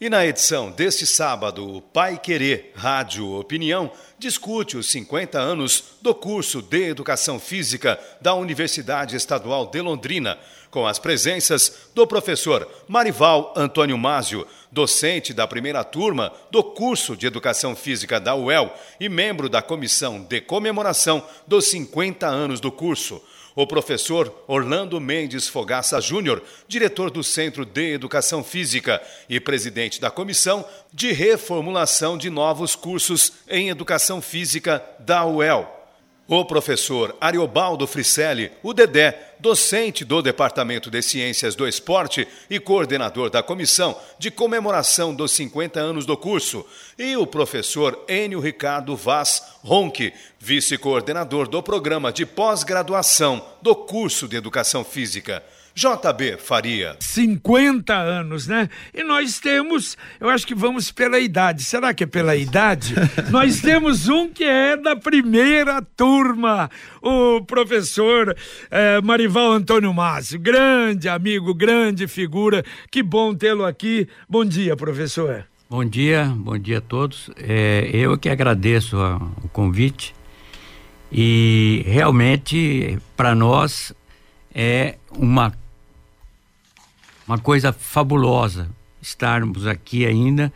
E 0.00 0.08
na 0.08 0.24
edição 0.24 0.70
deste 0.70 1.06
sábado, 1.06 1.76
o 1.76 1.82
Pai 1.82 2.18
Querer 2.18 2.72
Rádio 2.74 3.32
Opinião 3.34 3.92
discute 4.18 4.78
os 4.78 4.88
50 4.88 5.38
anos 5.38 5.84
do 6.00 6.14
curso 6.14 6.62
de 6.62 6.88
Educação 6.88 7.38
Física 7.38 8.00
da 8.18 8.32
Universidade 8.32 9.14
Estadual 9.14 9.66
de 9.66 9.78
Londrina, 9.82 10.38
com 10.70 10.86
as 10.86 10.98
presenças 10.98 11.90
do 11.94 12.06
professor 12.06 12.66
Marival 12.88 13.52
Antônio 13.54 13.98
Másio, 13.98 14.46
docente 14.72 15.34
da 15.34 15.46
primeira 15.46 15.84
turma 15.84 16.32
do 16.50 16.64
curso 16.64 17.14
de 17.14 17.26
Educação 17.26 17.76
Física 17.76 18.18
da 18.18 18.34
UEL 18.34 18.72
e 18.98 19.06
membro 19.06 19.50
da 19.50 19.60
comissão 19.60 20.22
de 20.22 20.40
comemoração 20.40 21.22
dos 21.46 21.66
50 21.66 22.26
anos 22.26 22.58
do 22.58 22.72
curso 22.72 23.22
o 23.62 23.66
professor 23.66 24.44
Orlando 24.46 24.98
Mendes 24.98 25.46
Fogaça 25.46 26.00
Júnior, 26.00 26.42
diretor 26.66 27.10
do 27.10 27.22
Centro 27.22 27.66
de 27.66 27.92
Educação 27.92 28.42
Física 28.42 29.02
e 29.28 29.38
presidente 29.38 30.00
da 30.00 30.10
comissão 30.10 30.64
de 30.92 31.12
reformulação 31.12 32.16
de 32.16 32.30
novos 32.30 32.74
cursos 32.74 33.32
em 33.48 33.68
Educação 33.68 34.22
Física 34.22 34.82
da 34.98 35.26
UEL. 35.26 35.79
O 36.32 36.44
professor 36.44 37.16
Ariobaldo 37.20 37.88
Fricelli, 37.88 38.52
o 38.62 38.72
Dedé, 38.72 39.34
docente 39.40 40.04
do 40.04 40.22
Departamento 40.22 40.88
de 40.88 41.02
Ciências 41.02 41.56
do 41.56 41.66
Esporte 41.66 42.28
e 42.48 42.60
coordenador 42.60 43.28
da 43.28 43.42
comissão 43.42 43.98
de 44.16 44.30
comemoração 44.30 45.12
dos 45.12 45.32
50 45.32 45.80
anos 45.80 46.06
do 46.06 46.16
curso, 46.16 46.64
e 46.96 47.16
o 47.16 47.26
professor 47.26 48.04
Enio 48.08 48.38
Ricardo 48.38 48.94
Vaz 48.94 49.42
Ronque, 49.64 50.12
vice-coordenador 50.38 51.48
do 51.48 51.60
programa 51.64 52.12
de 52.12 52.24
pós-graduação 52.24 53.44
do 53.60 53.74
curso 53.74 54.28
de 54.28 54.36
Educação 54.36 54.84
Física. 54.84 55.42
JB 55.80 56.36
Faria. 56.36 56.94
50 57.00 57.94
anos, 57.94 58.46
né? 58.46 58.68
E 58.92 59.02
nós 59.02 59.38
temos, 59.38 59.96
eu 60.20 60.28
acho 60.28 60.46
que 60.46 60.54
vamos 60.54 60.92
pela 60.92 61.18
idade. 61.18 61.64
Será 61.64 61.94
que 61.94 62.04
é 62.04 62.06
pela 62.06 62.36
idade? 62.36 62.94
nós 63.32 63.62
temos 63.62 64.06
um 64.06 64.28
que 64.28 64.44
é 64.44 64.76
da 64.76 64.94
primeira 64.94 65.80
turma, 65.96 66.70
o 67.00 67.40
professor 67.46 68.36
eh, 68.70 69.00
Marival 69.00 69.52
Antônio 69.52 69.94
Márcio. 69.94 70.38
Grande 70.38 71.08
amigo, 71.08 71.54
grande 71.54 72.06
figura. 72.06 72.62
Que 72.90 73.02
bom 73.02 73.34
tê-lo 73.34 73.64
aqui. 73.64 74.06
Bom 74.28 74.44
dia, 74.44 74.76
professor. 74.76 75.46
Bom 75.70 75.82
dia, 75.82 76.30
bom 76.36 76.58
dia 76.58 76.76
a 76.76 76.82
todos. 76.82 77.30
É, 77.38 77.88
eu 77.90 78.18
que 78.18 78.28
agradeço 78.28 78.98
a, 78.98 79.16
o 79.42 79.48
convite 79.48 80.14
e 81.10 81.82
realmente 81.86 82.98
para 83.16 83.34
nós 83.34 83.94
é 84.54 84.96
uma 85.16 85.52
uma 87.30 87.38
coisa 87.38 87.72
fabulosa 87.72 88.68
estarmos 89.00 89.64
aqui 89.64 90.04
ainda 90.04 90.52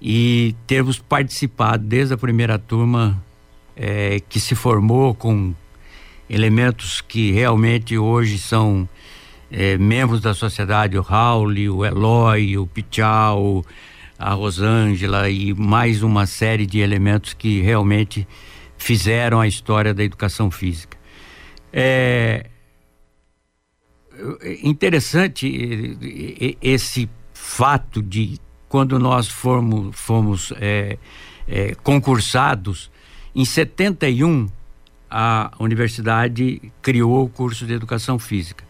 e 0.00 0.54
termos 0.64 0.96
participado 0.96 1.84
desde 1.84 2.14
a 2.14 2.16
primeira 2.16 2.56
turma 2.56 3.20
é, 3.74 4.20
que 4.28 4.38
se 4.38 4.54
formou 4.54 5.12
com 5.12 5.52
elementos 6.30 7.00
que 7.00 7.32
realmente 7.32 7.98
hoje 7.98 8.38
são 8.38 8.88
é, 9.50 9.76
membros 9.76 10.20
da 10.20 10.34
sociedade, 10.34 10.96
o 10.96 11.02
Raul, 11.02 11.48
o 11.48 11.84
Eloy, 11.84 12.58
o 12.58 12.66
Pichal, 12.68 13.64
a 14.16 14.34
Rosângela 14.34 15.28
e 15.28 15.52
mais 15.52 16.04
uma 16.04 16.26
série 16.26 16.64
de 16.64 16.78
elementos 16.78 17.34
que 17.34 17.60
realmente 17.60 18.24
fizeram 18.78 19.40
a 19.40 19.48
história 19.48 19.92
da 19.92 20.04
educação 20.04 20.48
física. 20.48 20.96
É, 21.72 22.46
interessante 24.62 26.56
esse 26.60 27.08
fato 27.32 28.02
de 28.02 28.38
quando 28.68 28.98
nós 28.98 29.28
fomos, 29.28 29.94
fomos 29.98 30.52
é, 30.56 30.98
é, 31.46 31.74
concursados, 31.76 32.90
em 33.34 33.44
71 33.44 34.48
a 35.10 35.52
universidade 35.60 36.60
criou 36.82 37.24
o 37.24 37.28
curso 37.28 37.66
de 37.66 37.72
educação 37.72 38.18
física 38.18 38.64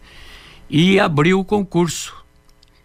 e 0.69 0.99
abriu 0.99 1.39
o 1.39 1.45
concurso. 1.45 2.23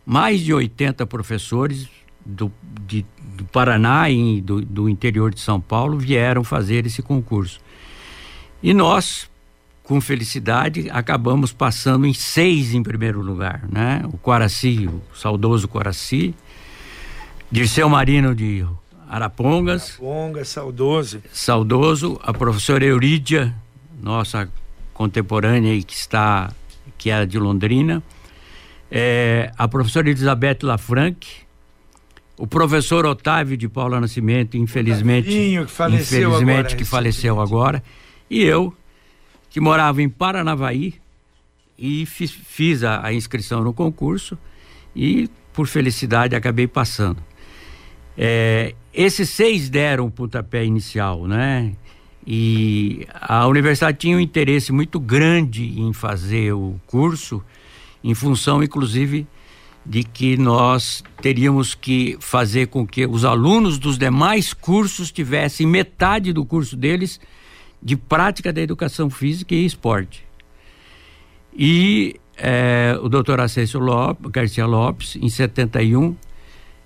Mais 0.06 0.40
de 0.40 0.52
80 0.52 1.06
professores 1.06 1.88
do, 2.24 2.50
de, 2.86 3.04
do 3.36 3.44
Paraná 3.44 4.08
e 4.08 4.40
do, 4.40 4.62
do 4.62 4.88
interior 4.88 5.32
de 5.32 5.40
São 5.40 5.60
Paulo 5.60 5.98
vieram 5.98 6.42
fazer 6.42 6.86
esse 6.86 7.02
concurso. 7.02 7.60
E 8.62 8.72
nós 8.72 9.29
com 9.90 10.00
felicidade, 10.00 10.88
acabamos 10.88 11.52
passando 11.52 12.06
em 12.06 12.14
seis 12.14 12.74
em 12.74 12.80
primeiro 12.80 13.20
lugar, 13.20 13.64
né? 13.68 14.04
O 14.12 14.16
Quaraci, 14.16 14.86
o 14.86 15.02
saudoso 15.12 15.66
Quaraci, 15.66 16.32
Dirceu 17.50 17.88
Marino 17.88 18.32
de 18.32 18.64
Arapongas. 19.08 19.94
Arapongas, 19.94 20.48
saudoso. 20.48 21.20
Saudoso, 21.32 22.20
a 22.22 22.32
professora 22.32 22.84
Eurídia, 22.84 23.52
nossa 24.00 24.48
contemporânea 24.94 25.82
que 25.82 25.94
está, 25.94 26.52
que 26.96 27.10
é 27.10 27.26
de 27.26 27.40
Londrina, 27.40 28.00
é, 28.92 29.50
a 29.58 29.66
professora 29.66 30.08
Elizabeth 30.08 30.58
Lafranc, 30.62 31.26
o 32.38 32.46
professor 32.46 33.04
Otávio 33.06 33.56
de 33.56 33.68
Paula 33.68 34.00
Nascimento, 34.00 34.56
infelizmente, 34.56 35.28
que 35.28 35.66
faleceu 35.66 36.28
infelizmente 36.28 36.58
agora, 36.58 36.76
que 36.76 36.84
faleceu 36.84 37.40
agora, 37.40 37.82
e 38.30 38.44
eu, 38.44 38.72
que 39.50 39.60
morava 39.60 40.00
em 40.00 40.08
Paranavaí 40.08 40.94
e 41.76 42.06
fiz, 42.06 42.30
fiz 42.30 42.84
a, 42.84 43.04
a, 43.04 43.12
inscrição 43.12 43.62
no 43.62 43.74
concurso 43.74 44.38
e, 44.94 45.28
por 45.52 45.66
felicidade, 45.66 46.36
acabei 46.36 46.68
passando. 46.68 47.22
É, 48.16 48.74
esses 48.94 49.30
seis 49.30 49.68
deram 49.68 50.06
o 50.06 50.10
pontapé 50.10 50.64
inicial, 50.64 51.26
né? 51.26 51.72
E 52.26 53.06
a 53.12 53.46
universidade 53.46 53.98
tinha 53.98 54.16
um 54.16 54.20
interesse 54.20 54.72
muito 54.72 55.00
grande 55.00 55.80
em 55.80 55.92
fazer 55.92 56.52
o 56.52 56.78
curso, 56.86 57.42
em 58.04 58.14
função, 58.14 58.62
inclusive, 58.62 59.26
de 59.84 60.04
que 60.04 60.36
nós 60.36 61.02
teríamos 61.22 61.74
que 61.74 62.18
fazer 62.20 62.66
com 62.66 62.86
que 62.86 63.06
os 63.06 63.24
alunos 63.24 63.78
dos 63.78 63.96
demais 63.96 64.52
cursos 64.52 65.10
tivessem 65.10 65.66
metade 65.66 66.32
do 66.32 66.44
curso 66.44 66.76
deles 66.76 67.18
de 67.82 67.96
prática 67.96 68.52
da 68.52 68.60
educação 68.60 69.08
física 69.08 69.54
e 69.54 69.64
esporte. 69.64 70.24
E 71.56 72.16
é, 72.36 72.98
o 73.02 73.08
doutor 73.08 73.40
Acessio 73.40 73.80
Lopes, 73.80 74.30
Garcia 74.30 74.66
Lopes, 74.66 75.16
em 75.16 75.28
71, 75.28 76.16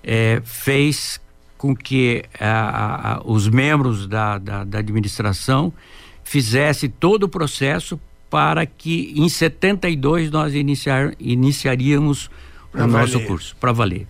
é, 0.03 0.41
fez 0.43 1.21
com 1.57 1.75
que 1.75 2.23
a, 2.39 3.13
a, 3.13 3.21
os 3.25 3.47
membros 3.47 4.07
da, 4.07 4.37
da, 4.37 4.63
da 4.63 4.79
administração 4.79 5.73
fizessem 6.23 6.89
todo 6.89 7.23
o 7.23 7.29
processo 7.29 7.99
para 8.29 8.65
que 8.65 9.13
em 9.15 9.29
72 9.29 10.29
nós 10.29 10.53
iniciar, 10.53 11.13
iniciaríamos 11.19 12.29
pra 12.71 12.85
o 12.85 12.89
valer. 12.89 13.13
nosso 13.13 13.25
curso, 13.25 13.55
para 13.59 13.71
valer. 13.71 14.07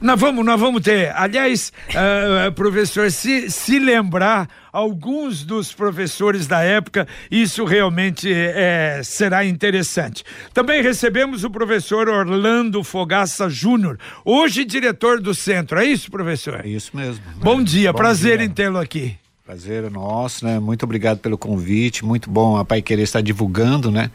Nós 0.00 0.20
vamos, 0.20 0.44
nós 0.46 0.60
vamos 0.60 0.80
ter, 0.80 1.12
aliás, 1.16 1.72
uh, 1.90 2.52
professor, 2.52 3.10
se, 3.10 3.50
se 3.50 3.80
lembrar 3.80 4.48
alguns 4.72 5.42
dos 5.44 5.72
professores 5.72 6.46
da 6.46 6.60
época, 6.62 7.06
isso 7.28 7.64
realmente 7.64 8.32
é, 8.32 9.00
será 9.02 9.44
interessante. 9.44 10.22
Também 10.54 10.82
recebemos 10.82 11.42
o 11.42 11.50
professor 11.50 12.08
Orlando 12.08 12.84
Fogaça 12.84 13.48
Júnior, 13.50 13.98
hoje 14.24 14.64
diretor 14.64 15.20
do 15.20 15.34
centro. 15.34 15.80
É 15.80 15.84
isso, 15.84 16.08
professor? 16.12 16.64
É 16.64 16.68
isso 16.68 16.96
mesmo. 16.96 17.24
Bom 17.36 17.60
dia, 17.60 17.92
Bom 17.92 17.98
prazer 17.98 18.38
dia. 18.38 18.46
em 18.46 18.50
tê-lo 18.50 18.78
aqui. 18.78 19.16
Prazer 19.48 19.84
é 19.84 19.88
nosso, 19.88 20.44
né? 20.44 20.58
Muito 20.58 20.82
obrigado 20.82 21.20
pelo 21.20 21.38
convite. 21.38 22.04
Muito 22.04 22.28
bom 22.28 22.58
a 22.58 22.66
Pai 22.66 22.82
Querer 22.82 23.04
estar 23.04 23.22
divulgando, 23.22 23.90
né? 23.90 24.10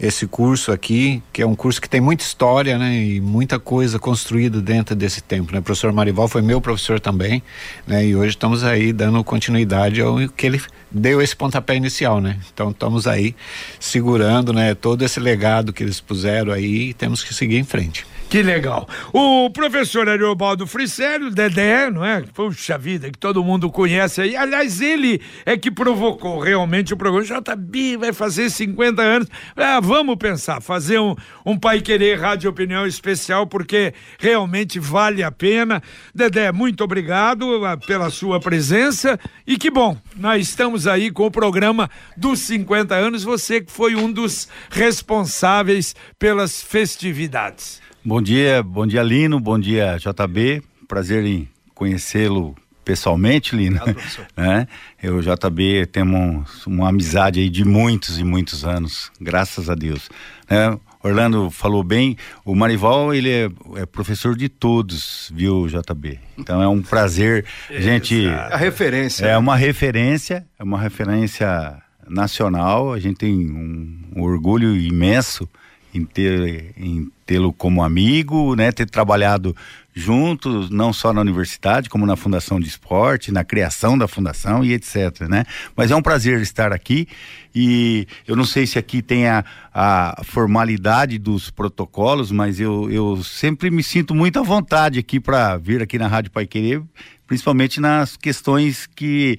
Esse 0.00 0.26
curso 0.26 0.72
aqui, 0.72 1.22
que 1.30 1.42
é 1.42 1.46
um 1.46 1.54
curso 1.54 1.78
que 1.78 1.90
tem 1.90 2.00
muita 2.00 2.24
história, 2.24 2.78
né? 2.78 2.96
E 2.96 3.20
muita 3.20 3.58
coisa 3.58 3.98
construída 3.98 4.62
dentro 4.62 4.96
desse 4.96 5.20
tempo, 5.20 5.52
né? 5.52 5.58
O 5.58 5.62
professor 5.62 5.92
Marival 5.92 6.26
foi 6.26 6.40
meu 6.40 6.58
professor 6.58 6.98
também, 6.98 7.42
né? 7.86 8.06
E 8.06 8.16
hoje 8.16 8.30
estamos 8.30 8.64
aí 8.64 8.90
dando 8.90 9.22
continuidade 9.22 10.00
ao 10.00 10.26
que 10.30 10.46
ele 10.46 10.62
deu 10.90 11.20
esse 11.20 11.36
pontapé 11.36 11.76
inicial, 11.76 12.18
né? 12.18 12.38
Então 12.50 12.70
estamos 12.70 13.06
aí 13.06 13.36
segurando, 13.78 14.54
né? 14.54 14.74
Todo 14.74 15.04
esse 15.04 15.20
legado 15.20 15.70
que 15.70 15.82
eles 15.82 16.00
puseram 16.00 16.50
aí 16.50 16.88
e 16.88 16.94
temos 16.94 17.22
que 17.22 17.34
seguir 17.34 17.58
em 17.58 17.64
frente. 17.64 18.06
Que 18.28 18.42
legal. 18.42 18.86
O 19.10 19.48
professor 19.48 20.06
Ariobaldo 20.06 20.66
Fricelli, 20.66 21.30
Dedé, 21.30 21.90
não 21.90 22.04
é? 22.04 22.20
Puxa 22.20 22.76
vida, 22.76 23.10
que 23.10 23.16
todo 23.16 23.42
mundo 23.42 23.70
conhece 23.70 24.20
aí. 24.20 24.36
Aliás, 24.36 24.82
ele 24.82 25.22
é 25.46 25.56
que 25.56 25.70
provocou 25.70 26.38
realmente 26.38 26.92
o 26.92 26.96
programa. 26.96 27.24
JB 27.24 27.96
vai 27.96 28.12
fazer 28.12 28.50
50 28.50 29.00
anos. 29.00 29.28
Ah, 29.56 29.80
vamos 29.80 30.16
pensar, 30.16 30.60
fazer 30.60 30.98
um, 30.98 31.16
um 31.44 31.58
Pai 31.58 31.80
Querer 31.80 32.20
Rádio 32.20 32.50
Opinião 32.50 32.86
especial, 32.86 33.46
porque 33.46 33.94
realmente 34.18 34.78
vale 34.78 35.22
a 35.22 35.32
pena. 35.32 35.82
Dedé, 36.14 36.52
muito 36.52 36.84
obrigado 36.84 37.64
ah, 37.64 37.78
pela 37.78 38.10
sua 38.10 38.38
presença. 38.38 39.18
E 39.46 39.56
que 39.56 39.70
bom, 39.70 39.96
nós 40.14 40.46
estamos 40.46 40.86
aí 40.86 41.10
com 41.10 41.24
o 41.24 41.30
programa 41.30 41.88
dos 42.14 42.40
50 42.40 42.94
anos. 42.94 43.24
Você 43.24 43.62
que 43.62 43.72
foi 43.72 43.94
um 43.94 44.12
dos 44.12 44.48
responsáveis 44.70 45.96
pelas 46.18 46.62
festividades. 46.62 47.87
Bom 48.04 48.22
dia, 48.22 48.62
bom 48.62 48.86
dia 48.86 49.02
Lino, 49.02 49.40
bom 49.40 49.58
dia 49.58 49.96
JB, 49.98 50.62
prazer 50.86 51.24
em 51.24 51.48
conhecê-lo 51.74 52.54
pessoalmente, 52.84 53.56
Lino. 53.56 53.76
Obrigado, 53.82 54.26
né? 54.36 54.68
Eu 55.02 55.16
e 55.16 55.18
o 55.18 55.22
JB 55.22 55.86
temos 55.86 56.64
uma 56.64 56.88
amizade 56.88 57.40
aí 57.40 57.50
de 57.50 57.64
muitos 57.64 58.18
e 58.18 58.24
muitos 58.24 58.64
anos, 58.64 59.10
graças 59.20 59.68
a 59.68 59.74
Deus. 59.74 60.08
Né? 60.48 60.78
Orlando 61.02 61.50
falou 61.50 61.82
bem, 61.82 62.16
o 62.44 62.54
Marival 62.54 63.12
ele 63.12 63.30
é, 63.30 63.50
é, 63.74 63.84
professor 63.84 64.36
de 64.36 64.48
todos, 64.48 65.30
viu, 65.34 65.66
JB? 65.66 66.20
Então 66.38 66.62
é 66.62 66.68
um 66.68 66.80
prazer 66.80 67.44
a 67.68 67.74
gente... 67.82 68.28
A 68.28 68.56
referência. 68.56 69.26
É 69.26 69.36
uma 69.36 69.56
referência, 69.56 70.46
é 70.56 70.62
uma 70.62 70.80
referência 70.80 71.82
nacional, 72.08 72.92
a 72.92 73.00
gente 73.00 73.16
tem 73.16 73.50
um, 73.50 74.00
um 74.16 74.22
orgulho 74.22 74.76
imenso 74.76 75.48
em 75.94 76.04
ter 76.04 76.72
em 76.76 77.10
tê-lo 77.24 77.52
como 77.52 77.82
amigo, 77.82 78.54
né, 78.56 78.72
ter 78.72 78.88
trabalhado 78.88 79.54
juntos, 79.94 80.70
não 80.70 80.92
só 80.92 81.12
na 81.12 81.20
universidade, 81.20 81.90
como 81.90 82.06
na 82.06 82.16
Fundação 82.16 82.60
de 82.60 82.68
Esporte, 82.68 83.32
na 83.32 83.44
criação 83.44 83.98
da 83.98 84.06
fundação 84.06 84.64
e 84.64 84.72
etc, 84.72 85.22
né? 85.28 85.44
Mas 85.76 85.90
é 85.90 85.96
um 85.96 86.00
prazer 86.00 86.40
estar 86.40 86.72
aqui 86.72 87.08
e 87.54 88.06
eu 88.26 88.36
não 88.36 88.44
sei 88.44 88.66
se 88.66 88.78
aqui 88.78 89.02
tem 89.02 89.26
a, 89.26 89.44
a 89.74 90.22
formalidade 90.24 91.18
dos 91.18 91.50
protocolos, 91.50 92.30
mas 92.30 92.60
eu, 92.60 92.88
eu 92.90 93.22
sempre 93.24 93.70
me 93.70 93.82
sinto 93.82 94.14
muito 94.14 94.38
à 94.38 94.42
vontade 94.42 94.98
aqui 95.00 95.18
para 95.18 95.56
vir 95.56 95.82
aqui 95.82 95.98
na 95.98 96.06
Rádio 96.06 96.30
Pai 96.30 96.46
Querer, 96.46 96.80
principalmente 97.26 97.80
nas 97.80 98.16
questões 98.16 98.86
que 98.86 99.38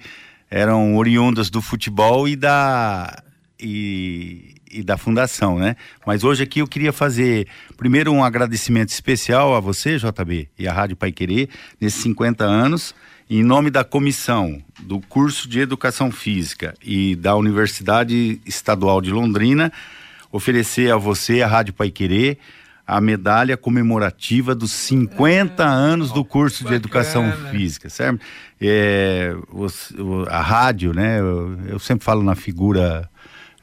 eram 0.52 0.98
oriundas 0.98 1.50
do 1.50 1.62
futebol 1.62 2.28
e 2.28 2.36
da 2.36 3.24
e, 3.60 4.56
e 4.70 4.84
da 4.84 4.98
fundação, 4.98 5.58
né? 5.58 5.76
Mas 6.06 6.24
hoje 6.24 6.44
aqui 6.44 6.60
eu 6.60 6.68
queria 6.68 6.94
fazer 6.94 7.48
primeiro 7.78 8.12
um 8.12 8.24
agradecimento 8.24 8.90
especial 8.90 9.56
a 9.56 9.60
você, 9.60 9.98
JB, 9.98 10.50
e 10.58 10.68
a 10.68 10.74
Rádio 10.74 10.96
Pai 10.96 11.12
Querer, 11.12 11.50
nesses 11.80 12.02
50 12.02 12.44
anos, 12.44 12.94
em 13.30 13.44
nome 13.44 13.70
da 13.70 13.84
comissão 13.84 14.62
do 14.82 15.00
curso 15.00 15.48
de 15.48 15.60
Educação 15.60 16.12
Física 16.12 16.74
e 16.82 17.16
da 17.16 17.36
Universidade 17.36 18.42
Estadual 18.46 19.02
de 19.02 19.12
Londrina, 19.12 19.72
oferecer 20.32 20.92
a 20.92 20.98
você, 20.98 21.42
a 21.42 21.48
Rádio 21.48 21.74
Pai 21.74 21.92
Querer, 21.92 22.38
a 22.90 23.00
medalha 23.00 23.56
comemorativa 23.56 24.56
dos 24.56 24.72
50 24.72 25.64
anos 25.64 26.12
do 26.12 26.26
curso 26.26 26.66
de 26.66 26.74
Educação 26.74 27.32
Física, 27.52 27.88
certo? 27.88 28.20
É, 28.60 29.36
a 30.28 30.42
rádio, 30.42 30.92
né? 30.92 31.20
Eu, 31.20 31.56
eu 31.68 31.80
sempre 31.80 32.04
falo 32.04 32.24
na 32.24 32.34
figura 32.34 33.08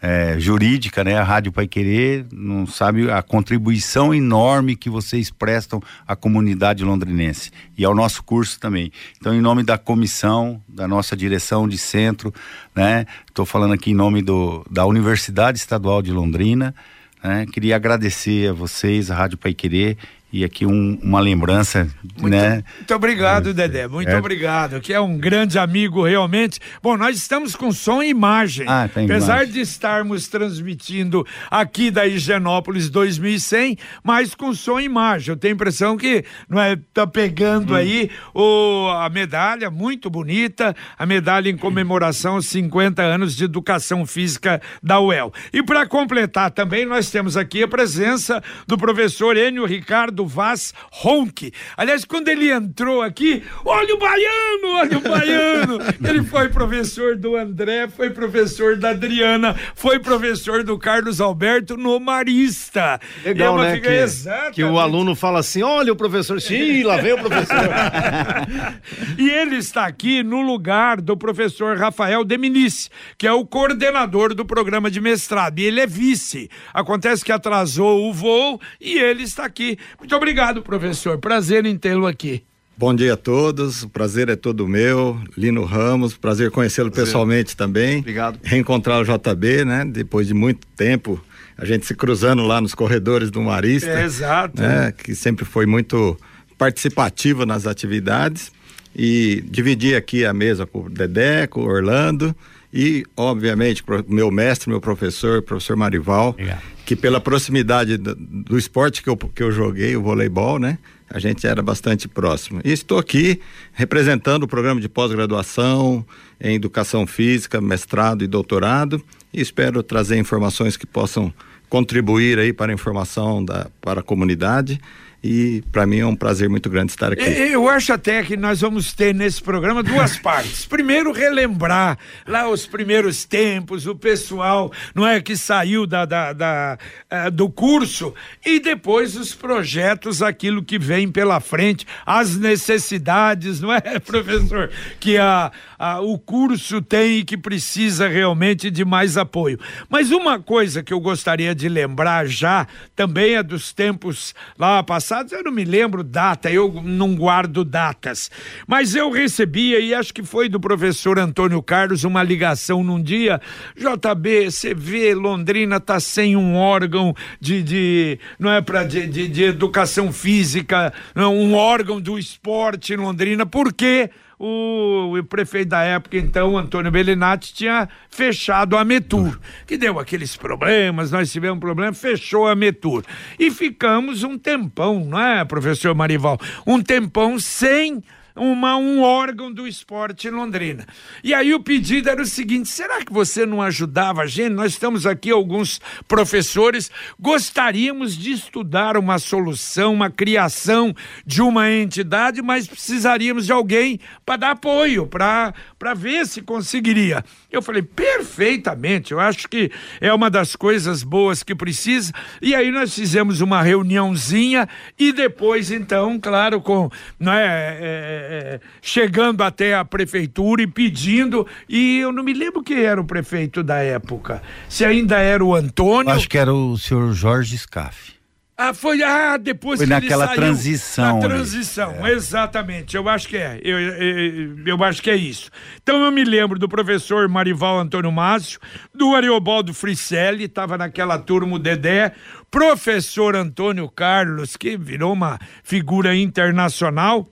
é, 0.01 0.39
jurídica, 0.39 1.03
né? 1.03 1.17
A 1.17 1.23
Rádio 1.23 1.53
Pai 1.53 1.67
Querer 1.67 2.27
não 2.33 2.67
sabe 2.67 3.11
a 3.11 3.23
contribuição 3.23 4.15
enorme 4.15 4.77
que 4.77 4.91
vocês 4.91 5.31
prestam 5.31 5.83
à 6.07 6.15
comunidade 6.15 6.85
londrinense 6.85 7.51
e 7.77 7.85
ao 7.85 7.95
nosso 7.95 8.23
curso 8.23 8.61
também. 8.61 8.93
Então, 9.17 9.35
em 9.35 9.41
nome 9.41 9.63
da 9.63 9.79
comissão, 9.79 10.63
da 10.69 10.87
nossa 10.87 11.17
direção 11.17 11.69
de 11.69 11.79
centro, 11.79 12.33
né? 12.75 13.07
Estou 13.27 13.47
falando 13.47 13.75
aqui 13.75 13.91
em 13.91 13.95
nome 13.95 14.23
do, 14.23 14.65
da 14.71 14.85
Universidade 14.87 15.59
Estadual 15.59 16.03
de 16.03 16.13
Londrina, 16.13 16.75
né? 17.23 17.47
Queria 17.47 17.77
agradecer 17.77 18.51
a 18.51 18.53
vocês, 18.53 19.11
a 19.11 19.15
Rádio 19.15 19.39
Pai 19.39 19.55
Querer 19.55 19.97
e 20.37 20.45
aqui 20.45 20.67
um, 20.67 20.99
uma 21.03 21.19
lembrança, 21.19 21.89
muito, 22.21 22.29
né? 22.29 22.63
Muito 22.77 22.95
obrigado, 22.95 23.49
é, 23.49 23.53
Dedé, 23.55 23.89
muito 23.89 24.11
é. 24.11 24.19
obrigado, 24.19 24.83
que 24.83 24.93
é 24.93 25.01
um 25.01 25.17
grande 25.17 25.59
amigo 25.59 26.05
realmente. 26.05 26.61
Bom, 26.83 26.95
nós 26.95 27.17
estamos 27.17 27.57
com 27.57 27.73
som 27.73 28.03
e 28.03 28.11
imagem. 28.11 28.67
Ah, 28.69 28.85
Apesar 28.85 29.37
imagem. 29.37 29.55
de 29.55 29.61
estarmos 29.61 30.29
transmitindo 30.29 31.27
aqui 31.51 31.91
da 31.91 32.07
Higienópolis 32.07 32.91
2100, 32.91 33.79
mas 34.05 34.35
com 34.35 34.53
som 34.53 34.79
e 34.79 34.85
imagem. 34.85 35.31
Eu 35.31 35.39
tenho 35.39 35.55
a 35.55 35.57
impressão 35.57 35.97
que 35.97 36.23
não 36.51 36.61
é 36.61 36.77
tá 36.93 37.07
pegando 37.07 37.73
hum. 37.73 37.77
aí 37.77 38.11
o 38.35 38.89
a 38.91 39.09
medalha 39.09 39.71
muito 39.71 40.11
bonita, 40.11 40.77
a 40.99 41.07
medalha 41.07 41.49
em 41.49 41.57
comemoração 41.57 42.35
aos 42.35 42.47
50 42.47 43.01
anos 43.01 43.35
de 43.35 43.45
educação 43.45 44.05
física 44.05 44.61
da 44.83 45.01
UEL. 45.01 45.33
E 45.51 45.63
para 45.63 45.87
completar 45.87 46.51
também 46.51 46.85
nós 46.85 47.11
temos 47.11 47.39
aqui 47.39 47.63
a 47.63 47.69
presença 47.69 48.43
do 48.67 48.77
professor 48.77 49.35
Enio 49.35 49.65
Ricardo 49.65 50.26
Vaz 50.27 50.73
Ronque. 50.91 51.53
Aliás, 51.77 52.05
quando 52.05 52.29
ele 52.29 52.51
entrou 52.51 53.03
aqui, 53.03 53.43
olha 53.65 53.95
o 53.95 53.99
baiano, 53.99 54.69
olha 54.75 54.99
o 54.99 55.01
baiano. 55.01 55.79
ele 56.09 56.23
foi 56.23 56.49
professor 56.49 57.17
do 57.17 57.37
André, 57.37 57.89
foi 57.89 58.11
professor 58.11 58.77
da 58.77 58.91
Adriana, 58.91 59.55
foi 59.75 59.99
professor 59.99 60.63
do 60.63 60.79
Carlos 60.79 61.21
Alberto 61.21 61.77
no 61.77 61.99
Marista. 61.99 63.01
Legal, 63.25 63.63
é 63.63 63.73
né? 63.73 63.81
Que, 63.81 63.89
Exatamente. 63.89 64.55
que 64.55 64.65
o 64.65 64.79
aluno 64.79 65.15
fala 65.15 65.41
assim, 65.41 65.63
olha 65.63 65.93
o 65.93 65.97
professor, 65.97 66.41
sim, 66.41 66.83
lá 66.83 66.97
vem 66.97 67.13
o 67.13 67.19
professor. 67.19 67.57
e 69.19 69.29
ele 69.29 69.57
está 69.57 69.87
aqui 69.87 70.23
no 70.23 70.41
lugar 70.43 71.01
do 71.01 71.17
professor 71.17 71.77
Rafael 71.77 72.25
Deminice, 72.25 72.89
que 73.19 73.27
é 73.27 73.33
o 73.33 73.47
coordenador 73.47 74.35
do 74.35 74.45
programa 74.45 74.91
de 74.91 75.01
mestrado, 75.01 75.59
e 75.59 75.65
ele 75.65 75.81
é 75.81 75.87
vice. 75.87 76.51
Acontece 76.73 77.25
que 77.25 77.33
atrasou 77.33 78.09
o 78.09 78.13
voo 78.13 78.61
e 78.81 78.99
ele 78.99 79.23
está 79.23 79.45
aqui. 79.45 79.79
Muito 80.07 80.15
obrigado, 80.15 80.63
professor. 80.63 81.19
Prazer 81.19 81.67
em 81.67 81.77
tê-lo 81.77 82.07
aqui. 82.07 82.45
Bom 82.77 82.95
dia 82.95 83.15
a 83.15 83.17
todos, 83.17 83.83
o 83.83 83.89
prazer 83.89 84.29
é 84.29 84.37
todo 84.37 84.69
meu. 84.69 85.21
Lino 85.37 85.65
Ramos, 85.65 86.17
prazer 86.17 86.53
conhecê-lo 86.53 86.93
pessoalmente 86.93 87.57
também. 87.57 87.99
Obrigado. 87.99 88.39
Reencontrar 88.41 89.01
o 89.01 89.05
JB, 89.05 89.65
né? 89.65 89.85
Depois 89.85 90.29
de 90.29 90.33
muito 90.33 90.65
tempo, 90.77 91.21
a 91.59 91.65
gente 91.65 91.87
se 91.87 91.93
cruzando 91.93 92.45
lá 92.45 92.61
nos 92.61 92.73
corredores 92.73 93.33
do 93.33 93.43
Marista. 93.43 93.91
É, 93.91 94.05
exato. 94.05 94.63
Né? 94.63 94.93
Que 94.97 95.13
sempre 95.13 95.45
foi 95.45 95.67
muito 95.67 96.17
participativo 96.57 97.45
nas 97.45 97.67
atividades. 97.67 98.53
E 98.95 99.43
dividir 99.51 99.97
aqui 99.97 100.25
a 100.25 100.33
mesa 100.33 100.65
com 100.67 100.85
o 100.85 100.89
Dedé, 100.89 101.49
com 101.49 101.63
o 101.63 101.67
Orlando 101.67 102.33
e, 102.77 103.07
obviamente, 103.17 103.83
meu 104.07 104.31
mestre, 104.31 104.69
meu 104.69 104.81
professor, 104.81 105.41
professor 105.41 105.77
Marival. 105.77 106.31
Obrigado 106.31 106.77
que 106.87 106.95
pela 106.95 107.21
proximidade 107.21 107.97
do, 107.97 108.15
do, 108.15 108.57
esporte 108.57 109.03
que 109.03 109.11
eu, 109.11 109.17
que 109.17 109.43
eu 109.43 109.51
joguei, 109.51 109.97
o 109.97 110.03
voleibol, 110.03 110.61
né? 110.61 110.79
A 111.11 111.19
gente 111.19 111.45
era 111.45 111.61
bastante 111.61 112.07
próximo. 112.07 112.61
E 112.65 112.71
estou 112.71 112.99
aqui 112.99 113.41
representando 113.73 114.45
o 114.45 114.49
programa 114.49 114.81
de 114.81 114.89
pós-graduação 114.89 116.07
em 116.41 116.55
educação 116.55 117.05
física, 117.05 117.61
mestrado 117.61 118.23
e 118.23 118.29
doutorado, 118.29 119.03
e 119.35 119.41
espero 119.41 119.83
trazer 119.83 120.17
informações 120.17 120.77
que 120.77 120.87
possam 120.87 121.35
contribuir 121.69 122.39
aí 122.39 122.53
para 122.53 122.71
a 122.71 122.75
informação 122.75 123.45
da, 123.45 123.67
para 123.81 123.99
a 123.99 124.03
comunidade 124.03 124.81
e 125.27 125.63
para 125.73 125.87
mim 125.87 125.99
é 125.99 126.07
um 126.07 126.15
prazer 126.15 126.49
muito 126.49 126.71
grande 126.71 126.93
estar 126.93 127.13
aqui. 127.13 127.23
Eu 127.23 127.69
acho 127.69 127.93
até 127.93 128.23
que 128.23 128.37
nós 128.37 128.61
vamos 128.61 128.93
ter 128.93 129.13
nesse 129.13 129.43
programa 129.43 129.83
duas 129.83 130.17
partes. 130.21 130.65
Primeiro, 130.65 131.11
relembrar 131.11 131.99
lá 132.27 132.49
os 132.49 132.67
primeiros 132.67 133.25
tempos, 133.25 133.87
o 133.87 133.95
pessoal, 133.97 134.73
não 134.95 135.07
é, 135.07 135.21
que 135.21 135.37
saiu 135.37 135.87
da, 135.87 136.05
da, 136.05 136.33
da 136.33 136.79
uh, 137.11 137.31
do 137.31 137.51
curso, 137.51 138.15
e 138.45 138.61
depois 138.61 139.17
os 139.17 139.35
projetos, 139.35 140.23
aquilo 140.23 140.63
que 140.63 140.79
vem 140.79 141.11
pela 141.11 141.41
frente, 141.41 141.85
as 142.05 142.37
necessidades, 142.37 143.61
não 143.61 143.73
é, 143.73 143.81
professor, 143.99 144.71
que 145.01 145.19
a, 145.19 145.51
a, 145.79 146.01
o 146.01 146.19
curso 146.19 146.81
tem 146.81 147.19
e 147.19 147.25
que 147.25 147.37
precisa 147.37 148.07
realmente 148.07 148.71
de 148.71 148.85
mais 148.85 149.17
apoio. 149.17 149.59
Mas 149.89 150.11
uma 150.11 150.39
coisa 150.39 150.83
que 150.83 150.93
eu 150.93 151.01
gostaria 151.01 151.55
de 151.55 151.69
lembrar 151.69 152.27
já, 152.27 152.67
também 152.95 153.35
é 153.35 153.43
dos 153.43 153.73
tempos 153.73 154.35
lá 154.59 154.83
passados, 154.83 155.16
eu 155.31 155.43
não 155.45 155.53
me 155.53 155.65
lembro 155.65 156.03
data, 156.03 156.51
eu 156.51 156.83
não 156.85 157.15
guardo 157.15 157.65
datas. 157.65 158.31
Mas 158.67 158.95
eu 158.95 159.11
recebia, 159.11 159.79
e 159.79 159.95
acho 159.95 160.13
que 160.13 160.23
foi 160.23 160.49
do 160.49 160.61
professor 160.61 161.19
Antônio 161.19 161.63
Carlos, 161.63 162.05
uma 162.05 162.23
ligação 162.23 162.83
num 162.83 163.03
dia, 163.03 163.41
JB, 163.77 164.51
você 164.51 164.75
vê, 164.75 165.15
Londrina 165.15 165.81
tá 165.81 166.01
sem 166.01 166.37
um 166.37 166.57
órgão 166.57 167.15
de, 167.41 167.63
de 167.63 168.19
não 168.39 168.51
é 168.51 168.61
para 168.61 168.85
de, 168.85 169.07
de, 169.07 169.29
de, 169.29 169.45
educação 169.45 170.13
física, 170.13 170.93
não, 171.15 171.37
um 171.37 171.55
órgão 171.55 172.01
do 172.01 172.19
esporte 172.19 172.93
em 172.93 172.97
Londrina, 172.97 173.47
por 173.47 173.73
quê? 173.73 174.11
O, 174.39 175.23
prefeito 175.29 175.71
da 175.71 175.83
época, 175.83 176.17
então, 176.17 176.57
Antônio 176.57 176.91
Bellinati, 176.91 177.55
tinha 177.55 177.89
fechado 178.11 178.77
a 178.77 178.85
Metur, 178.85 179.39
que 179.67 179.77
deu 179.77 179.99
aqueles 179.99 180.37
problemas, 180.37 181.11
nós 181.11 181.33
tivemos 181.33 181.57
um 181.57 181.61
problema, 181.61 181.93
fechou 181.93 182.47
a 182.47 182.55
Metur. 182.55 183.05
E 183.39 183.51
ficamos 183.51 184.23
um 184.23 184.39
tempão, 184.39 185.05
não 185.05 185.21
é, 185.21 185.45
professor 185.45 185.95
Marival? 185.95 186.39
Um 186.67 186.83
tempão 186.83 187.39
sem 187.39 188.03
uma, 188.37 188.77
um 188.77 189.01
órgão 189.01 189.51
do 189.51 189.67
esporte 189.67 190.29
em 190.29 190.31
Londrina. 190.31 190.87
E 191.25 191.33
aí 191.33 191.55
o 191.55 191.61
pedido 191.61 192.09
era 192.09 192.21
o 192.21 192.27
seguinte: 192.27 192.69
será 192.69 193.05
que 193.05 193.13
você 193.13 193.47
não 193.47 193.63
ajudava 193.63 194.23
a 194.23 194.27
gente? 194.27 194.53
Nós 194.53 194.73
estamos 194.73 195.07
aqui 195.07 195.31
alguns 195.31 195.81
professores, 196.07 196.91
gostaríamos 197.19 198.17
de 198.17 198.33
estudar 198.33 198.97
uma 198.97 199.19
solução, 199.19 199.95
uma 199.95 200.11
criação 200.11 200.95
de 201.25 201.41
uma 201.41 201.71
entidade, 201.71 202.43
mas 202.43 202.67
precisaríamos 202.67 203.47
de 203.47 203.53
alguém 203.53 203.99
para 204.25 204.37
dar 204.37 204.51
apoio, 204.53 205.07
para 205.07 205.55
ver 205.95 206.27
se 206.27 206.43
conseguiria. 206.43 207.25
Eu 207.57 207.63
falei, 207.63 207.83
perfeitamente, 207.83 209.13
eu 209.13 209.21
acho 209.21 209.49
que 209.49 209.71
é 210.01 210.13
uma 210.13 210.31
das 210.31 210.55
coisas 210.57 211.03
boas 211.03 211.43
que 211.43 211.55
precisa. 211.55 212.13
E 212.41 212.55
aí 212.55 212.71
nós 212.71 212.95
fizemos 212.95 213.41
uma 213.41 213.63
reuniãozinha 213.63 214.69
e 214.99 215.13
depois, 215.13 215.71
então, 215.71 216.19
claro, 216.19 216.61
com. 216.61 216.91
Não 217.19 217.33
é, 217.33 217.79
é 217.81 218.27
é, 218.37 218.61
chegando 218.81 219.43
até 219.43 219.75
a 219.75 219.85
prefeitura 219.85 220.63
e 220.63 220.67
pedindo, 220.67 221.47
e 221.69 221.99
eu 221.99 222.13
não 222.13 222.23
me 222.23 222.33
lembro 222.33 222.63
quem 222.63 222.81
era 222.81 223.01
o 223.01 223.05
prefeito 223.05 223.63
da 223.63 223.77
época. 223.77 224.43
Se 224.69 224.85
ainda 224.85 225.19
era 225.19 225.45
o 225.45 225.55
Antônio. 225.55 226.13
Acho 226.13 226.29
que 226.29 226.39
era 226.39 226.53
o 226.53 226.77
senhor 226.77 227.13
Jorge 227.13 227.57
Scaff. 227.59 228.16
Ah, 228.59 228.73
foi 228.73 229.03
ah, 229.03 229.37
depois 229.37 229.79
foi 229.79 229.87
que 229.87 229.93
naquela 229.93 230.25
ele 230.25 230.29
saiu, 230.29 230.41
transição. 230.41 231.21
Na 231.21 231.29
transição, 231.29 232.07
é. 232.07 232.13
exatamente. 232.13 232.97
Eu 232.97 233.07
acho 233.07 233.29
que 233.29 233.37
é. 233.37 233.61
Eu, 233.63 233.79
eu, 233.79 234.67
eu, 234.67 234.85
acho 234.85 235.03
que 235.03 235.11
é 235.11 235.17
isso. 235.17 235.51
Então 235.83 236.03
eu 236.03 236.11
me 236.11 236.25
lembro 236.25 236.59
do 236.59 236.67
professor 236.67 237.29
Marival 237.29 237.79
Antônio 237.79 238.11
Márcio, 238.11 238.59
do 238.95 239.15
Ariobaldo 239.15 239.75
Fricelli, 239.75 240.45
estava 240.45 240.79
naquela 240.79 241.19
turma 241.19 241.57
o 241.57 241.59
Dedé, 241.59 242.13
professor 242.51 243.37
Antônio 243.37 243.91
Carlos, 243.91 244.57
que 244.57 244.75
virou 244.75 245.13
uma 245.13 245.39
figura 245.63 246.17
internacional 246.17 247.31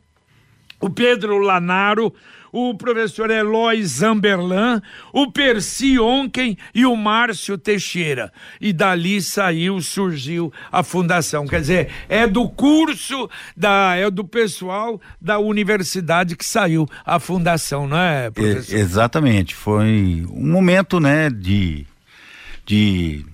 o 0.84 0.90
Pedro 0.90 1.38
Lanaro, 1.38 2.12
o 2.54 2.73
professor 2.73 3.30
Eloy 3.30 3.82
Zamberlan, 3.82 4.80
o 5.12 5.28
Percy 5.32 5.99
Onken 5.99 6.56
e 6.73 6.87
o 6.87 6.94
Márcio 6.94 7.58
Teixeira. 7.58 8.32
E 8.61 8.73
dali 8.73 9.20
saiu, 9.20 9.80
surgiu 9.80 10.52
a 10.70 10.84
fundação. 10.84 11.49
Quer 11.49 11.61
dizer, 11.61 11.90
é 12.08 12.28
do 12.28 12.49
curso, 12.49 13.28
da, 13.56 13.96
é 13.96 14.08
do 14.08 14.25
pessoal 14.25 15.00
da 15.20 15.40
universidade 15.40 16.37
que 16.37 16.44
saiu 16.44 16.88
a 17.04 17.18
fundação, 17.18 17.88
não 17.88 17.99
é, 17.99 18.30
professor? 18.30 18.76
É, 18.76 18.78
exatamente. 18.78 19.52
Foi 19.52 20.25
um 20.30 20.52
momento, 20.52 21.00
né, 21.00 21.30
de, 21.30 21.84
de, 22.64 23.26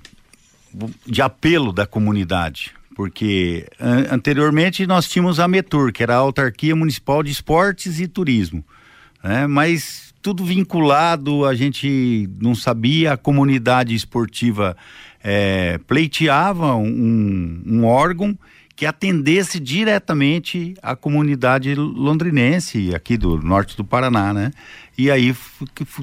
de 1.07 1.21
apelo 1.21 1.75
da 1.75 1.87
comunidade 1.87 2.73
porque 2.97 3.67
an 3.81 4.09
anteriormente 4.11 4.87
nós 4.87 5.09
tínhamos 5.09 5.41
a 5.41 5.49
METUR, 5.49 5.91
que 5.91 6.03
era 6.03 6.17
a 6.17 6.19
Autarquia 6.19 6.77
Municipal 6.77 7.23
de 7.23 7.31
Esportes 7.31 7.99
e 7.99 8.07
Turismo, 8.07 8.62
né? 9.23 9.47
mas 9.47 10.12
tudo 10.23 10.45
vinculado, 10.45 11.47
a 11.47 11.55
gente 11.55 12.29
não 12.41 12.55
sabia, 12.55 13.15
a 13.15 13.17
comunidade 13.17 13.95
esportiva 13.95 14.77
é, 15.23 15.79
pleiteava 15.87 16.75
um, 16.77 17.62
um 17.67 17.85
órgão 17.85 18.37
que 18.77 18.87
atendesse 18.87 19.61
diretamente 19.61 20.75
a 20.83 20.97
comunidade 20.97 21.75
londrinense 21.75 22.95
aqui 22.95 23.17
do 23.17 23.37
norte 23.37 23.77
do 23.77 23.85
Paraná, 23.85 24.33
né? 24.33 24.53
E 24.97 25.11
aí 25.11 25.37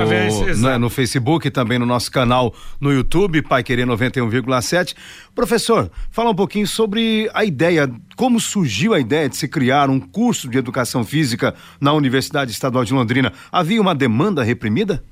no, 0.56 0.78
no 0.78 0.90
Facebook 0.90 1.50
também 1.50 1.78
no 1.78 1.87
nosso 1.87 2.11
canal 2.11 2.54
no 2.80 2.92
YouTube, 2.92 3.42
Pai 3.42 3.62
Querer 3.62 3.87
91,7. 3.87 4.94
Professor, 5.35 5.90
fala 6.11 6.30
um 6.30 6.35
pouquinho 6.35 6.66
sobre 6.66 7.30
a 7.32 7.44
ideia, 7.44 7.90
como 8.16 8.40
surgiu 8.40 8.94
a 8.94 9.00
ideia 9.00 9.28
de 9.28 9.37
se 9.37 9.49
criar 9.49 9.88
um 9.88 9.99
curso 9.99 10.49
de 10.49 10.59
educação 10.59 11.04
física 11.04 11.54
na 11.80 11.92
Universidade 11.92 12.50
Estadual 12.50 12.70
de 12.71 12.93
Londrina. 12.93 13.33
Havia 13.50 13.81
uma 13.81 13.95
demanda 13.95 14.43
reprimida? 14.43 15.03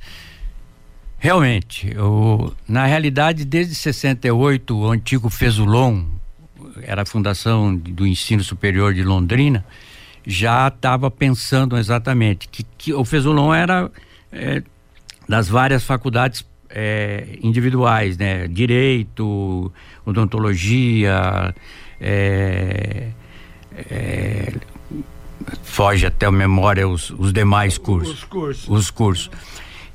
Realmente, 1.19 1.97
o, 1.99 2.53
na 2.69 2.87
realidade, 2.87 3.45
desde 3.45 3.75
68, 3.75 4.77
o 4.77 4.91
antigo 4.91 5.29
Fesulon, 5.29 6.05
era 6.83 7.03
a 7.03 7.07
fundação 7.07 7.75
do 7.75 8.07
ensino 8.07 8.43
superior 8.45 8.95
de 8.95 9.03
Londrina, 9.03 9.65
já 10.25 10.69
estava 10.69 11.11
pensando 11.11 11.77
exatamente 11.77 12.49
que, 12.49 12.63
que 12.77 12.93
o 12.93 13.05
Fesulon 13.05 13.53
era 13.53 13.91
é, 14.31 14.63
das 15.29 15.49
várias 15.49 15.83
faculdades 15.83 16.45
é, 16.71 17.39
individuais, 17.43 18.17
né? 18.17 18.47
Direito, 18.47 19.73
odontologia, 20.05 21.55
é, 22.01 23.09
é, 23.75 24.53
foge 25.63 26.07
até 26.07 26.27
a 26.27 26.33
memória 26.33 26.89
os, 26.89 27.11
os 27.11 27.33
demais 27.33 27.79
cursos. 27.79 28.15
Os 28.15 28.25
cursos. 28.25 28.69
Os 28.69 28.91
cursos. 28.91 29.31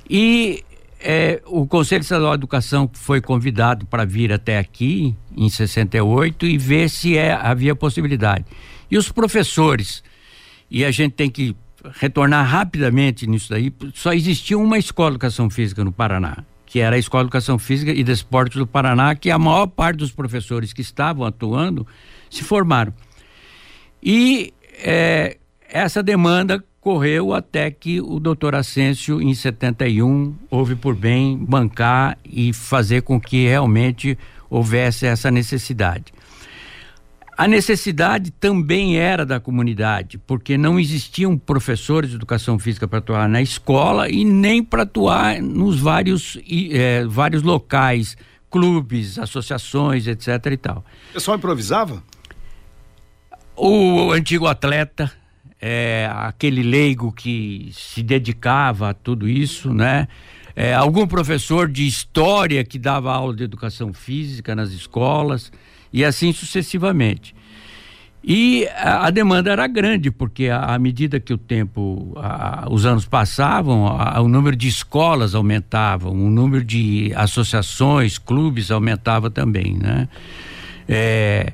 E 0.09 0.63
é, 0.99 1.41
o 1.45 1.67
Conselho 1.67 2.01
Estadual 2.01 2.31
de 2.31 2.39
Educação 2.39 2.89
foi 2.93 3.19
convidado 3.19 3.85
para 3.85 4.05
vir 4.05 4.31
até 4.31 4.57
aqui 4.57 5.15
em 5.35 5.49
68 5.49 6.45
e 6.45 6.57
ver 6.57 6.89
se 6.89 7.17
é, 7.17 7.33
havia 7.33 7.75
possibilidade. 7.75 8.45
E 8.89 8.97
os 8.97 9.11
professores, 9.11 10.03
e 10.71 10.85
a 10.85 10.91
gente 10.91 11.13
tem 11.13 11.29
que 11.29 11.55
retornar 11.99 12.47
rapidamente 12.47 13.27
nisso 13.27 13.49
daí, 13.49 13.73
só 13.93 14.13
existia 14.13 14.57
uma 14.57 14.77
escola 14.77 15.11
de 15.11 15.15
educação 15.15 15.49
física 15.49 15.83
no 15.83 15.91
Paraná, 15.91 16.37
que 16.65 16.79
era 16.79 16.95
a 16.95 16.99
Escola 16.99 17.23
de 17.23 17.27
Educação 17.27 17.59
Física 17.59 17.91
e 17.91 18.03
Desportos 18.03 18.57
do 18.57 18.65
Paraná, 18.65 19.13
que 19.13 19.29
a 19.29 19.37
maior 19.37 19.67
parte 19.67 19.97
dos 19.97 20.11
professores 20.11 20.71
que 20.71 20.81
estavam 20.81 21.25
atuando 21.25 21.85
se 22.29 22.43
formaram. 22.43 22.93
E 24.01 24.53
é, 24.79 25.37
essa 25.73 26.03
demanda 26.03 26.63
correu 26.79 27.33
até 27.33 27.71
que 27.71 27.99
o 27.99 28.19
doutor 28.19 28.53
Ascencio, 28.53 29.19
em 29.19 29.33
71, 29.33 30.35
houve 30.51 30.75
por 30.75 30.95
bem 30.95 31.35
bancar 31.35 32.15
e 32.23 32.53
fazer 32.53 33.01
com 33.01 33.19
que 33.19 33.47
realmente 33.47 34.15
houvesse 34.51 35.07
essa 35.07 35.31
necessidade. 35.31 36.13
A 37.35 37.47
necessidade 37.47 38.29
também 38.29 38.97
era 38.99 39.25
da 39.25 39.39
comunidade, 39.39 40.19
porque 40.19 40.59
não 40.59 40.79
existiam 40.79 41.35
professores 41.35 42.11
de 42.11 42.17
educação 42.17 42.59
física 42.59 42.87
para 42.87 42.99
atuar 42.99 43.27
na 43.27 43.41
escola 43.41 44.07
e 44.07 44.23
nem 44.23 44.63
para 44.63 44.83
atuar 44.83 45.41
nos 45.41 45.79
vários, 45.79 46.37
é, 46.71 47.03
vários 47.05 47.41
locais, 47.41 48.15
clubes, 48.51 49.17
associações, 49.17 50.05
etc 50.05 50.45
e 50.51 50.57
tal. 50.57 50.85
O 51.09 51.13
pessoal 51.13 51.37
improvisava? 51.37 52.03
O 53.55 54.11
antigo 54.11 54.45
atleta, 54.45 55.11
é, 55.65 56.11
aquele 56.13 56.61
leigo 56.61 57.09
que 57.09 57.69
se 57.71 58.03
dedicava 58.03 58.89
a 58.89 58.93
tudo 58.93 59.29
isso, 59.29 59.73
né? 59.73 60.09
É, 60.53 60.73
algum 60.73 61.07
professor 61.07 61.69
de 61.69 61.87
história 61.87 62.65
que 62.65 62.77
dava 62.77 63.13
aula 63.13 63.33
de 63.33 63.45
educação 63.45 63.93
física 63.93 64.53
nas 64.53 64.71
escolas 64.71 65.53
e 65.91 66.03
assim 66.03 66.33
sucessivamente. 66.33 67.33
E 68.21 68.67
a, 68.75 69.09
demanda 69.09 69.51
era 69.51 69.65
grande, 69.65 70.11
porque 70.11 70.49
à 70.49 70.77
medida 70.77 71.17
que 71.17 71.33
o 71.33 71.37
tempo, 71.37 72.11
a, 72.17 72.67
os 72.69 72.85
anos 72.85 73.05
passavam, 73.05 73.87
a, 73.87 74.19
o 74.19 74.27
número 74.27 74.57
de 74.57 74.67
escolas 74.67 75.33
aumentava, 75.33 76.09
o 76.09 76.29
número 76.29 76.63
de 76.63 77.13
associações, 77.15 78.17
clubes 78.17 78.69
aumentava 78.69 79.29
também, 79.31 79.77
né? 79.77 80.09
É, 80.89 81.53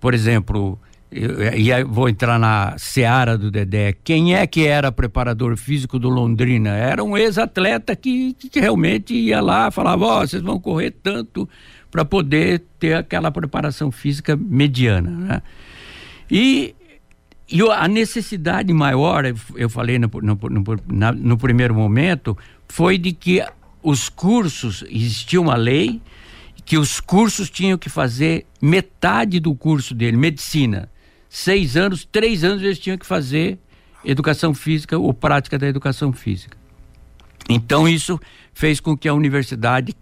por 0.00 0.12
exemplo, 0.12 0.76
e 1.10 1.72
aí 1.72 1.84
vou 1.84 2.08
entrar 2.08 2.38
na 2.38 2.76
seara 2.76 3.38
do 3.38 3.50
Dedé. 3.50 3.92
Quem 3.92 4.34
é 4.34 4.46
que 4.46 4.66
era 4.66 4.90
preparador 4.90 5.56
físico 5.56 5.98
do 5.98 6.08
Londrina? 6.08 6.70
Era 6.70 7.04
um 7.04 7.16
ex-atleta 7.16 7.94
que, 7.94 8.34
que, 8.34 8.58
realmente 8.58 9.14
ia 9.14 9.40
lá, 9.40 9.70
falava: 9.70 10.04
Ó, 10.04 10.22
oh, 10.22 10.26
vocês 10.26 10.42
vão 10.42 10.58
correr 10.58 10.90
tanto 10.90 11.48
para 11.90 12.04
poder 12.04 12.64
ter 12.80 12.94
aquela 12.94 13.30
preparação 13.30 13.92
física 13.92 14.36
mediana, 14.36 15.10
né? 15.10 15.42
E, 16.28 16.74
e 17.48 17.62
a 17.62 17.86
necessidade 17.86 18.72
maior, 18.72 19.24
eu 19.54 19.70
falei 19.70 19.98
no, 19.98 20.10
no, 20.20 20.38
no, 20.50 20.64
na, 20.88 21.12
no 21.12 21.38
primeiro 21.38 21.74
momento, 21.74 22.36
foi 22.68 22.98
de 22.98 23.12
que 23.12 23.44
os 23.82 24.08
cursos, 24.08 24.82
existia 24.88 25.40
uma 25.40 25.54
lei 25.54 26.00
que 26.64 26.78
os 26.78 26.98
cursos 26.98 27.50
tinham 27.50 27.76
que 27.76 27.90
fazer 27.90 28.46
metade 28.60 29.38
do 29.38 29.54
curso 29.54 29.94
dele, 29.94 30.16
medicina. 30.16 30.88
Seis 31.36 31.76
anos, 31.76 32.04
três 32.04 32.44
anos 32.44 32.62
eles 32.62 32.78
tinham 32.78 32.96
que 32.96 33.04
fazer 33.04 33.58
educação 34.04 34.54
física 34.54 34.96
ou 34.96 35.12
prática 35.12 35.58
da 35.58 35.66
educação 35.66 36.12
física. 36.12 36.56
Então 37.50 37.88
isso 37.88 38.20
fez 38.52 38.78
com 38.78 38.96
que 38.96 39.08
a 39.08 39.14
universidade 39.14 39.96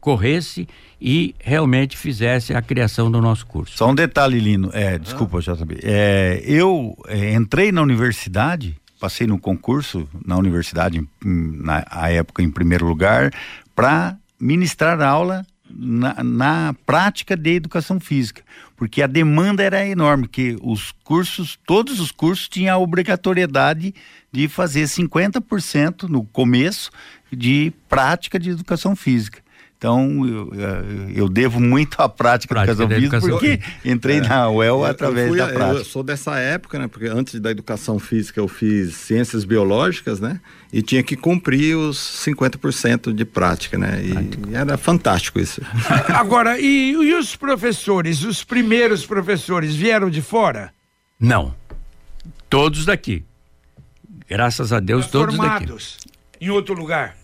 corresse 0.00 0.66
e 1.00 1.32
realmente 1.38 1.96
fizesse 1.96 2.52
a 2.54 2.60
criação 2.60 3.08
do 3.08 3.20
nosso 3.20 3.46
curso. 3.46 3.78
Só 3.78 3.88
um 3.88 3.94
detalhe, 3.94 4.40
Lino, 4.40 4.68
é, 4.72 4.98
desculpa, 4.98 5.40
já 5.40 5.54
sabia. 5.54 5.78
É, 5.80 6.42
eu 6.44 6.96
é, 7.06 7.34
entrei 7.34 7.70
na 7.70 7.80
universidade, 7.80 8.76
passei 8.98 9.28
no 9.28 9.38
concurso 9.38 10.08
na 10.26 10.36
universidade, 10.36 11.00
na 11.24 11.84
época 12.08 12.42
em 12.42 12.50
primeiro 12.50 12.84
lugar, 12.84 13.30
para 13.76 14.18
ministrar 14.40 15.00
aula 15.00 15.46
na, 15.76 16.22
na, 16.22 16.74
prática 16.86 17.36
de 17.36 17.50
educação 17.50 18.00
física, 18.00 18.42
porque 18.76 19.02
a 19.02 19.06
demanda 19.06 19.62
era 19.62 19.86
enorme, 19.86 20.28
que 20.28 20.56
os 20.62 20.92
cursos, 21.04 21.58
todos 21.66 22.00
os 22.00 22.10
cursos 22.10 22.48
tinham 22.48 22.74
a 22.74 22.78
obrigatoriedade 22.78 23.94
de 24.32 24.48
fazer 24.48 24.84
50% 24.84 26.04
no 26.04 26.24
começo 26.24 26.90
de 27.30 27.72
prática 27.88 28.38
de 28.38 28.50
educação 28.50 28.96
física. 28.96 29.43
Então, 29.84 30.26
eu, 30.26 30.50
eu 31.14 31.28
devo 31.28 31.60
muito 31.60 32.00
à 32.00 32.08
prática, 32.08 32.54
prática 32.54 32.86
da 32.86 32.96
educação 32.96 33.38
física, 33.38 33.66
porque 33.68 33.88
entrei 33.90 34.16
é, 34.16 34.20
na 34.22 34.48
UEL 34.48 34.82
através 34.82 35.28
fui, 35.28 35.36
da 35.36 35.48
prática. 35.48 35.80
Eu 35.80 35.84
sou 35.84 36.02
dessa 36.02 36.38
época, 36.38 36.78
né? 36.78 36.88
Porque 36.88 37.06
antes 37.06 37.38
da 37.38 37.50
educação 37.50 37.98
física 37.98 38.40
eu 38.40 38.48
fiz 38.48 38.94
ciências 38.94 39.44
biológicas, 39.44 40.20
né? 40.20 40.40
E 40.72 40.80
tinha 40.80 41.02
que 41.02 41.14
cumprir 41.16 41.76
os 41.76 41.98
50% 41.98 43.12
de 43.12 43.26
prática, 43.26 43.76
né? 43.76 44.00
E, 44.02 44.52
e 44.52 44.54
era 44.54 44.78
fantástico 44.78 45.38
isso. 45.38 45.60
Agora, 46.08 46.58
e, 46.58 46.92
e 46.92 47.14
os 47.14 47.36
professores, 47.36 48.22
os 48.22 48.42
primeiros 48.42 49.04
professores 49.04 49.74
vieram 49.74 50.08
de 50.08 50.22
fora? 50.22 50.72
Não. 51.20 51.54
Todos 52.48 52.86
daqui. 52.86 53.22
Graças 54.26 54.72
a 54.72 54.80
Deus, 54.80 55.08
todos 55.08 55.36
formados 55.36 55.98
daqui. 56.00 56.46
Em 56.46 56.48
outro 56.48 56.74
lugar? 56.74 57.23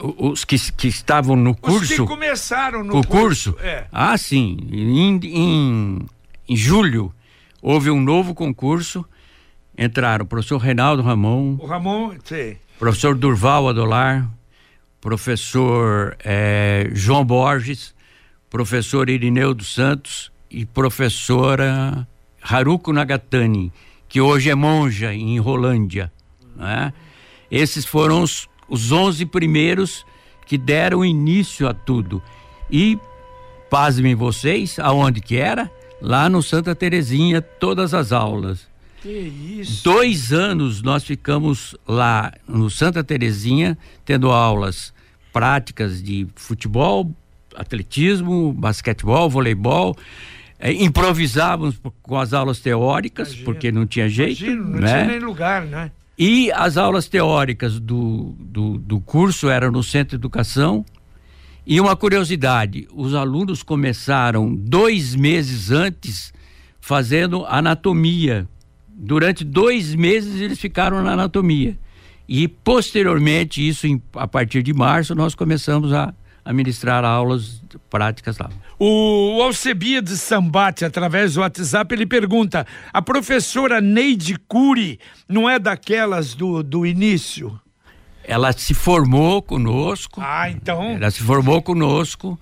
Os 0.00 0.44
que, 0.44 0.56
que 0.72 0.88
estavam 0.88 1.36
no 1.36 1.54
curso. 1.54 1.82
Os 1.82 1.88
que 2.00 2.06
começaram 2.06 2.84
no 2.84 2.98
o 2.98 3.06
curso. 3.06 3.52
curso 3.52 3.56
é. 3.60 3.86
Ah, 3.92 4.16
sim. 4.16 4.56
Em, 4.70 5.20
em, 5.24 5.98
em, 6.48 6.56
julho 6.56 7.12
houve 7.60 7.90
um 7.90 8.00
novo 8.00 8.34
concurso. 8.34 9.04
Entraram 9.76 10.24
o 10.24 10.28
professor 10.28 10.58
Reinaldo 10.58 11.02
Ramon. 11.02 11.56
O 11.58 11.66
Ramon, 11.66 12.14
sim. 12.24 12.56
Professor 12.78 13.14
Durval 13.14 13.68
Adolar, 13.68 14.28
professor 15.00 16.16
eh, 16.24 16.90
João 16.92 17.24
Borges, 17.24 17.94
professor 18.50 19.08
Irineu 19.08 19.54
dos 19.54 19.72
Santos 19.72 20.30
e 20.50 20.66
professora 20.66 22.06
Haruko 22.42 22.92
Nagatani, 22.92 23.72
que 24.08 24.20
hoje 24.20 24.50
é 24.50 24.54
monja 24.54 25.14
em 25.14 25.38
Rolândia. 25.38 26.12
Né? 26.54 26.92
Esses 27.50 27.86
foram 27.86 28.22
os 28.22 28.48
os 28.72 28.90
11 28.90 29.26
primeiros 29.26 30.06
que 30.46 30.56
deram 30.56 31.04
início 31.04 31.68
a 31.68 31.74
tudo. 31.74 32.22
E, 32.70 32.98
pasmem 33.68 34.14
vocês, 34.14 34.78
aonde 34.78 35.20
que 35.20 35.36
era? 35.36 35.70
Lá 36.00 36.26
no 36.30 36.42
Santa 36.42 36.74
Terezinha, 36.74 37.42
todas 37.42 37.92
as 37.92 38.12
aulas. 38.12 38.66
Que 39.02 39.10
isso? 39.10 39.84
Dois 39.84 40.32
anos 40.32 40.80
nós 40.80 41.04
ficamos 41.04 41.76
lá 41.86 42.32
no 42.48 42.70
Santa 42.70 43.04
Terezinha, 43.04 43.76
tendo 44.06 44.30
aulas 44.30 44.94
práticas 45.34 46.02
de 46.02 46.26
futebol, 46.34 47.14
atletismo, 47.54 48.54
basquetebol, 48.54 49.28
voleibol. 49.28 49.94
É, 50.58 50.72
improvisávamos 50.72 51.78
com 52.02 52.18
as 52.18 52.32
aulas 52.32 52.60
teóricas, 52.60 53.28
Imagina. 53.28 53.44
porque 53.44 53.70
não 53.70 53.86
tinha 53.86 54.08
jeito. 54.08 54.44
Imagina, 54.44 54.64
não 54.64 54.80
né? 54.80 55.04
tinha 55.04 55.18
nem 55.18 55.18
lugar, 55.20 55.66
né? 55.66 55.90
E 56.24 56.52
as 56.52 56.76
aulas 56.76 57.08
teóricas 57.08 57.80
do, 57.80 58.36
do, 58.38 58.78
do 58.78 59.00
curso 59.00 59.48
eram 59.48 59.72
no 59.72 59.82
Centro 59.82 60.10
de 60.10 60.20
Educação. 60.20 60.84
E 61.66 61.80
uma 61.80 61.96
curiosidade: 61.96 62.86
os 62.94 63.12
alunos 63.12 63.64
começaram 63.64 64.54
dois 64.54 65.16
meses 65.16 65.72
antes 65.72 66.32
fazendo 66.80 67.44
anatomia. 67.46 68.46
Durante 68.86 69.42
dois 69.42 69.96
meses 69.96 70.40
eles 70.40 70.60
ficaram 70.60 71.02
na 71.02 71.14
anatomia. 71.14 71.76
E 72.28 72.46
posteriormente, 72.46 73.66
isso 73.68 73.88
em, 73.88 74.00
a 74.14 74.28
partir 74.28 74.62
de 74.62 74.72
março, 74.72 75.16
nós 75.16 75.34
começamos 75.34 75.92
a, 75.92 76.14
a 76.44 76.52
ministrar 76.52 77.04
aulas 77.04 77.62
práticas 77.88 78.38
lá. 78.38 78.50
O 78.78 79.40
Alcebiades 79.42 80.20
Sambate, 80.20 80.84
através 80.84 81.34
do 81.34 81.40
WhatsApp, 81.40 81.94
ele 81.94 82.06
pergunta: 82.06 82.66
a 82.92 83.00
professora 83.00 83.80
Neide 83.80 84.36
Cury 84.48 84.98
não 85.28 85.48
é 85.48 85.58
daquelas 85.58 86.34
do, 86.34 86.62
do 86.62 86.84
início? 86.84 87.58
Ela 88.24 88.52
se 88.52 88.74
formou 88.74 89.42
conosco. 89.42 90.20
Ah, 90.22 90.50
então. 90.50 90.82
Ela 90.82 91.10
se 91.10 91.22
formou 91.22 91.60
conosco, 91.60 92.38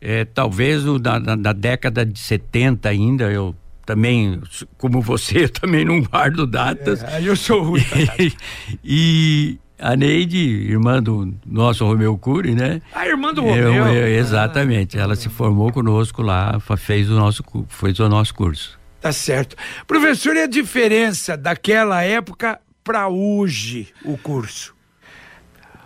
é, 0.00 0.24
talvez 0.24 0.84
no, 0.84 0.98
na, 0.98 1.36
na, 1.36 1.52
década 1.52 2.04
de 2.04 2.18
70 2.18 2.88
ainda. 2.88 3.24
Eu 3.30 3.54
também, 3.86 4.40
como 4.76 5.00
você, 5.00 5.46
também 5.50 5.84
não 5.84 6.00
guardo 6.02 6.46
datas. 6.46 7.02
É, 7.02 7.22
eu 7.22 7.36
sou 7.36 7.62
ruim. 7.62 7.82
e 8.84 9.58
a 9.80 9.96
Neide, 9.96 10.38
irmã 10.38 11.02
do 11.02 11.34
nosso 11.46 11.84
Romeu 11.84 12.16
Cury, 12.18 12.54
né? 12.54 12.82
A 12.94 13.06
irmã 13.06 13.32
do 13.32 13.42
Romeu. 13.42 13.72
Eu, 13.72 13.86
eu, 13.86 14.08
exatamente. 14.18 14.98
Ah, 14.98 15.02
ela 15.02 15.16
se 15.16 15.28
formou 15.28 15.72
conosco 15.72 16.22
lá, 16.22 16.60
fez 16.76 17.10
o 17.10 17.14
nosso, 17.14 17.42
fez 17.68 17.98
o 17.98 18.08
nosso 18.08 18.34
curso. 18.34 18.78
Tá 19.00 19.12
certo. 19.12 19.56
Professor, 19.86 20.36
e 20.36 20.42
a 20.42 20.46
diferença 20.46 21.36
daquela 21.36 22.02
época 22.02 22.60
para 22.84 23.08
hoje, 23.08 23.88
o 24.04 24.18
curso? 24.18 24.74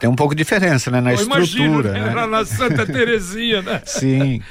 Tem 0.00 0.10
um 0.10 0.16
pouco 0.16 0.34
de 0.34 0.42
diferença, 0.42 0.90
né? 0.90 1.00
Na 1.00 1.12
eu 1.12 1.14
estrutura. 1.14 1.46
Imagino, 1.46 1.82
né? 1.82 2.10
Era 2.10 2.26
na 2.26 2.44
Santa 2.44 2.84
Terezinha, 2.84 3.62
né? 3.62 3.80
Sim. 3.86 4.42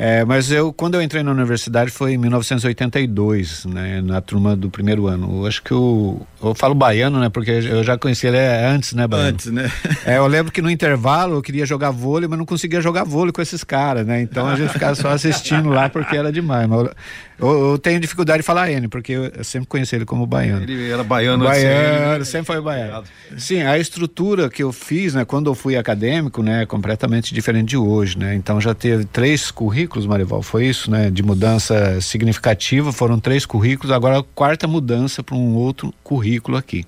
É, 0.00 0.24
mas 0.24 0.52
eu, 0.52 0.72
quando 0.72 0.94
eu 0.94 1.02
entrei 1.02 1.24
na 1.24 1.32
universidade 1.32 1.90
foi 1.90 2.12
em 2.12 2.18
1982, 2.18 3.64
né, 3.64 4.00
na 4.00 4.20
turma 4.20 4.54
do 4.54 4.70
primeiro 4.70 5.08
ano. 5.08 5.40
Eu 5.40 5.46
acho 5.46 5.60
que 5.60 5.72
eu, 5.72 6.24
eu 6.40 6.54
falo 6.54 6.72
baiano, 6.72 7.18
né, 7.18 7.28
porque 7.28 7.50
eu 7.50 7.82
já 7.82 7.98
conheci 7.98 8.28
ele 8.28 8.38
antes, 8.38 8.92
né, 8.92 9.08
baiano? 9.08 9.30
Antes, 9.30 9.46
né? 9.46 9.68
É, 10.06 10.18
eu 10.18 10.26
lembro 10.28 10.52
que 10.52 10.62
no 10.62 10.70
intervalo 10.70 11.34
eu 11.34 11.42
queria 11.42 11.66
jogar 11.66 11.90
vôlei, 11.90 12.28
mas 12.28 12.38
não 12.38 12.46
conseguia 12.46 12.80
jogar 12.80 13.02
vôlei 13.02 13.32
com 13.32 13.42
esses 13.42 13.64
caras, 13.64 14.06
né? 14.06 14.22
Então 14.22 14.46
a 14.46 14.54
gente 14.54 14.72
ficava 14.72 14.94
só 14.94 15.08
assistindo 15.08 15.68
lá 15.68 15.88
porque 15.88 16.16
era 16.16 16.30
demais. 16.30 16.68
Mas 16.68 16.90
eu, 17.40 17.70
eu, 17.70 17.78
tenho 17.78 17.98
dificuldade 17.98 18.42
de 18.42 18.46
falar 18.46 18.70
N, 18.70 18.88
porque 18.88 19.12
eu, 19.12 19.24
eu, 19.26 19.44
sempre 19.44 19.66
conheci 19.66 19.96
ele 19.96 20.04
como 20.04 20.26
baiano. 20.26 20.62
Ele 20.62 20.90
era 20.90 21.02
baiano, 21.02 21.44
baiano, 21.44 22.22
assim, 22.22 22.32
sempre 22.32 22.46
foi 22.46 22.60
baiano. 22.60 23.04
Sim, 23.36 23.62
a 23.62 23.78
estrutura 23.78 24.48
que 24.48 24.62
eu 24.62 24.72
fiz, 24.72 25.14
né, 25.14 25.24
quando 25.24 25.50
eu 25.50 25.54
fui 25.54 25.76
acadêmico, 25.76 26.42
né, 26.42 26.62
é 26.62 26.66
completamente 26.66 27.34
diferente 27.34 27.70
de 27.70 27.76
hoje, 27.76 28.16
né? 28.16 28.34
Então 28.34 28.60
já 28.60 28.74
teve 28.74 29.04
três 29.04 29.50
currículos 29.50 29.77
currículos, 29.78 30.06
Marival, 30.06 30.42
foi 30.42 30.66
isso, 30.66 30.90
né? 30.90 31.08
De 31.08 31.22
mudança 31.22 32.00
significativa, 32.00 32.92
foram 32.92 33.20
três 33.20 33.46
currículos, 33.46 33.92
agora 33.92 34.18
a 34.18 34.22
quarta 34.22 34.66
mudança 34.66 35.22
para 35.22 35.36
um 35.36 35.54
outro 35.54 35.94
currículo 36.02 36.56
aqui. 36.56 36.84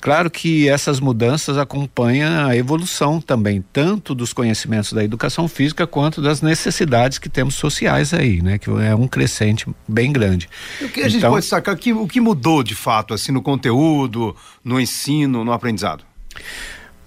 Claro 0.00 0.30
que 0.30 0.68
essas 0.68 1.00
mudanças 1.00 1.56
acompanham 1.56 2.46
a 2.46 2.54
evolução 2.54 3.18
também, 3.18 3.64
tanto 3.72 4.14
dos 4.14 4.34
conhecimentos 4.34 4.92
da 4.92 5.02
educação 5.02 5.48
física 5.48 5.86
quanto 5.86 6.20
das 6.20 6.42
necessidades 6.42 7.18
que 7.18 7.30
temos 7.30 7.54
sociais 7.54 8.12
aí, 8.12 8.42
né? 8.42 8.58
Que 8.58 8.68
é 8.70 8.94
um 8.94 9.08
crescente 9.08 9.66
bem 9.86 10.12
grande. 10.12 10.48
E 10.80 10.84
o 10.84 10.88
que 10.90 11.00
a 11.00 11.02
então, 11.02 11.10
gente 11.10 11.22
pode 11.22 11.40
destacar 11.40 11.76
que 11.76 11.92
o 11.94 12.06
que 12.06 12.20
mudou 12.20 12.62
de 12.62 12.74
fato 12.74 13.14
assim 13.14 13.32
no 13.32 13.40
conteúdo, 13.40 14.36
no 14.62 14.78
ensino, 14.78 15.44
no 15.44 15.52
aprendizado? 15.52 16.04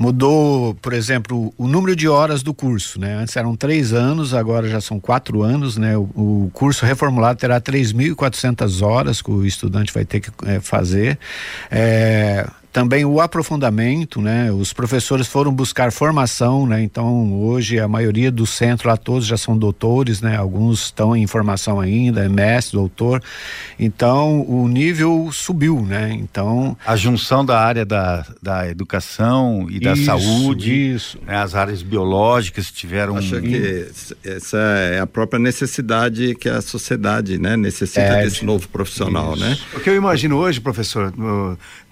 Mudou, 0.01 0.73
por 0.81 0.93
exemplo, 0.93 1.53
o 1.55 1.67
número 1.67 1.95
de 1.95 2.07
horas 2.07 2.41
do 2.41 2.55
curso, 2.55 2.99
né? 2.99 3.13
Antes 3.13 3.35
eram 3.35 3.55
três 3.55 3.93
anos, 3.93 4.33
agora 4.33 4.67
já 4.67 4.81
são 4.81 4.99
quatro 4.99 5.43
anos, 5.43 5.77
né? 5.77 5.95
O, 5.95 6.09
o 6.15 6.51
curso 6.55 6.87
reformulado 6.87 7.37
terá 7.37 7.61
3.400 7.61 8.81
horas 8.83 9.21
que 9.21 9.29
o 9.29 9.45
estudante 9.45 9.93
vai 9.93 10.03
ter 10.03 10.19
que 10.19 10.31
é, 10.47 10.59
fazer. 10.59 11.19
É, 11.69 12.49
também 12.71 13.03
o 13.03 13.19
aprofundamento, 13.19 14.21
né? 14.21 14.51
Os 14.51 14.71
professores 14.71 15.27
foram 15.27 15.53
buscar 15.53 15.91
formação, 15.91 16.65
né? 16.65 16.81
Então 16.81 17.33
hoje 17.41 17.79
a 17.79 17.87
maioria 17.87 18.31
do 18.31 18.45
centro 18.45 18.87
lá 18.87 18.95
todos 18.95 19.25
já 19.25 19.37
são 19.37 19.57
doutores, 19.57 20.21
né? 20.21 20.37
Alguns 20.37 20.85
estão 20.85 21.15
em 21.15 21.27
formação 21.27 21.79
ainda, 21.79 22.23
é 22.23 22.29
mestre, 22.29 22.77
doutor. 22.77 23.21
Então 23.77 24.41
o 24.47 24.67
nível 24.67 25.29
subiu, 25.33 25.81
né? 25.81 26.13
Então 26.13 26.77
a 26.85 26.95
junção 26.95 27.43
da 27.45 27.59
área 27.59 27.85
da, 27.85 28.25
da 28.41 28.69
educação 28.69 29.67
e 29.69 29.79
da 29.79 29.93
isso, 29.93 30.05
saúde, 30.05 30.93
isso. 30.93 31.19
Né? 31.25 31.41
as 31.41 31.55
áreas 31.55 31.81
biológicas 31.81 32.71
tiveram. 32.71 33.17
Acho 33.17 33.37
um... 33.37 33.41
que 33.41 33.87
essa 34.23 34.57
é 34.57 34.99
a 34.99 35.07
própria 35.07 35.39
necessidade 35.39 36.35
que 36.35 36.47
a 36.47 36.61
sociedade, 36.61 37.37
né? 37.37 37.57
Necessita 37.57 38.01
é, 38.01 38.23
desse 38.23 38.45
novo 38.45 38.67
profissional, 38.69 39.33
isso. 39.33 39.43
né? 39.43 39.57
O 39.73 39.79
que 39.79 39.89
eu 39.89 39.95
imagino 39.95 40.37
hoje, 40.37 40.61
professor, 40.61 41.13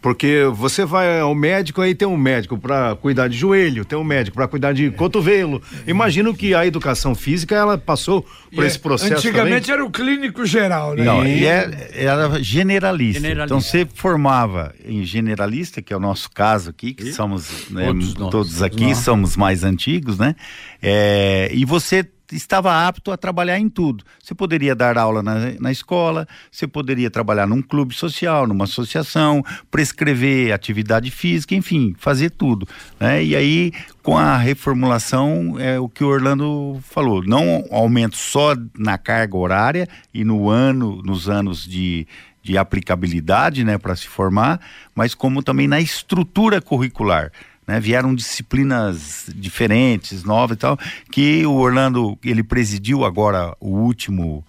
porque 0.01 0.43
você 0.53 0.85
vai 0.85 1.19
ao 1.19 1.35
médico, 1.35 1.81
aí 1.81 1.93
tem 1.93 2.07
um 2.07 2.17
médico 2.17 2.57
para 2.57 2.95
cuidar 2.95 3.27
de 3.27 3.37
joelho, 3.37 3.83
tem 3.83 3.97
um 3.97 4.03
médico 4.03 4.35
para 4.35 4.47
cuidar 4.47 4.73
de 4.73 4.89
cotovelo. 4.91 5.61
Imagino 5.85 6.33
que 6.33 6.53
a 6.53 6.65
educação 6.65 7.13
física 7.13 7.55
ela 7.55 7.77
passou 7.77 8.25
por 8.53 8.63
e 8.63 8.67
esse 8.67 8.79
processo. 8.79 9.13
Antigamente 9.13 9.67
também. 9.67 9.81
era 9.81 9.85
o 9.85 9.91
clínico 9.91 10.45
geral, 10.45 10.95
né? 10.95 11.03
Não, 11.03 11.25
e 11.25 11.45
é, 11.45 11.91
era 11.93 12.41
generalista. 12.41 13.21
generalista. 13.21 13.45
Então 13.45 13.61
você 13.61 13.87
formava 13.93 14.73
em 14.85 15.03
generalista, 15.03 15.81
que 15.81 15.93
é 15.93 15.97
o 15.97 15.99
nosso 15.99 16.29
caso 16.31 16.69
aqui, 16.69 16.93
que 16.93 17.09
e? 17.09 17.13
somos 17.13 17.69
né, 17.69 17.87
todos, 17.87 18.13
todos, 18.13 18.63
aqui, 18.63 18.95
somos 18.95 19.35
mais 19.35 19.63
antigos, 19.63 20.17
né? 20.17 20.35
É, 20.81 21.49
e 21.53 21.65
você 21.65 22.07
estava 22.31 22.87
apto 22.87 23.11
a 23.11 23.17
trabalhar 23.17 23.59
em 23.59 23.69
tudo. 23.69 24.03
Você 24.21 24.35
poderia 24.35 24.75
dar 24.75 24.97
aula 24.97 25.23
na, 25.23 25.35
na 25.59 25.71
escola, 25.71 26.27
você 26.51 26.67
poderia 26.67 27.09
trabalhar 27.09 27.47
num 27.47 27.61
clube 27.61 27.93
social, 27.93 28.47
numa 28.47 28.65
associação, 28.65 29.43
prescrever 29.71 30.53
atividade 30.53 31.09
física, 31.11 31.55
enfim, 31.55 31.95
fazer 31.97 32.31
tudo. 32.31 32.67
Né? 32.99 33.23
E 33.23 33.35
aí, 33.35 33.71
com 34.03 34.17
a 34.17 34.37
reformulação, 34.37 35.55
é 35.59 35.79
o 35.79 35.89
que 35.89 36.03
o 36.03 36.07
Orlando 36.07 36.79
falou, 36.83 37.23
não 37.23 37.65
aumento 37.71 38.17
só 38.17 38.55
na 38.77 38.97
carga 38.97 39.37
horária 39.37 39.87
e 40.13 40.23
no 40.23 40.49
ano, 40.49 41.01
nos 41.03 41.29
anos 41.29 41.67
de, 41.67 42.07
de 42.43 42.57
aplicabilidade, 42.57 43.63
né, 43.63 43.77
para 43.77 43.95
se 43.95 44.07
formar, 44.07 44.59
mas 44.95 45.13
como 45.13 45.43
também 45.43 45.67
na 45.67 45.79
estrutura 45.79 46.61
curricular 46.61 47.31
né? 47.69 47.79
Vieram 47.79 48.15
disciplinas 48.15 49.29
diferentes, 49.35 50.23
novas 50.23 50.55
e 50.55 50.59
tal, 50.59 50.75
que 51.11 51.45
o 51.45 51.53
Orlando, 51.53 52.17
ele 52.25 52.41
presidiu 52.41 53.05
agora 53.05 53.55
o 53.59 53.69
último 53.69 54.43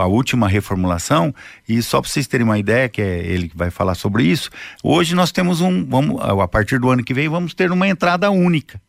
a 0.00 0.06
última 0.06 0.48
reformulação, 0.48 1.32
e 1.68 1.80
só 1.80 2.00
para 2.00 2.10
vocês 2.10 2.26
terem 2.26 2.44
uma 2.44 2.58
ideia, 2.58 2.88
que 2.88 3.00
é 3.00 3.24
ele 3.24 3.48
que 3.48 3.56
vai 3.56 3.70
falar 3.70 3.94
sobre 3.94 4.24
isso, 4.24 4.50
hoje 4.82 5.14
nós 5.14 5.30
temos 5.30 5.60
um, 5.60 5.84
vamos, 5.84 6.20
a 6.20 6.48
partir 6.48 6.80
do 6.80 6.90
ano 6.90 7.04
que 7.04 7.14
vem, 7.14 7.28
vamos 7.28 7.54
ter 7.54 7.70
uma 7.70 7.86
entrada 7.86 8.28
única. 8.28 8.82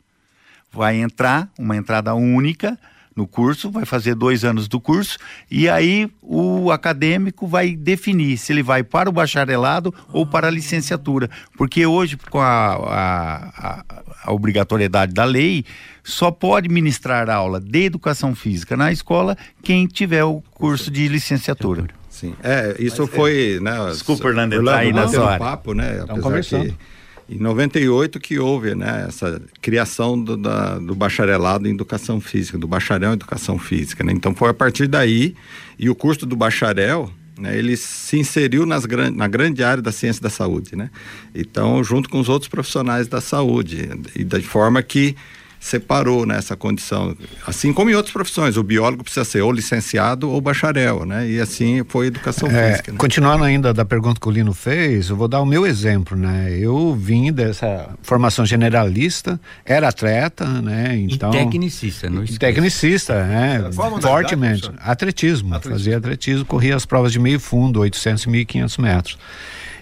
Vai 0.73 0.95
entrar 0.95 1.49
uma 1.55 1.77
entrada 1.77 2.15
única 2.15 2.79
no 3.17 3.27
curso, 3.27 3.71
vai 3.71 3.83
fazer 3.83 4.13
dois 4.13 4.45
anos 4.45 4.67
do 4.67 4.79
curso, 4.79 5.17
e 5.49 5.67
aí 5.67 6.07
o 6.21 6.71
acadêmico 6.71 7.47
vai 7.47 7.75
definir 7.75 8.37
se 8.37 8.53
ele 8.53 8.61
vai 8.61 8.83
para 8.83 9.09
o 9.09 9.11
bacharelado 9.11 9.93
ou 10.13 10.25
para 10.25 10.47
a 10.47 10.51
licenciatura. 10.51 11.27
Porque 11.57 11.83
hoje, 11.85 12.15
com 12.29 12.39
a, 12.39 12.75
a, 12.75 13.83
a 14.23 14.31
obrigatoriedade 14.31 15.13
da 15.13 15.23
lei, 15.23 15.65
só 16.03 16.29
pode 16.29 16.69
ministrar 16.69 17.27
aula 17.27 17.59
de 17.59 17.85
educação 17.85 18.35
física 18.35 18.77
na 18.77 18.91
escola 18.91 19.35
quem 19.63 19.87
tiver 19.87 20.23
o 20.23 20.41
curso 20.51 20.91
de 20.91 21.07
licenciatura. 21.07 21.87
Sim, 22.09 22.35
é, 22.43 22.75
isso 22.79 23.03
Mas, 23.03 23.11
foi, 23.11 23.55
é, 23.55 23.59
né? 23.59 23.89
Desculpa, 23.89 24.27
Orlando, 24.27 24.55
entrar 24.55 24.77
aí 24.77 24.93
na 24.93 25.07
sua 25.07 25.37
papo, 25.37 25.73
né? 25.73 25.99
Apesar 26.01 26.21
conversando. 26.21 26.65
Que 26.65 26.96
em 27.29 27.37
98 27.39 28.19
que 28.19 28.39
houve 28.39 28.73
né, 28.73 29.05
essa 29.07 29.41
criação 29.61 30.21
do, 30.21 30.37
da, 30.37 30.79
do 30.79 30.95
bacharelado 30.95 31.67
em 31.67 31.73
educação 31.73 32.21
física, 32.21 32.57
do 32.57 32.67
bacharel 32.67 33.11
em 33.11 33.13
educação 33.13 33.59
física. 33.59 34.03
Né? 34.03 34.13
Então 34.13 34.33
foi 34.33 34.49
a 34.49 34.53
partir 34.53 34.87
daí, 34.87 35.35
e 35.77 35.89
o 35.89 35.95
curso 35.95 36.25
do 36.25 36.35
bacharel, 36.35 37.11
né, 37.37 37.57
ele 37.57 37.75
se 37.75 38.17
inseriu 38.17 38.65
nas, 38.65 38.85
na 39.13 39.27
grande 39.27 39.63
área 39.63 39.81
da 39.83 39.91
ciência 39.91 40.21
da 40.21 40.29
saúde. 40.29 40.75
Né? 40.75 40.89
Então, 41.35 41.83
junto 41.83 42.09
com 42.09 42.19
os 42.19 42.29
outros 42.29 42.49
profissionais 42.49 43.07
da 43.07 43.19
saúde, 43.19 43.89
e 44.15 44.23
de 44.23 44.41
forma 44.41 44.81
que 44.81 45.15
separou 45.59 46.25
nessa 46.25 46.53
né, 46.53 46.57
condição, 46.57 47.15
assim 47.45 47.73
como 47.73 47.89
em 47.89 47.93
outras 47.93 48.13
profissões, 48.13 48.57
o 48.57 48.63
biólogo 48.63 49.03
precisa 49.03 49.25
ser 49.25 49.41
ou 49.41 49.51
licenciado 49.51 50.29
ou 50.29 50.39
bacharel, 50.39 51.05
né? 51.05 51.29
E 51.29 51.39
assim 51.39 51.83
foi 51.87 52.07
educação 52.07 52.49
é, 52.49 52.71
física. 52.71 52.91
Né? 52.91 52.97
Continuando 52.97 53.43
ainda 53.43 53.73
da 53.73 53.85
pergunta 53.85 54.19
que 54.19 54.27
o 54.27 54.31
Lino 54.31 54.53
fez, 54.53 55.09
eu 55.09 55.15
vou 55.15 55.27
dar 55.27 55.41
o 55.41 55.45
meu 55.45 55.65
exemplo, 55.65 56.17
né? 56.17 56.55
Eu 56.57 56.95
vim 56.95 57.31
dessa 57.31 57.89
formação 58.01 58.45
generalista, 58.45 59.39
era 59.65 59.87
atleta, 59.87 60.45
né? 60.45 60.95
Então 60.97 61.29
e 61.31 61.33
tecnicista, 61.33 62.09
não 62.09 62.23
esqueça. 62.23 62.39
Tecnicista, 62.39 63.25
né? 63.25 63.69
Fortemente, 64.01 64.71
atletismo, 64.79 65.53
atletismo, 65.53 65.59
fazia 65.59 65.97
atletismo, 65.97 66.45
corria 66.45 66.75
as 66.75 66.85
provas 66.85 67.11
de 67.11 67.19
meio 67.19 67.39
fundo, 67.39 67.79
800 67.79 68.23
e 68.23 68.29
1500 68.29 68.77
metros. 68.77 69.17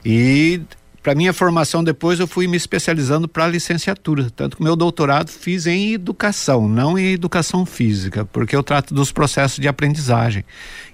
E 0.06 0.62
para 1.06 1.14
minha 1.14 1.34
formação 1.34 1.84
depois 1.84 2.20
eu 2.20 2.26
fui 2.26 2.48
me 2.48 2.58
especializando 2.58 3.28
para 3.28 3.48
licenciatura, 3.48 4.32
tanto 4.36 4.58
que 4.58 4.64
meu 4.64 4.76
doutorado 4.76 5.30
fiz 5.30 5.68
em 5.68 5.94
educação, 5.94 6.68
não 6.68 6.98
em 6.98 7.14
educação 7.14 7.64
física, 7.64 8.26
porque 8.26 8.56
eu 8.56 8.64
trato 8.64 8.92
dos 8.92 9.12
processos 9.12 9.60
de 9.60 9.68
aprendizagem. 9.68 10.44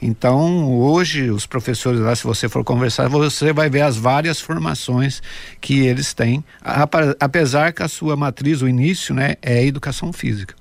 Então, 0.02 0.70
hoje 0.78 1.32
os 1.32 1.46
professores 1.46 2.02
lá, 2.02 2.14
se 2.14 2.26
você 2.26 2.50
for 2.50 2.62
conversar, 2.62 3.08
você 3.08 3.54
vai 3.54 3.70
ver 3.70 3.84
as 3.84 3.96
várias 3.96 4.42
formações 4.42 5.24
que 5.62 5.80
eles 5.80 6.14
têm, 6.14 6.44
apesar 7.18 7.72
que 7.72 7.82
a 7.82 7.88
sua 7.88 8.18
matriz, 8.18 8.62
o 8.62 8.68
início, 8.68 9.16
né, 9.16 9.36
é 9.42 9.66
educação 9.66 10.12
física. 10.12 10.61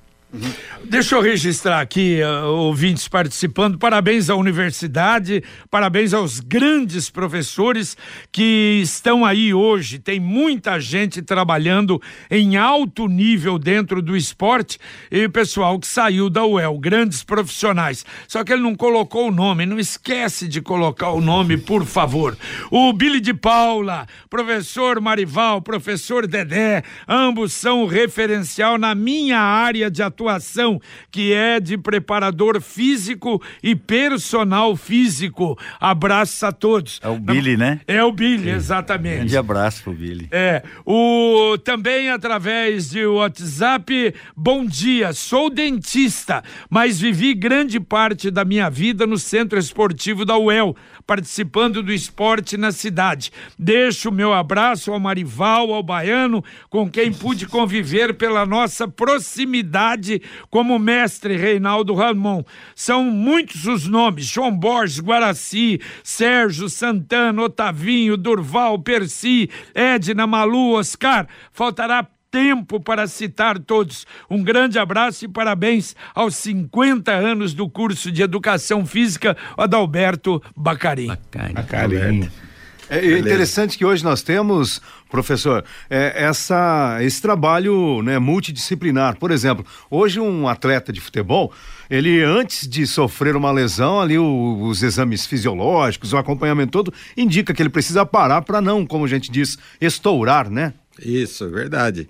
Deixa 0.84 1.16
eu 1.16 1.20
registrar 1.20 1.80
aqui, 1.80 2.20
uh, 2.22 2.46
ouvintes 2.46 3.08
participando. 3.08 3.76
Parabéns 3.78 4.30
à 4.30 4.36
universidade, 4.36 5.42
parabéns 5.68 6.14
aos 6.14 6.38
grandes 6.38 7.10
professores 7.10 7.96
que 8.30 8.80
estão 8.80 9.24
aí 9.24 9.52
hoje. 9.52 9.98
Tem 9.98 10.20
muita 10.20 10.78
gente 10.78 11.20
trabalhando 11.20 12.00
em 12.30 12.56
alto 12.56 13.08
nível 13.08 13.58
dentro 13.58 14.00
do 14.00 14.16
esporte 14.16 14.78
e 15.10 15.28
pessoal 15.28 15.78
que 15.80 15.86
saiu 15.86 16.30
da 16.30 16.44
UEL, 16.46 16.78
grandes 16.78 17.24
profissionais. 17.24 18.06
Só 18.28 18.44
que 18.44 18.52
ele 18.52 18.62
não 18.62 18.76
colocou 18.76 19.28
o 19.28 19.32
nome, 19.32 19.66
não 19.66 19.80
esquece 19.80 20.46
de 20.46 20.60
colocar 20.60 21.10
o 21.10 21.20
nome, 21.20 21.56
por 21.56 21.84
favor. 21.84 22.38
O 22.70 22.92
Billy 22.92 23.20
de 23.20 23.34
Paula, 23.34 24.06
professor 24.28 25.00
Marival, 25.00 25.60
professor 25.60 26.26
Dedé, 26.26 26.84
ambos 27.08 27.52
são 27.52 27.84
referencial 27.86 28.78
na 28.78 28.94
minha 28.94 29.40
área 29.40 29.90
de 29.90 30.02
atuação 30.02 30.19
atuação, 30.20 30.80
que 31.10 31.32
é 31.32 31.58
de 31.58 31.78
preparador 31.78 32.60
físico 32.60 33.42
e 33.62 33.74
personal 33.74 34.76
físico. 34.76 35.58
Abraço 35.80 36.44
a 36.44 36.52
todos. 36.52 37.00
É 37.02 37.08
o 37.08 37.18
Billy, 37.18 37.56
né? 37.56 37.80
É 37.86 38.04
o 38.04 38.12
Billy, 38.12 38.50
exatamente. 38.50 39.16
Grande 39.16 39.36
abraço 39.36 39.82
pro 39.82 39.94
Billy. 39.94 40.28
É. 40.30 40.62
O, 40.84 41.56
também 41.64 42.10
através 42.10 42.90
de 42.90 43.06
WhatsApp, 43.06 44.14
bom 44.36 44.64
dia, 44.64 45.12
sou 45.12 45.48
dentista, 45.48 46.42
mas 46.68 47.00
vivi 47.00 47.34
grande 47.34 47.80
parte 47.80 48.30
da 48.30 48.44
minha 48.44 48.68
vida 48.68 49.06
no 49.06 49.18
Centro 49.18 49.58
Esportivo 49.58 50.24
da 50.24 50.36
UEL, 50.36 50.76
participando 51.10 51.82
do 51.82 51.92
esporte 51.92 52.56
na 52.56 52.70
cidade. 52.70 53.32
Deixo 53.58 54.10
o 54.10 54.12
meu 54.12 54.32
abraço 54.32 54.92
ao 54.92 55.00
Marival, 55.00 55.74
ao 55.74 55.82
Baiano, 55.82 56.44
com 56.68 56.88
quem 56.88 57.12
pude 57.12 57.48
conviver 57.48 58.14
pela 58.14 58.46
nossa 58.46 58.86
proximidade 58.86 60.22
como 60.48 60.78
mestre 60.78 61.36
Reinaldo 61.36 61.94
Ramon. 61.94 62.44
São 62.76 63.02
muitos 63.06 63.66
os 63.66 63.88
nomes: 63.88 64.24
João 64.24 64.56
Borges, 64.56 65.00
Guaraci, 65.00 65.80
Sérgio 66.04 66.68
Santana, 66.68 67.42
Otavinho, 67.42 68.16
Durval, 68.16 68.78
Percy, 68.78 69.50
Edna, 69.74 70.28
Malu, 70.28 70.74
Oscar. 70.74 71.26
Faltará 71.50 72.06
tempo 72.30 72.80
para 72.80 73.06
citar 73.06 73.58
todos. 73.58 74.06
Um 74.28 74.42
grande 74.42 74.78
abraço 74.78 75.24
e 75.24 75.28
parabéns 75.28 75.96
aos 76.14 76.36
50 76.36 77.10
anos 77.10 77.52
do 77.52 77.68
curso 77.68 78.12
de 78.12 78.22
Educação 78.22 78.86
Física 78.86 79.36
Adalberto 79.56 80.42
Bacarim. 80.56 81.08
Bacarim. 81.08 81.54
Bacarim. 81.54 82.30
É 82.92 83.18
interessante 83.20 83.78
que 83.78 83.84
hoje 83.84 84.02
nós 84.02 84.20
temos, 84.20 84.82
professor, 85.08 85.64
é, 85.88 86.24
essa, 86.24 86.98
esse 87.02 87.22
trabalho 87.22 88.02
né, 88.02 88.18
multidisciplinar. 88.18 89.16
Por 89.16 89.30
exemplo, 89.30 89.64
hoje 89.88 90.18
um 90.18 90.48
atleta 90.48 90.92
de 90.92 91.00
futebol, 91.00 91.52
ele 91.88 92.20
antes 92.20 92.66
de 92.66 92.84
sofrer 92.88 93.36
uma 93.36 93.52
lesão, 93.52 94.00
ali 94.00 94.18
o, 94.18 94.62
os 94.62 94.82
exames 94.82 95.24
fisiológicos, 95.24 96.12
o 96.12 96.16
acompanhamento 96.16 96.72
todo, 96.72 96.92
indica 97.16 97.54
que 97.54 97.62
ele 97.62 97.70
precisa 97.70 98.04
parar 98.04 98.42
para 98.42 98.60
não, 98.60 98.84
como 98.84 99.04
a 99.04 99.08
gente 99.08 99.30
diz, 99.30 99.56
estourar, 99.80 100.50
né? 100.50 100.74
Isso, 100.98 101.48
verdade 101.48 102.08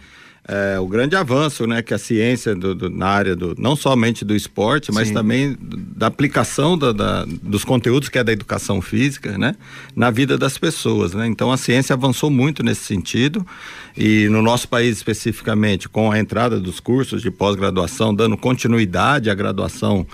é, 0.49 0.81
o 0.81 0.87
grande 0.89 1.15
avanço 1.15 1.65
né, 1.65 1.81
que 1.81 1.95
a 1.95 1.99
ciência 1.99 2.57
do, 2.57 2.75
do, 2.75 2.91
na 2.91 3.07
área 3.07 3.37
do, 3.37 3.55
não 3.57 3.77
somente 3.77 4.25
do 4.25 4.35
esporte, 4.35 4.91
mas 4.91 5.09
Sim. 5.09 5.15
também 5.15 5.57
da 5.61 6.09
aplicação 6.09 6.77
da, 6.77 6.93
da, 6.93 7.25
dos 7.25 7.63
conteúdos 7.63 8.09
que 8.09 8.19
é 8.19 8.25
da 8.25 8.33
educação 8.33 8.83
física 8.83 9.39
né, 9.39 9.55
na 9.95 10.11
vida 10.11 10.37
das 10.37 10.59
pessoas. 10.59 11.15
Né? 11.15 11.29
Então 11.29 11.53
a 11.53 11.57
ciência 11.57 11.95
avançou 11.95 12.31
muito 12.31 12.65
nesse 12.65 12.83
sentido 12.83 13.47
e 13.97 14.29
no 14.29 14.43
nosso 14.43 14.67
país 14.67 14.97
especificamente, 14.97 15.89
com 15.89 16.11
a 16.11 16.19
entrada 16.19 16.59
dos 16.59 16.81
cursos 16.81 17.23
de 17.23 17.31
pós-graduação, 17.31 18.13
dando 18.13 18.37
continuidade 18.37 19.31
à 19.31 19.35
graduação 19.35 20.05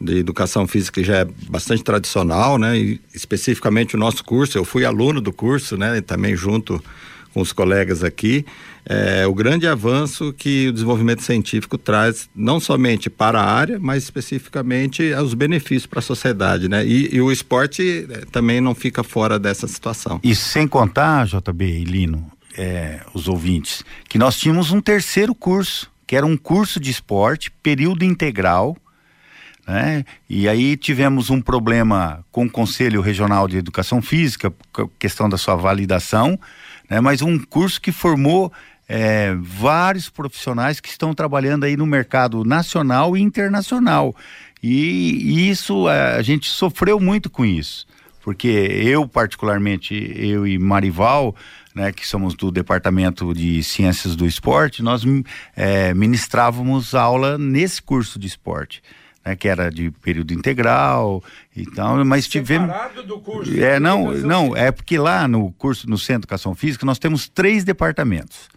de 0.00 0.18
educação 0.18 0.66
física 0.66 1.00
que 1.00 1.06
já 1.06 1.18
é 1.18 1.24
bastante 1.48 1.82
tradicional, 1.82 2.56
né? 2.56 2.78
E 2.78 3.00
especificamente 3.12 3.96
o 3.96 3.98
nosso 3.98 4.22
curso, 4.22 4.56
eu 4.56 4.64
fui 4.64 4.84
aluno 4.84 5.20
do 5.20 5.32
curso, 5.32 5.76
né? 5.76 6.00
Também 6.00 6.36
junto 6.36 6.80
com 7.38 7.42
os 7.42 7.52
colegas 7.52 8.02
aqui, 8.02 8.44
é, 8.84 9.24
o 9.24 9.32
grande 9.32 9.64
avanço 9.64 10.32
que 10.32 10.66
o 10.68 10.72
desenvolvimento 10.72 11.22
científico 11.22 11.78
traz, 11.78 12.28
não 12.34 12.58
somente 12.58 13.08
para 13.08 13.40
a 13.40 13.48
área, 13.48 13.78
mas 13.78 14.02
especificamente 14.02 15.12
os 15.12 15.34
benefícios 15.34 15.86
para 15.86 16.00
a 16.00 16.02
sociedade, 16.02 16.68
né? 16.68 16.84
E, 16.84 17.14
e 17.14 17.20
o 17.20 17.30
esporte 17.30 18.08
é, 18.10 18.24
também 18.32 18.60
não 18.60 18.74
fica 18.74 19.04
fora 19.04 19.38
dessa 19.38 19.68
situação. 19.68 20.18
E 20.24 20.34
sem 20.34 20.66
contar, 20.66 21.26
JB 21.26 21.64
e 21.64 21.84
Lino, 21.84 22.28
é, 22.56 23.00
os 23.14 23.28
ouvintes, 23.28 23.84
que 24.08 24.18
nós 24.18 24.36
tínhamos 24.36 24.72
um 24.72 24.80
terceiro 24.80 25.32
curso, 25.36 25.88
que 26.04 26.16
era 26.16 26.26
um 26.26 26.36
curso 26.36 26.80
de 26.80 26.90
esporte, 26.90 27.52
período 27.62 28.04
integral, 28.04 28.76
né? 29.64 30.04
E 30.28 30.48
aí 30.48 30.76
tivemos 30.76 31.30
um 31.30 31.40
problema 31.40 32.24
com 32.32 32.46
o 32.46 32.50
Conselho 32.50 33.00
Regional 33.00 33.46
de 33.46 33.58
Educação 33.58 34.02
Física, 34.02 34.52
questão 34.98 35.28
da 35.28 35.36
sua 35.36 35.54
validação, 35.54 36.36
né? 36.88 37.00
Mas 37.00 37.22
um 37.22 37.38
curso 37.38 37.80
que 37.80 37.92
formou 37.92 38.52
é, 38.88 39.36
vários 39.40 40.08
profissionais 40.08 40.80
que 40.80 40.88
estão 40.88 41.12
trabalhando 41.12 41.64
aí 41.64 41.76
no 41.76 41.86
mercado 41.86 42.44
nacional 42.44 43.16
e 43.16 43.20
internacional. 43.20 44.16
E, 44.62 45.48
isso, 45.50 45.88
é, 45.88 46.16
a 46.16 46.22
gente 46.22 46.48
sofreu 46.48 46.98
muito 46.98 47.28
com 47.28 47.44
isso. 47.44 47.86
Porque 48.22 48.48
eu, 48.48 49.06
particularmente, 49.06 49.94
eu 50.16 50.46
e 50.46 50.58
Marival, 50.58 51.34
né, 51.74 51.92
que 51.92 52.06
somos 52.06 52.34
do 52.34 52.50
Departamento 52.50 53.32
de 53.32 53.62
Ciências 53.62 54.16
do 54.16 54.26
Esporte, 54.26 54.82
nós 54.82 55.02
é, 55.56 55.94
ministrávamos 55.94 56.94
aula 56.94 57.38
nesse 57.38 57.80
curso 57.80 58.18
de 58.18 58.26
esporte. 58.26 58.82
Né, 59.28 59.36
que 59.36 59.46
era 59.46 59.70
de 59.70 59.90
período 59.90 60.32
integral 60.32 61.22
e 61.54 61.66
tal, 61.66 62.02
mas 62.02 62.26
tivemos 62.26 62.72
do 63.06 63.18
curso. 63.18 63.52
É, 63.62 63.78
não, 63.78 64.14
não, 64.14 64.56
é 64.56 64.72
porque 64.72 64.98
lá 64.98 65.28
no 65.28 65.52
curso 65.52 65.88
no 65.88 65.98
Centro 65.98 66.20
de 66.20 66.24
Educação 66.24 66.54
Física 66.54 66.86
nós 66.86 66.98
temos 66.98 67.28
três 67.28 67.62
departamentos 67.62 68.48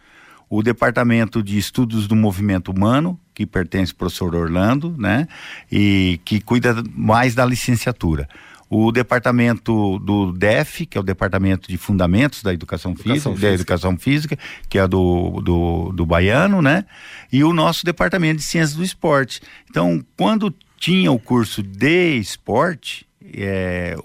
o 0.49 0.62
Departamento 0.62 1.41
de 1.41 1.57
Estudos 1.57 2.10
do 2.10 2.15
Movimento 2.15 2.73
Humano, 2.73 3.17
que 3.34 3.45
pertence 3.45 3.93
ao 3.93 3.97
professor 3.97 4.36
Orlando, 4.36 4.93
né? 4.97 5.25
E 5.71 6.19
que 6.25 6.41
cuida 6.41 6.84
mais 6.93 7.34
da 7.34 7.45
licenciatura. 7.45 8.27
O 8.73 8.89
departamento 8.89 9.99
do 9.99 10.31
DEF, 10.31 10.86
que 10.86 10.97
é 10.97 11.01
o 11.01 11.03
Departamento 11.03 11.67
de 11.67 11.77
Fundamentos 11.77 12.41
da 12.41 12.53
Educação, 12.53 12.91
educação 12.91 12.95
física, 12.95 13.29
física, 13.29 13.47
da 13.47 13.53
Educação 13.53 13.97
Física, 13.97 14.38
que 14.69 14.79
é 14.79 14.88
do, 14.88 15.41
do, 15.41 15.91
do 15.91 16.05
Baiano, 16.05 16.62
né? 16.62 16.86
E 17.29 17.43
o 17.43 17.51
nosso 17.51 17.84
Departamento 17.84 18.38
de 18.38 18.43
Ciências 18.43 18.77
do 18.77 18.84
Esporte. 18.84 19.41
Então, 19.69 20.01
quando 20.15 20.55
tinha 20.79 21.12
o 21.12 21.19
curso 21.19 21.62
de 21.62 22.15
esporte, 22.15 23.05
é, 23.34 23.95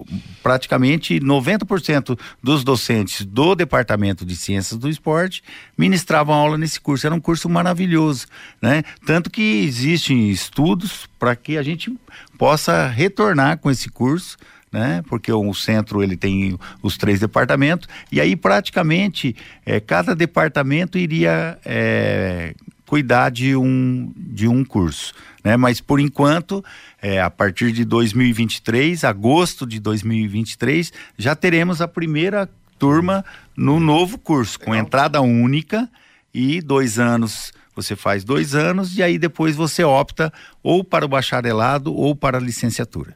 praticamente 0.43 1.19
90% 1.19 2.19
dos 2.41 2.63
docentes 2.63 3.25
do 3.25 3.55
Departamento 3.55 4.25
de 4.25 4.35
Ciências 4.35 4.79
do 4.79 4.89
Esporte 4.89 5.43
ministravam 5.77 6.35
aula 6.35 6.57
nesse 6.57 6.79
curso. 6.79 7.07
Era 7.07 7.15
um 7.15 7.19
curso 7.19 7.49
maravilhoso, 7.49 8.27
né? 8.61 8.83
Tanto 9.05 9.29
que 9.29 9.63
existem 9.65 10.29
estudos 10.29 11.07
para 11.17 11.35
que 11.35 11.57
a 11.57 11.63
gente 11.63 11.95
possa 12.37 12.87
retornar 12.87 13.57
com 13.57 13.71
esse 13.71 13.89
curso, 13.89 14.37
né? 14.71 15.03
Porque 15.07 15.31
o 15.31 15.53
centro 15.53 16.03
ele 16.03 16.17
tem 16.17 16.57
os 16.81 16.97
três 16.97 17.19
departamentos 17.19 17.87
e 18.11 18.19
aí 18.19 18.35
praticamente 18.35 19.35
é, 19.65 19.79
cada 19.79 20.15
departamento 20.15 20.97
iria 20.97 21.57
é, 21.65 22.53
cuidar 22.85 23.29
de 23.29 23.55
um 23.55 24.11
de 24.15 24.47
um 24.47 24.63
curso, 24.63 25.13
né? 25.43 25.55
Mas 25.57 25.79
por 25.79 25.99
enquanto 25.99 26.63
é, 27.01 27.21
a 27.21 27.29
partir 27.29 27.71
de 27.71 27.85
2023, 27.85 29.03
agosto 29.03 29.65
de 29.65 29.79
2023, 29.79 30.91
já 31.17 31.35
teremos 31.35 31.81
a 31.81 31.87
primeira 31.87 32.49
turma 32.77 33.25
no 33.55 33.79
novo 33.79 34.17
curso, 34.17 34.59
com 34.59 34.75
entrada 34.75 35.21
única 35.21 35.89
e 36.33 36.61
dois 36.61 36.99
anos. 36.99 37.51
Você 37.75 37.95
faz 37.95 38.23
dois 38.23 38.55
anos 38.55 38.97
e 38.97 39.03
aí 39.03 39.19
depois 39.19 39.55
você 39.55 39.83
opta 39.83 40.33
ou 40.63 40.83
para 40.83 41.05
o 41.05 41.07
bacharelado 41.07 41.93
ou 41.93 42.15
para 42.15 42.37
a 42.37 42.41
licenciatura. 42.41 43.15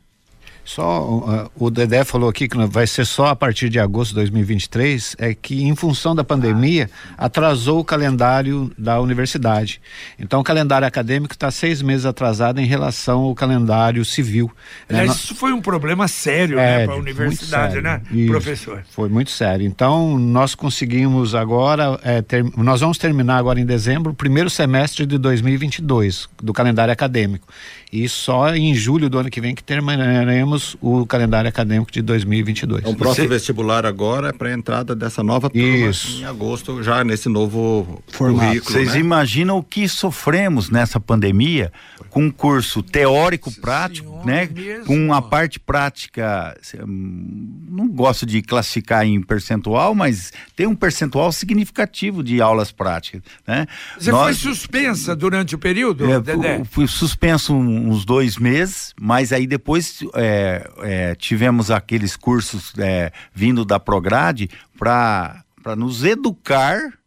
Só 0.74 1.50
o 1.54 1.70
Dedé 1.70 2.06
falou 2.06 2.30
aqui 2.30 2.48
que 2.48 2.58
vai 2.68 2.88
ser 2.88 3.06
só 3.06 3.26
a 3.26 3.36
partir 3.36 3.68
de 3.68 3.78
agosto 3.78 4.12
de 4.12 4.16
2023, 4.16 5.18
é 5.20 5.34
que 5.34 5.64
em 5.64 5.76
função 5.76 6.16
da 6.16 6.24
pandemia 6.24 6.90
atrasou 7.18 7.82
o 7.82 7.84
calendário 7.84 8.72
da 8.78 9.02
universidade. 9.02 9.82
Então 10.18 10.40
o 10.40 10.44
calendário 10.46 10.88
acadêmico 10.88 11.34
está 11.34 11.52
seis 11.52 11.82
meses 11.82 12.06
atrasado 12.06 12.62
em 12.62 12.66
relação 12.66 13.24
ao 13.24 13.36
calendário 13.36 14.06
civil. 14.06 14.50
Né? 14.88 15.08
Isso 15.08 15.36
foi 15.36 15.52
um 15.52 15.60
problema 15.60 16.08
sério, 16.08 16.56
né, 16.56 16.64
é, 16.64 16.78
né, 16.78 16.86
para 16.86 16.94
a 16.94 16.98
universidade, 16.98 17.74
sério, 17.74 17.82
né, 17.82 18.02
isso, 18.10 18.32
professor? 18.32 18.84
Foi 18.92 19.10
muito 19.10 19.32
sério. 19.32 19.68
Então 19.68 20.18
nós 20.18 20.56
conseguimos 20.56 21.36
agora, 21.36 22.00
é, 22.02 22.22
ter, 22.22 22.46
nós 22.56 22.80
vamos 22.80 22.98
terminar 22.98 23.36
agora 23.36 23.60
em 23.60 23.66
dezembro 23.66 24.14
o 24.14 24.16
primeiro 24.16 24.50
semestre 24.50 25.06
de 25.06 25.18
2022 25.18 26.30
do 26.42 26.54
calendário 26.54 26.94
acadêmico 26.94 27.46
e 27.92 28.08
só 28.08 28.56
em 28.56 28.74
julho 28.74 29.10
do 29.10 29.20
ano 29.20 29.30
que 29.30 29.42
vem 29.42 29.54
que 29.54 29.64
terminaremos 29.64 30.61
o 30.82 31.06
calendário 31.06 31.50
acadêmico 31.50 31.92
de 31.92 32.02
2022. 32.02 32.82
Então, 32.82 32.94
o 32.94 32.96
próximo 32.96 33.28
Você... 33.28 33.34
vestibular 33.34 33.86
agora 33.86 34.30
é 34.30 34.34
para 34.34 34.50
a 34.50 34.54
entrada 34.54 34.96
dessa 34.96 35.24
nova 35.24 35.50
turma 35.50 35.90
Isso. 35.90 36.22
em 36.22 36.26
agosto, 36.26 36.82
já 36.84 37.04
nesse 37.04 37.30
novo 37.30 38.02
formato. 38.08 38.48
Currículo, 38.48 38.72
Vocês 38.72 38.94
né? 38.94 39.00
imaginam 39.00 39.58
o 39.58 39.64
que 39.64 39.88
sofremos 39.88 40.70
nessa 40.70 41.00
pandemia 41.00 41.72
com 42.10 42.26
um 42.26 42.32
curso 42.32 42.84
teórico 42.84 43.52
prático, 43.60 44.22
né? 44.26 44.48
Mesmo. 44.52 44.86
Com 44.86 45.14
a 45.14 45.22
parte 45.22 45.60
prática, 45.60 46.58
hum, 46.86 47.66
não 47.70 47.88
gosto 47.88 48.26
de 48.26 48.42
classificar 48.42 49.06
em 49.06 49.22
percentual, 49.22 49.96
mas 49.96 50.32
tem 50.56 50.68
um 50.68 50.76
percentual 50.76 51.32
significativo 51.32 52.22
de 52.22 52.42
aulas 52.42 52.72
práticas, 52.72 53.22
né? 53.48 53.66
Você 53.98 54.12
Nós... 54.12 54.24
foi 54.24 54.54
suspensa 54.54 55.16
durante 55.16 55.56
o 55.56 55.58
período, 55.58 56.12
é, 56.12 56.20
Dedé? 56.20 56.64
Fui 56.66 56.88
suspenso 56.88 57.54
uns 57.56 58.04
dois 58.04 58.38
meses, 58.38 58.94
mas 59.00 59.32
aí 59.32 59.48
depois 59.48 60.00
é, 60.14 60.41
é, 60.80 61.16
tivemos 61.16 61.72
aqueles 61.72 62.16
cursos 62.16 62.74
é, 62.78 63.12
vindo 63.34 63.64
da 63.66 63.80
Prograde 63.80 64.50
para 64.78 65.44
nos 65.78 66.04
educar 66.04 67.01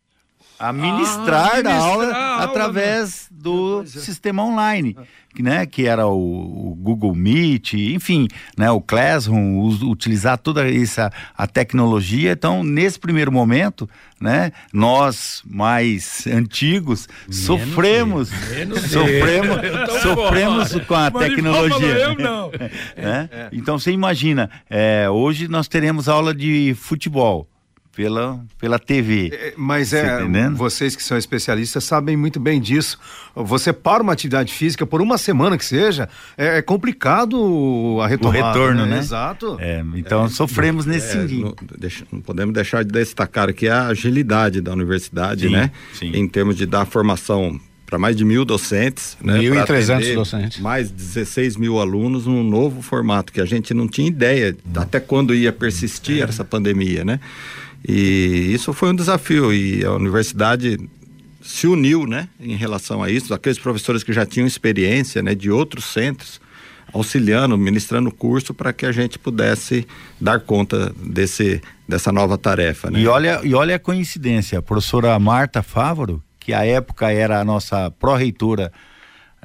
a 0.59 0.73
ministrar, 0.73 1.67
ah, 1.67 1.71
a 1.71 1.77
aula, 1.77 2.05
a 2.12 2.33
aula 2.33 2.45
através 2.45 3.29
né? 3.31 3.38
do 3.40 3.83
é. 3.83 3.87
sistema 3.87 4.45
online 4.45 4.97
né, 5.43 5.67
que 5.67 5.87
era 5.87 6.07
o, 6.07 6.71
o, 6.71 6.75
Google 6.77 7.14
Meet, 7.14 7.75
enfim, 7.75 8.29
né, 8.57 8.71
o 8.71 8.81
Classroom, 8.81 9.59
o, 9.59 9.90
utilizar 9.90 10.38
toda 10.38 10.69
essa 10.69 11.11
a 11.37 11.47
tecnologia. 11.47 12.33
Então, 12.33 12.62
nesse 12.62 12.99
primeiro 12.99 13.33
momento, 13.33 13.88
né, 14.21 14.53
nós 14.73 15.43
mais 15.45 16.27
antigos 16.27 17.09
menos 17.23 17.45
sofremos, 17.45 18.31
menos 18.51 18.81
sofremos, 18.83 19.57
sofremos 20.03 20.73
com 20.87 20.95
a 20.95 21.11
Mas 21.11 21.29
tecnologia. 21.29 21.87
Eu 21.87 22.14
não. 22.17 22.51
né? 22.97 23.29
É. 23.33 23.49
Então, 23.53 23.79
você 23.79 23.90
imagina, 23.90 24.51
é, 24.69 25.09
hoje 25.11 25.49
nós 25.49 25.69
teremos 25.69 26.09
aula 26.09 26.35
de 26.35 26.75
futebol 26.77 27.49
pela, 27.94 28.44
pela 28.59 28.78
TV. 28.78 29.30
É, 29.33 29.54
mas 29.57 29.92
é, 29.92 30.20
vocês 30.50 30.96
que 30.96 31.02
são 31.02 31.16
especialistas 31.16 31.85
sabem 31.85 32.16
muito 32.16 32.40
bem 32.40 32.61
disso. 32.61 32.98
Você 33.35 33.72
para 33.72 34.02
uma 34.02 34.12
atividade 34.12 34.52
física 34.52 34.87
por 34.87 35.00
uma 35.00 35.16
semana 35.16 35.57
que 35.57 35.64
seja, 35.64 36.09
é, 36.37 36.59
é 36.59 36.62
complicado 36.62 37.98
a 38.02 38.07
retomada. 38.07 38.38
O 38.38 38.46
retorno, 38.46 38.87
né? 38.87 38.96
né? 38.96 38.98
Exato. 38.98 39.57
É, 39.61 39.85
então 39.94 40.24
é, 40.24 40.28
sofremos 40.28 40.87
nesse 40.87 41.16
é, 41.16 41.20
sentido. 41.20 41.57
Não, 41.61 41.78
deixa, 41.78 42.04
não, 42.11 42.20
podemos 42.20 42.54
deixar 42.54 42.85
de 42.85 42.90
destacar 42.90 43.48
aqui 43.48 43.68
a 43.68 43.87
agilidade 43.87 44.61
da 44.61 44.72
universidade, 44.72 45.46
sim, 45.46 45.52
né? 45.52 45.70
Sim. 45.92 46.12
Em 46.14 46.28
termos 46.28 46.57
de 46.57 46.66
dar 46.66 46.85
formação 46.85 47.61
para 47.87 47.98
mais 47.98 48.16
de 48.16 48.24
mil 48.24 48.44
docentes. 48.44 49.16
Né, 49.22 49.38
1.300 49.38 50.14
docentes. 50.14 50.59
Mais 50.59 50.90
16 50.90 51.57
mil 51.57 51.78
alunos 51.78 52.26
num 52.26 52.42
novo 52.42 52.83
formato, 52.83 53.33
que 53.33 53.40
a 53.40 53.44
gente 53.44 53.72
não 53.72 53.87
tinha 53.87 54.09
ideia 54.09 54.57
até 54.74 54.98
quando 54.98 55.35
ia 55.35 55.52
persistir 55.52 56.20
é. 56.20 56.24
essa 56.24 56.44
pandemia, 56.44 57.04
né? 57.04 57.20
E 57.87 58.53
isso 58.53 58.73
foi 58.73 58.90
um 58.90 58.94
desafio 58.94 59.53
e 59.53 59.85
a 59.85 59.92
universidade 59.92 60.79
se 61.42 61.66
uniu, 61.66 62.07
né, 62.07 62.29
em 62.40 62.57
relação 62.57 63.03
a 63.03 63.11
isso, 63.11 63.35
aqueles 63.35 63.59
professores 63.59 64.03
que 64.03 64.12
já 64.12 64.25
tinham 64.25 64.47
experiência, 64.47 65.23
né, 65.23 65.35
de 65.35 65.51
outros 65.51 65.85
centros, 65.85 66.40
auxiliando, 66.90 67.59
ministrando 67.59 68.09
o 68.09 68.12
curso 68.12 68.55
para 68.55 68.73
que 68.73 68.87
a 68.87 68.92
gente 68.92 69.18
pudesse 69.18 69.87
dar 70.20 70.40
conta 70.40 70.94
desse 70.97 71.61
dessa 71.87 72.11
nova 72.11 72.38
tarefa, 72.38 72.90
né? 72.90 73.01
E 73.01 73.07
olha, 73.07 73.40
e 73.44 73.55
olha 73.55 73.77
a 73.77 73.79
coincidência, 73.79 74.59
a 74.59 74.62
professora 74.62 75.18
Marta 75.18 75.62
Fávoro, 75.62 76.23
que 76.40 76.55
à 76.55 76.64
época 76.64 77.11
era 77.11 77.40
a 77.40 77.44
nossa 77.44 77.90
pró-reitora 77.90 78.73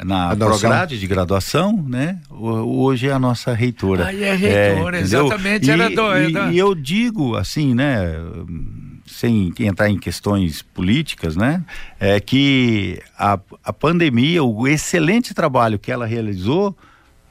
na 0.03 0.35
prograde 0.35 0.99
de 0.99 1.07
graduação, 1.07 1.83
né? 1.87 2.19
Hoje 2.29 3.07
é 3.07 3.11
a 3.11 3.19
nossa 3.19 3.53
reitora. 3.53 4.05
Ah, 4.05 4.13
é 4.13 4.35
reitora, 4.35 4.97
é, 4.97 5.01
exatamente, 5.01 5.67
e, 5.67 5.71
era 5.71 5.89
do, 5.89 6.17
e, 6.17 6.53
e 6.53 6.57
eu 6.57 6.73
digo 6.73 7.35
assim, 7.35 7.73
né? 7.73 8.15
sem 9.05 9.51
entrar 9.59 9.89
em 9.89 9.97
questões 9.97 10.61
políticas, 10.61 11.35
né? 11.35 11.63
É 11.99 12.19
que 12.19 13.01
a, 13.17 13.39
a 13.63 13.73
pandemia, 13.73 14.43
o 14.43 14.67
excelente 14.67 15.33
trabalho 15.33 15.79
que 15.79 15.91
ela 15.91 16.05
realizou, 16.05 16.77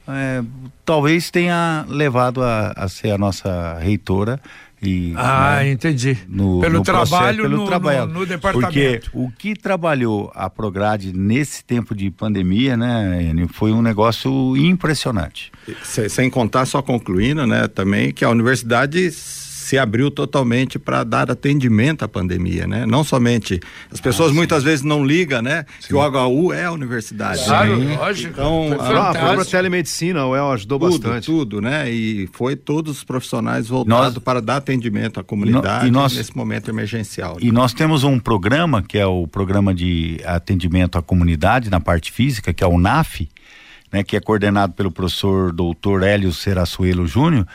é, 0.07 0.43
talvez 0.83 1.31
tenha 1.31 1.85
levado 1.87 2.43
a, 2.43 2.73
a 2.75 2.89
ser 2.89 3.11
a 3.11 3.17
nossa 3.17 3.77
reitora 3.79 4.39
e, 4.81 5.13
ah, 5.17 5.57
né, 5.57 5.71
entendi. 5.71 6.17
No, 6.27 6.61
pelo 6.61 6.77
no 6.79 6.83
trabalho, 6.83 7.07
processo, 7.09 7.41
pelo 7.41 7.57
no, 7.57 7.65
trabalho. 7.65 8.07
No, 8.07 8.19
no, 8.19 8.25
departamento. 8.25 8.71
Porque 8.71 9.01
o 9.13 9.31
que 9.31 9.53
trabalhou 9.53 10.31
a 10.33 10.49
Prograde 10.49 11.11
nesse 11.13 11.63
tempo 11.63 11.93
de 11.93 12.09
pandemia, 12.09 12.77
né, 12.77 13.23
Enio, 13.23 13.49
foi 13.49 13.71
um 13.71 13.81
negócio 13.81 14.55
impressionante. 14.55 15.51
Sem 15.83 16.29
contar, 16.29 16.65
só 16.65 16.81
concluindo, 16.81 17.45
né, 17.45 17.67
também 17.67 18.11
que 18.11 18.23
a 18.23 18.29
universidade 18.29 19.11
se 19.69 19.77
abriu 19.77 20.09
totalmente 20.09 20.79
para 20.79 21.03
dar 21.03 21.29
atendimento 21.29 22.03
à 22.03 22.07
pandemia, 22.07 22.65
né? 22.65 22.87
Não 22.87 23.03
somente 23.03 23.59
as 23.91 24.01
pessoas 24.01 24.31
ah, 24.31 24.33
muitas 24.33 24.63
vezes 24.63 24.83
não 24.83 25.05
ligam, 25.05 25.43
né? 25.43 25.63
Sim. 25.79 25.89
Que 25.89 25.93
o 25.93 25.99
HU 25.99 26.51
é 26.51 26.65
a 26.65 26.71
universidade. 26.71 27.45
Claro, 27.45 27.77
né? 27.77 27.95
lógico. 27.95 28.33
Então, 28.33 28.73
a 28.79 29.13
própria 29.13 29.45
telemedicina, 29.45 30.25
o 30.25 30.35
El 30.35 30.51
ajudou 30.53 30.79
tudo, 30.79 30.99
bastante. 30.99 31.25
Tudo, 31.27 31.61
né? 31.61 31.87
E 31.91 32.27
foi 32.33 32.55
todos 32.55 32.97
os 32.97 33.03
profissionais 33.03 33.67
voltados 33.67 34.15
nós, 34.15 34.23
para 34.23 34.41
dar 34.41 34.55
atendimento 34.55 35.19
à 35.19 35.23
comunidade 35.23 35.87
e 35.87 35.91
nós, 35.91 36.15
nesse 36.15 36.35
momento 36.35 36.71
emergencial. 36.71 37.35
Né? 37.35 37.41
E 37.43 37.51
nós 37.51 37.71
temos 37.71 38.03
um 38.03 38.17
programa 38.17 38.81
que 38.81 38.97
é 38.97 39.05
o 39.05 39.27
programa 39.27 39.71
de 39.71 40.19
atendimento 40.25 40.97
à 40.97 41.01
comunidade 41.03 41.69
na 41.69 41.79
parte 41.79 42.11
física, 42.11 42.51
que 42.51 42.63
é 42.63 42.67
o 42.67 42.79
NAF, 42.79 43.29
né, 43.91 44.03
que 44.03 44.15
é 44.15 44.19
coordenado 44.19 44.73
pelo 44.73 44.91
professor 44.91 45.51
doutor 45.51 46.03
Hélio 46.03 46.31
Serassuelo 46.31 47.07
Júnior, 47.07 47.47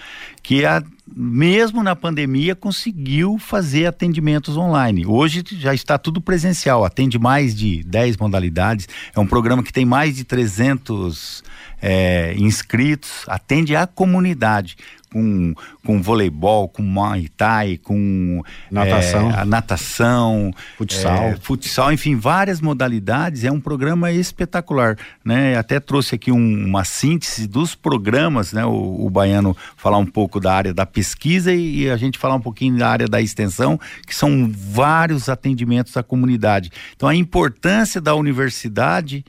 que 0.43 0.65
a, 0.65 0.83
mesmo 1.15 1.83
na 1.83 1.95
pandemia 1.95 2.55
conseguiu 2.55 3.39
fazer 3.39 3.87
atendimentos 3.87 4.57
online. 4.57 5.07
Hoje 5.07 5.45
já 5.53 5.75
está 5.75 5.97
tudo 5.99 6.21
presencial, 6.21 6.85
atende 6.85 7.19
mais 7.19 7.55
de 7.55 7.83
10 7.85 8.17
modalidades, 8.17 8.89
é 9.15 9.21
um 9.21 9.27
programa 9.27 9.63
que 9.63 9.73
tem 9.73 9.85
mais 9.85 10.17
de 10.17 10.25
300 10.25 11.43
é, 11.81 12.35
inscritos, 12.39 13.25
atende 13.29 13.77
a 13.77 13.87
comunidade 13.87 14.77
com, 15.15 15.55
com 15.87 16.03
voleibol, 16.03 16.69
com 16.69 16.83
muay 16.83 17.29
thai, 17.29 17.79
com 17.79 18.43
natação, 18.69 19.31
é, 19.31 19.45
natação 19.45 20.51
futsal. 20.77 21.23
É, 21.23 21.37
futsal, 21.37 21.93
enfim, 21.93 22.17
várias 22.17 22.61
modalidades. 22.61 23.45
É 23.45 23.53
um 23.53 23.61
programa 23.61 24.11
espetacular, 24.11 24.99
né? 25.25 25.57
Até 25.57 25.79
trouxe 25.79 26.17
aqui 26.17 26.33
um, 26.33 26.67
uma 26.67 26.83
síntese 26.83 27.47
dos 27.47 27.77
programas, 27.77 28.53
né? 28.53 28.65
O, 28.67 29.07
o, 29.07 29.09
Baiano 29.09 29.57
falar 29.77 29.99
um 29.99 30.07
pouco 30.07 30.41
da 30.41 30.53
área 30.53 30.75
da 30.75 30.85
pesquisa 30.85 31.53
e, 31.53 31.83
e 31.83 31.91
a 31.91 31.97
gente 31.97 32.19
falar 32.19 32.35
um 32.35 32.41
pouquinho 32.41 32.77
da 32.77 32.89
área 32.89 33.07
da 33.07 33.21
extensão, 33.21 33.79
que 34.05 34.17
são 34.17 34.51
vários 34.53 35.29
atendimentos 35.29 35.97
à 35.97 36.03
comunidade. 36.03 36.73
Então, 36.97 37.09
a 37.09 37.15
importância 37.15 38.01
da 38.01 38.17
universidade 38.17 39.25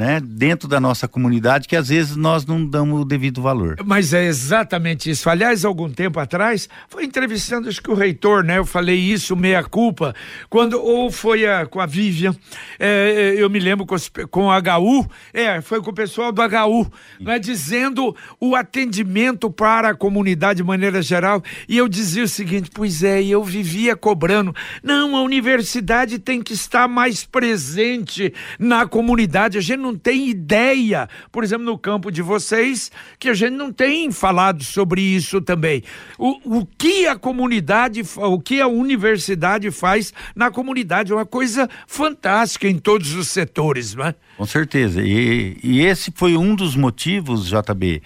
né, 0.00 0.18
dentro 0.18 0.66
da 0.66 0.80
nossa 0.80 1.06
comunidade 1.06 1.68
que 1.68 1.76
às 1.76 1.90
vezes 1.90 2.16
nós 2.16 2.46
não 2.46 2.64
damos 2.64 3.02
o 3.02 3.04
devido 3.04 3.42
valor. 3.42 3.76
Mas 3.84 4.14
é 4.14 4.24
exatamente 4.24 5.10
isso. 5.10 5.28
Aliás, 5.28 5.62
algum 5.62 5.90
tempo 5.90 6.18
atrás, 6.18 6.70
foi 6.88 7.04
entrevistando 7.04 7.68
acho 7.68 7.82
que 7.82 7.90
o 7.90 7.94
reitor, 7.94 8.42
né? 8.42 8.56
Eu 8.56 8.64
falei 8.64 8.98
isso, 8.98 9.36
meia 9.36 9.62
culpa, 9.62 10.14
quando 10.48 10.80
ou 10.82 11.12
foi 11.12 11.46
a, 11.46 11.66
com 11.66 11.80
a 11.80 11.84
Vivian, 11.84 12.34
é, 12.78 13.34
é 13.36 13.42
eu 13.42 13.50
me 13.50 13.60
lembro 13.60 13.84
com, 13.84 13.94
com 14.30 14.50
a 14.50 14.58
HU, 14.78 15.06
é, 15.34 15.60
foi 15.60 15.82
com 15.82 15.90
o 15.90 15.94
pessoal 15.94 16.32
do 16.32 16.40
HU, 16.40 16.90
né, 17.20 17.38
dizendo 17.38 18.16
o 18.40 18.56
atendimento 18.56 19.50
para 19.50 19.90
a 19.90 19.94
comunidade 19.94 20.58
de 20.58 20.64
maneira 20.64 21.02
geral, 21.02 21.44
e 21.68 21.76
eu 21.76 21.86
dizia 21.86 22.24
o 22.24 22.28
seguinte, 22.28 22.70
pois 22.72 23.02
é, 23.02 23.22
eu 23.22 23.44
vivia 23.44 23.94
cobrando, 23.94 24.56
não, 24.82 25.14
a 25.14 25.20
universidade 25.20 26.18
tem 26.18 26.40
que 26.42 26.54
estar 26.54 26.88
mais 26.88 27.22
presente 27.22 28.32
na 28.58 28.86
comunidade, 28.86 29.58
a 29.58 29.60
gente 29.60 29.80
não 29.80 29.89
tem 29.96 30.28
ideia, 30.28 31.08
por 31.30 31.44
exemplo, 31.44 31.64
no 31.64 31.78
campo 31.78 32.10
de 32.10 32.22
vocês, 32.22 32.90
que 33.18 33.28
a 33.28 33.34
gente 33.34 33.54
não 33.54 33.72
tem 33.72 34.10
falado 34.10 34.64
sobre 34.64 35.00
isso 35.00 35.40
também. 35.40 35.82
O, 36.18 36.58
o 36.58 36.66
que 36.66 37.06
a 37.06 37.16
comunidade, 37.16 38.02
o 38.16 38.40
que 38.40 38.60
a 38.60 38.66
universidade 38.66 39.70
faz 39.70 40.12
na 40.34 40.50
comunidade 40.50 41.12
é 41.12 41.14
uma 41.14 41.26
coisa 41.26 41.68
fantástica 41.86 42.68
em 42.68 42.78
todos 42.78 43.14
os 43.14 43.28
setores, 43.28 43.94
não 43.94 44.06
é? 44.06 44.14
Com 44.36 44.46
certeza. 44.46 45.02
E, 45.02 45.58
e 45.62 45.80
esse 45.80 46.12
foi 46.14 46.36
um 46.36 46.54
dos 46.54 46.76
motivos, 46.76 47.46
JB, 47.48 48.02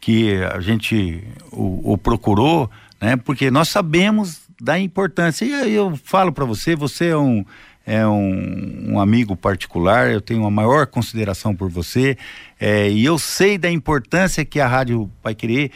que 0.00 0.34
a 0.42 0.60
gente 0.60 1.22
o, 1.50 1.92
o 1.92 1.98
procurou, 1.98 2.70
né? 3.00 3.16
Porque 3.16 3.50
nós 3.50 3.68
sabemos 3.68 4.42
da 4.60 4.78
importância. 4.78 5.44
E 5.44 5.74
eu 5.74 5.98
falo 6.04 6.32
para 6.32 6.44
você, 6.44 6.76
você 6.76 7.08
é 7.08 7.16
um 7.16 7.44
é 7.86 8.06
um, 8.06 8.92
um, 8.92 9.00
amigo 9.00 9.36
particular, 9.36 10.10
eu 10.10 10.20
tenho 10.20 10.40
uma 10.40 10.50
maior 10.50 10.86
consideração 10.86 11.54
por 11.54 11.68
você 11.68 12.16
é, 12.60 12.88
e 12.90 13.04
eu 13.04 13.18
sei 13.18 13.58
da 13.58 13.70
importância 13.70 14.44
que 14.44 14.60
a 14.60 14.66
Rádio 14.66 15.10
Pai 15.22 15.34
Querer 15.34 15.70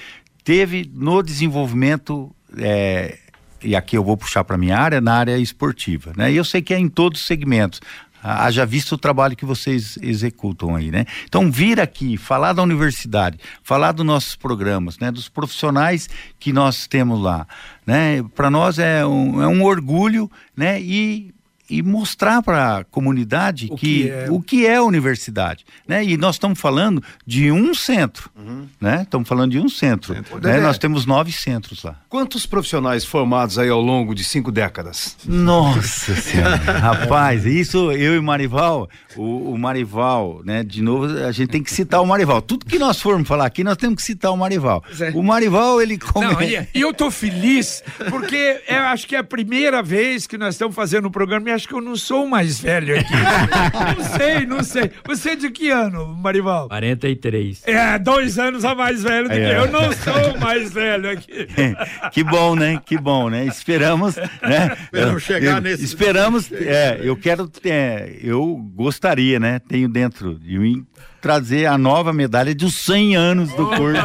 teve 0.45 0.89
no 0.95 1.23
desenvolvimento, 1.23 2.33
é, 2.57 3.19
e 3.63 3.75
aqui 3.75 3.97
eu 3.97 4.05
vou 4.05 4.17
puxar 4.17 4.45
para 4.45 4.57
minha 4.57 4.79
área, 4.79 5.01
na 5.01 5.15
área 5.15 5.37
esportiva. 5.37 6.13
Né? 6.17 6.31
E 6.31 6.37
eu 6.37 6.45
sei 6.45 6.63
que 6.63 6.73
é 6.73 6.79
em 6.79 6.89
todos 6.89 7.21
os 7.21 7.27
segmentos. 7.27 7.81
Haja 8.23 8.65
visto 8.67 8.93
o 8.93 8.99
trabalho 8.99 9.37
que 9.37 9.45
vocês 9.45 9.97
executam 10.03 10.75
aí, 10.75 10.91
né? 10.91 11.05
Então, 11.27 11.49
vir 11.49 11.79
aqui, 11.79 12.17
falar 12.17 12.55
da 12.55 12.63
universidade, 12.63 13.39
falar 13.63 13.93
dos 13.93 14.05
nossos 14.05 14.35
programas, 14.35 14.99
né? 14.99 15.13
Dos 15.13 15.29
profissionais 15.29 16.09
que 16.41 16.53
nós 16.53 16.89
temos 16.89 17.21
lá, 17.21 17.47
né? 17.87 18.25
Para 18.35 18.51
nós 18.51 18.81
é 18.81 19.07
um, 19.07 19.41
é 19.41 19.47
um 19.47 19.63
orgulho, 19.63 20.29
né? 20.57 20.81
E 20.81 21.33
e 21.69 21.83
mostrar 21.83 22.43
para 22.43 22.79
a 22.79 22.85
comunidade 22.85 23.69
o 23.71 23.77
que, 23.77 24.05
que 24.05 24.11
é... 24.11 24.27
o 24.31 24.41
que 24.41 24.67
é 24.67 24.77
a 24.77 24.83
universidade, 24.83 25.65
né? 25.87 26.05
E 26.05 26.17
nós 26.17 26.37
estamos 26.37 26.61
falando 26.61 27.03
de 27.27 27.51
um 27.51 27.75
centro, 27.75 28.31
uhum. 28.37 28.67
né? 28.81 29.03
Estamos 29.03 29.29
falando 29.29 29.53
de 29.53 29.59
um 29.59 29.69
centro, 29.69 30.15
centro. 30.15 30.41
né? 30.41 30.61
Nós 30.61 30.79
temos 30.79 31.07
nove 31.07 31.33
centros 31.33 31.83
lá. 31.83 31.97
Quantos 32.09 32.47
profissionais 32.47 33.05
formados 33.05 33.59
aí 33.59 33.69
ao 33.69 33.81
longo 33.81 34.15
de 34.15 34.23
cinco 34.23 34.53
décadas? 34.53 35.17
Nossa 35.25 36.15
senhora, 36.17 36.57
rapaz, 36.57 37.45
isso 37.45 37.91
eu 37.93 38.17
e 38.17 38.21
Marival, 38.21 38.89
o, 39.17 39.53
o, 39.53 39.59
Marival, 39.59 40.43
né? 40.45 40.63
De 40.63 40.83
novo, 40.83 41.07
a 41.07 41.33
gente 41.33 41.49
tem 41.49 41.63
que 41.63 41.73
citar 41.73 42.01
o 42.01 42.07
Marival. 42.07 42.41
Tudo 42.41 42.65
que 42.65 42.79
nós 42.79 43.01
formos 43.01 43.27
falar 43.27 43.47
aqui, 43.47 43.65
nós 43.65 43.77
temos 43.77 43.97
que 43.97 44.03
citar 44.03 44.33
o 44.33 44.37
Marival. 44.37 44.85
É. 45.01 45.11
O 45.11 45.23
Marival, 45.23 45.81
ele 45.83 45.99
come... 45.99 46.27
Não, 46.27 46.43
e, 46.43 46.69
eu 46.75 46.95
tô 46.95 47.11
feliz 47.11 47.83
porque 48.11 48.63
eu 48.69 48.83
acho 48.83 49.07
que 49.07 49.17
é 49.17 49.19
a 49.19 49.25
primeira 49.25 49.83
vez 49.83 50.27
que 50.27 50.39
nós 50.39 50.55
estamos 50.55 50.75
fazendo 50.75 51.09
um 51.09 51.11
programa 51.11 51.56
acho 51.57 51.67
que 51.67 51.75
eu 51.75 51.81
não 51.81 51.97
sou 51.97 52.25
o 52.25 52.31
mais 52.31 52.61
velho 52.61 52.99
aqui. 52.99 53.13
não 53.97 54.19
sei, 54.19 54.47
não 54.47 54.63
sei. 54.63 54.91
Você 55.07 55.31
é 55.31 55.37
de 55.37 55.51
que 55.51 55.71
ano, 55.71 56.07
Marival? 56.15 56.69
43. 56.69 57.63
É, 57.67 57.99
dois 57.99 58.39
anos 58.39 58.65
a 58.65 58.75
mais 58.75 59.03
velho 59.03 59.29
do 59.29 59.35
que 59.35 59.41
eu. 59.41 59.47
Eu 59.47 59.73
não 59.73 59.93
sou 59.93 60.35
o 60.35 60.41
mais 60.41 60.73
velho 60.73 61.11
aqui. 61.11 61.49
que 62.13 62.23
bom, 62.23 62.55
né? 62.55 62.81
Que 62.85 62.99
bom, 62.99 63.29
né? 63.29 63.45
Esperamos, 63.47 64.17
né? 64.17 64.77
Esperamos 64.85 65.23
chegar 65.23 65.57
eu, 65.57 65.61
nesse. 65.63 65.85
Esperamos, 65.85 66.53
é, 66.53 67.01
eu 67.03 67.17
quero, 67.17 67.51
é, 67.65 68.17
eu 68.23 68.57
gostaria, 68.75 69.41
né? 69.41 69.59
Tenho 69.59 69.89
dentro 69.89 70.39
de 70.39 70.59
mim 70.59 70.87
trazer 71.27 71.67
a 71.67 71.77
nova 71.77 72.13
medalha 72.13 72.55
dos 72.55 72.77
100 72.77 73.17
anos 73.17 73.51
do 73.51 73.67
curso 73.67 74.01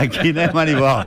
aqui, 0.00 0.32
né, 0.32 0.50
Marival? 0.50 1.04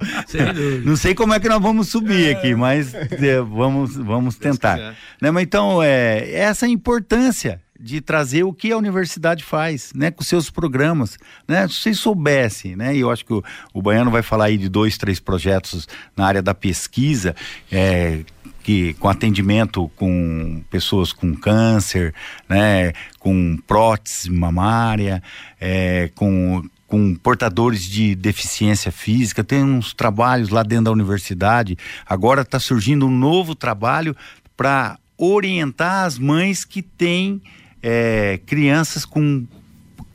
Não 0.84 0.95
sei 0.95 1.15
como 1.15 1.34
é 1.34 1.39
que 1.39 1.49
nós 1.49 1.60
vamos 1.60 1.89
subir 1.89 2.36
aqui, 2.36 2.54
mas 2.54 2.93
é, 2.93 3.41
vamos, 3.41 3.95
vamos 3.95 4.36
tentar. 4.36 4.78
Né, 5.19 5.32
mas 5.32 5.41
então, 5.41 5.82
é, 5.82 6.30
essa 6.34 6.67
é 6.67 6.69
importância 6.69 7.60
de 7.80 7.99
trazer 7.99 8.43
o 8.43 8.54
que 8.54 8.71
a 8.71 8.78
universidade 8.78 9.43
faz, 9.43 9.91
né, 9.95 10.12
com 10.12 10.23
seus 10.23 10.51
programas, 10.51 11.17
né, 11.47 11.67
se 11.67 11.73
vocês 11.73 11.99
soubessem, 11.99 12.75
né, 12.75 12.95
e 12.95 12.99
eu 12.99 13.10
acho 13.10 13.25
que 13.25 13.34
o, 13.34 13.43
o 13.73 13.82
Baiano 13.82 14.12
vai 14.12 14.21
falar 14.21 14.45
aí 14.45 14.60
de 14.60 14.69
dois, 14.69 14.99
três 14.99 15.19
projetos 15.19 15.88
na 16.15 16.28
área 16.28 16.43
da 16.43 16.54
pesquisa, 16.54 17.36
é, 17.71 18.19
que 18.65 18.95
com 18.95 19.08
atendimento 19.08 19.88
com 19.95 20.63
pessoas 20.71 21.13
com 21.13 21.36
câncer, 21.36 22.15
né, 22.49 22.93
com 23.19 23.56
prótese 23.67 24.31
mamária, 24.31 25.21
é, 25.62 26.10
com 26.15 26.63
com 26.87 27.15
portadores 27.15 27.83
de 27.83 28.15
deficiência 28.15 28.92
física, 28.92 29.44
tem 29.44 29.63
uns 29.63 29.94
trabalhos 29.94 30.50
lá 30.50 30.62
dentro 30.63 30.85
da 30.85 30.92
universidade. 30.92 31.77
Agora 32.06 32.42
está 32.42 32.60
surgindo 32.60 33.08
um 33.08 33.12
novo 33.12 33.56
trabalho 33.56 34.15
para 34.56 34.98
orientar 35.17 36.06
as 36.06 36.17
mães 36.17 36.63
que 36.63 36.81
têm 36.83 37.42
é, 37.81 38.39
crianças 38.46 39.04
com 39.04 39.46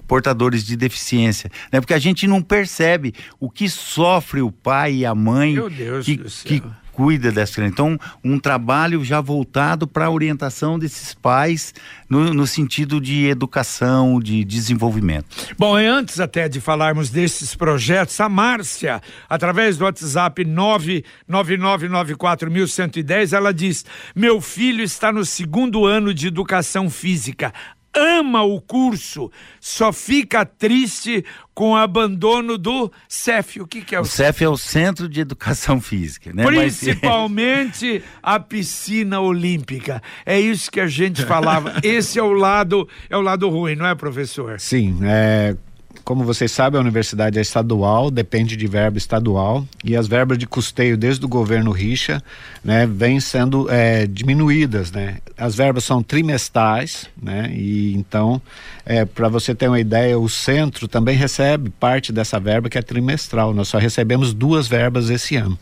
portadores 0.07 0.64
de 0.64 0.77
deficiência, 0.77 1.51
né? 1.72 1.81
Porque 1.81 1.95
a 1.95 1.99
gente 1.99 2.27
não 2.27 2.41
percebe 2.43 3.14
o 3.39 3.51
que 3.51 3.68
sofre 3.68 4.41
o 4.41 4.51
pai 4.51 4.95
e 4.95 5.07
a 5.07 5.14
mãe 5.14 5.57
que, 6.05 6.16
que, 6.16 6.62
cuida 7.01 7.32
dessa 7.32 7.55
criança. 7.55 7.72
Então, 7.72 7.98
um 8.22 8.38
trabalho 8.38 9.03
já 9.03 9.22
voltado 9.22 9.86
para 9.86 10.05
a 10.05 10.11
orientação 10.11 10.78
desses 10.78 11.14
pais 11.14 11.72
no, 12.11 12.34
no, 12.34 12.46
sentido 12.46 13.01
de 13.01 13.24
educação, 13.24 14.20
de 14.20 14.44
desenvolvimento. 14.44 15.24
Bom, 15.59 15.80
e 15.80 15.86
antes 15.86 16.20
até 16.20 16.46
de 16.46 16.61
falarmos 16.61 17.09
desses 17.09 17.55
projetos, 17.55 18.20
a 18.20 18.28
Márcia, 18.28 19.01
através 19.30 19.78
do 19.78 19.84
WhatsApp 19.84 20.44
99994110, 20.44 23.32
ela 23.32 23.55
diz: 23.55 23.86
Meu 24.14 24.42
filho 24.42 24.84
está 24.84 25.11
no 25.11 25.24
segundo 25.24 25.86
ano 25.86 26.12
de 26.12 26.26
educação 26.26 26.90
física 26.90 27.51
ama 27.95 28.43
o 28.43 28.61
curso, 28.61 29.30
só 29.61 29.93
fica 29.93 30.45
triste 30.45 31.24
com 31.55 31.72
o 31.72 31.76
abandono 31.76 32.57
do 32.57 32.91
CEF. 33.09 33.61
O 33.61 33.66
que, 33.66 33.82
que 33.82 33.95
é 33.95 33.99
o, 33.99 34.03
o 34.03 34.07
CEF? 34.07 34.45
é 34.45 34.49
o 34.49 34.57
Centro 34.57 35.09
de 35.09 35.20
Educação 35.20 35.80
Física, 35.82 36.32
né? 36.32 36.45
Principalmente 36.47 38.03
Mas... 38.03 38.03
a 38.22 38.41
piscina 38.41 39.20
olímpica. 39.20 40.03
É 40.24 40.41
isso 40.41 40.70
que 40.70 40.80
a 40.80 40.86
gente 40.86 41.24
falava. 41.24 41.74
Esse 41.84 42.18
é 42.18 42.22
o 42.22 42.32
lado, 42.32 42.88
é 43.09 43.16
o 43.16 43.20
lado 43.20 43.49
ruim, 43.49 43.76
não 43.76 43.86
é, 43.86 43.95
professor? 43.95 44.59
Sim, 44.59 44.99
é, 45.03 45.57
como 46.05 46.24
vocês 46.24 46.51
sabem, 46.51 46.78
a 46.78 46.80
universidade 46.80 47.38
é 47.38 47.42
estadual, 47.42 48.11
depende 48.11 48.57
de 48.57 48.66
verba 48.66 48.98
estadual 48.98 49.66
e 49.84 49.96
as 49.96 50.07
verbas 50.07 50.38
de 50.38 50.46
custeio 50.46 50.96
desde 50.96 51.24
o 51.24 51.28
governo 51.28 51.70
Richa, 51.70 52.22
né, 52.64 52.86
vêm 52.86 53.20
sendo 53.20 53.70
é, 53.70 54.07
diminuídas, 54.07 54.90
né? 54.90 55.18
As 55.36 55.55
verbas 55.55 55.84
são 55.84 56.03
trimestrais, 56.03 57.07
né? 57.20 57.51
E 57.55 57.94
então, 57.94 58.40
é, 58.84 59.05
para 59.05 59.28
você 59.28 59.55
ter 59.55 59.68
uma 59.68 59.80
ideia, 59.80 60.18
o 60.18 60.28
centro 60.28 60.88
também 60.88 61.16
recebe 61.16 61.70
parte 61.70 62.12
dessa 62.12 62.38
verba 62.40 62.68
que 62.68 62.78
é 62.78 62.82
trimestral. 62.82 63.55
Nós 63.55 63.68
só 63.68 63.78
recebemos 63.78 64.34
duas 64.34 64.66
verbas 64.66 65.11
esse 65.11 65.36
ano. 65.36 65.59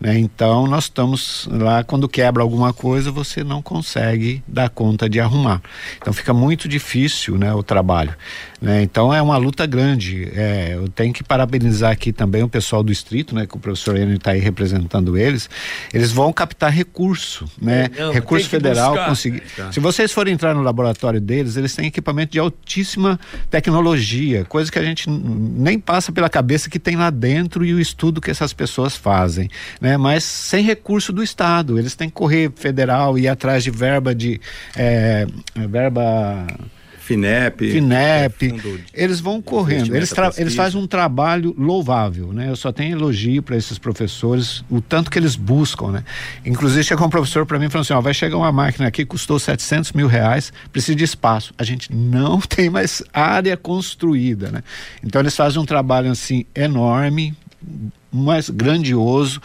Né? 0.00 0.18
Então 0.18 0.66
nós 0.66 0.84
estamos 0.84 1.46
lá 1.52 1.84
quando 1.84 2.08
quebra 2.08 2.42
alguma 2.42 2.72
coisa 2.72 3.10
você 3.10 3.44
não 3.44 3.60
consegue 3.60 4.42
dar 4.48 4.70
conta 4.70 5.08
de 5.08 5.20
arrumar. 5.20 5.60
Então 5.98 6.12
fica 6.12 6.32
muito 6.32 6.66
difícil, 6.66 7.36
né, 7.36 7.52
o 7.52 7.62
trabalho. 7.62 8.14
Né? 8.60 8.82
Então 8.82 9.12
é 9.12 9.20
uma 9.20 9.36
luta 9.36 9.66
grande. 9.66 10.30
É, 10.34 10.72
eu 10.74 10.88
tenho 10.88 11.12
que 11.12 11.22
parabenizar 11.22 11.92
aqui 11.92 12.12
também 12.12 12.42
o 12.42 12.48
pessoal 12.48 12.82
do 12.82 12.90
distrito, 12.90 13.34
né, 13.34 13.46
que 13.46 13.54
o 13.56 13.58
professor 13.58 13.96
Enio 13.96 14.16
está 14.16 14.30
aí 14.30 14.40
representando 14.40 15.18
eles. 15.18 15.50
Eles 15.92 16.10
vão 16.12 16.32
captar 16.32 16.72
recurso, 16.72 17.44
né? 17.60 17.90
É, 17.94 18.00
não, 18.00 18.12
recurso 18.12 18.48
federal 18.48 18.94
conseguir. 19.04 19.42
É, 19.58 19.62
tá. 19.62 19.72
Se 19.72 19.80
vocês 19.80 20.12
forem 20.12 20.32
entrar 20.32 20.54
no 20.54 20.62
laboratório 20.62 21.20
deles, 21.20 21.56
eles 21.56 21.74
têm 21.74 21.86
equipamento 21.86 22.32
de 22.32 22.38
altíssima 22.38 23.20
tecnologia, 23.50 24.44
coisa 24.44 24.70
que 24.72 24.78
a 24.78 24.82
gente 24.82 25.08
nem 25.10 25.78
passa 25.78 26.10
pela 26.10 26.28
cabeça 26.28 26.70
que 26.70 26.78
tem 26.78 26.96
lá 26.96 27.10
dentro 27.10 27.64
e 27.64 27.74
o 27.74 27.80
estudo 27.80 28.20
que 28.20 28.30
essas 28.30 28.52
pessoas 28.52 28.96
fazem, 28.96 29.50
né? 29.80 29.89
Né? 29.90 29.96
Mas 29.96 30.22
sem 30.22 30.64
recurso 30.64 31.12
do 31.12 31.22
Estado. 31.22 31.78
Eles 31.78 31.94
têm 31.94 32.08
que 32.08 32.14
correr 32.14 32.52
federal 32.54 33.18
e 33.18 33.22
ir 33.22 33.28
atrás 33.28 33.64
de 33.64 33.70
verba 33.70 34.14
de 34.14 34.40
é, 34.76 35.26
verba 35.68 36.46
FINEP, 37.00 37.72
FINEP 37.72 38.54
é 38.94 39.02
eles 39.02 39.18
vão 39.18 39.42
correndo, 39.42 39.96
eles, 39.96 40.14
eles 40.38 40.54
fazem 40.54 40.80
um 40.80 40.86
trabalho 40.86 41.52
louvável, 41.58 42.32
né? 42.32 42.48
Eu 42.48 42.54
só 42.54 42.70
tenho 42.70 42.96
elogio 42.96 43.42
para 43.42 43.56
esses 43.56 43.78
professores, 43.78 44.62
o 44.70 44.80
tanto 44.80 45.10
que 45.10 45.18
eles 45.18 45.34
buscam, 45.34 45.90
né? 45.90 46.04
Inclusive 46.46 46.84
chegou 46.84 47.08
um 47.08 47.10
professor 47.10 47.44
para 47.44 47.58
mim 47.58 47.66
e 47.66 47.68
falou 47.68 47.82
assim, 47.82 47.94
ó, 47.94 48.00
vai 48.00 48.14
chegar 48.14 48.36
uma 48.36 48.52
máquina 48.52 48.86
aqui, 48.86 49.04
custou 49.04 49.40
700 49.40 49.92
mil 49.92 50.06
reais, 50.06 50.52
precisa 50.70 50.94
de 50.94 51.02
espaço. 51.02 51.52
A 51.58 51.64
gente 51.64 51.92
não 51.92 52.38
tem 52.46 52.70
mais 52.70 53.02
área 53.12 53.56
construída, 53.56 54.52
né? 54.52 54.62
Então 55.02 55.20
eles 55.20 55.34
fazem 55.34 55.60
um 55.60 55.66
trabalho 55.66 56.12
assim 56.12 56.46
enorme, 56.54 57.34
mais 58.12 58.50
grandioso 58.50 59.40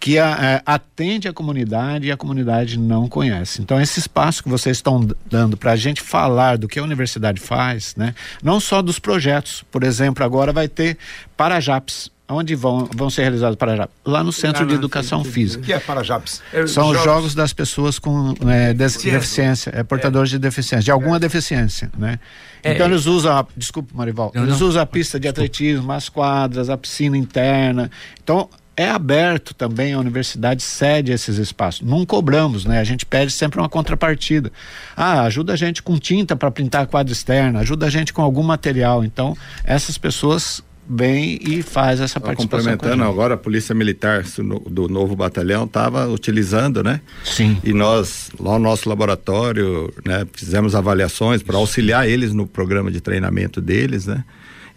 que 0.00 0.18
a, 0.18 0.34
a, 0.34 0.44
é, 0.44 0.62
atende 0.64 1.28
a 1.28 1.32
comunidade 1.32 2.06
e 2.06 2.12
a 2.12 2.16
comunidade 2.16 2.78
não 2.78 3.08
conhece. 3.08 3.62
Então, 3.62 3.80
esse 3.80 4.00
espaço 4.00 4.42
que 4.42 4.48
vocês 4.48 4.78
estão 4.78 5.08
dando 5.26 5.56
para 5.56 5.72
a 5.72 5.76
gente 5.76 6.00
falar 6.00 6.58
do 6.58 6.68
que 6.68 6.78
a 6.78 6.82
universidade 6.82 7.40
faz, 7.40 7.94
né? 7.96 8.14
não 8.42 8.60
só 8.60 8.82
dos 8.82 8.98
projetos, 8.98 9.64
por 9.70 9.82
exemplo, 9.82 10.24
agora 10.24 10.52
vai 10.52 10.68
ter 10.68 10.98
Parajaps 11.36 12.10
Onde 12.30 12.54
vão, 12.54 12.86
vão 12.94 13.08
ser 13.08 13.22
realizados 13.22 13.56
Parajaps? 13.56 13.94
Lá 14.04 14.22
no 14.22 14.30
Centro 14.32 14.66
de 14.66 14.74
Educação 14.74 15.24
Física. 15.24 15.62
O 15.62 15.64
que 15.64 15.72
é 15.72 15.80
Parajaps? 15.80 16.42
É, 16.52 16.66
São 16.66 16.90
os 16.90 17.02
jogos 17.02 17.34
das 17.34 17.54
pessoas 17.54 17.98
com 17.98 18.34
é, 18.46 18.74
deficiência, 18.74 19.72
é, 19.74 19.82
portadores 19.82 20.30
é. 20.30 20.32
de 20.32 20.38
deficiência, 20.38 20.84
de 20.84 20.90
alguma 20.90 21.16
é. 21.16 21.20
deficiência, 21.20 21.90
né? 21.96 22.20
É, 22.62 22.72
então 22.72 22.86
eles 22.86 23.06
usam, 23.06 23.36
a, 23.38 23.46
desculpa 23.56 23.90
Marival, 23.94 24.32
não, 24.34 24.44
eles 24.44 24.60
não. 24.60 24.68
usam 24.68 24.82
a 24.82 24.86
pista 24.86 25.18
de 25.18 25.28
atletismo, 25.28 25.90
as 25.92 26.08
quadras, 26.08 26.68
a 26.68 26.76
piscina 26.76 27.16
interna. 27.16 27.90
Então 28.22 28.48
é 28.78 28.88
aberto 28.88 29.54
também, 29.54 29.92
a 29.92 29.98
universidade 29.98 30.62
cede 30.62 31.10
esses 31.10 31.36
espaços. 31.36 31.80
Não 31.80 32.06
cobramos, 32.06 32.64
né? 32.64 32.78
A 32.78 32.84
gente 32.84 33.04
pede 33.04 33.32
sempre 33.32 33.58
uma 33.58 33.68
contrapartida. 33.68 34.52
Ah, 34.96 35.22
ajuda 35.22 35.52
a 35.52 35.56
gente 35.56 35.82
com 35.82 35.98
tinta 35.98 36.36
para 36.36 36.48
pintar 36.48 36.82
a 36.82 36.86
quadra 36.86 37.12
externa, 37.12 37.58
ajuda 37.58 37.86
a 37.86 37.90
gente 37.90 38.12
com 38.12 38.22
algum 38.22 38.44
material. 38.44 39.02
Então, 39.02 39.36
essas 39.64 39.98
pessoas 39.98 40.62
vem 40.88 41.38
e 41.42 41.62
faz 41.62 42.00
essa 42.00 42.18
participação. 42.18 42.72
Complementando 42.72 43.04
agora, 43.04 43.34
a 43.34 43.36
Polícia 43.36 43.74
Militar 43.74 44.24
do 44.70 44.88
novo 44.88 45.14
batalhão 45.14 45.64
estava 45.64 46.08
utilizando, 46.08 46.82
né? 46.82 47.00
Sim. 47.24 47.58
E 47.62 47.72
nós, 47.72 48.30
lá 48.40 48.52
no 48.52 48.60
nosso 48.60 48.88
laboratório, 48.88 49.92
né, 50.04 50.26
fizemos 50.32 50.74
avaliações 50.74 51.42
para 51.42 51.56
auxiliar 51.56 52.08
eles 52.08 52.32
no 52.32 52.46
programa 52.46 52.90
de 52.90 53.00
treinamento 53.00 53.60
deles, 53.60 54.06
né? 54.06 54.24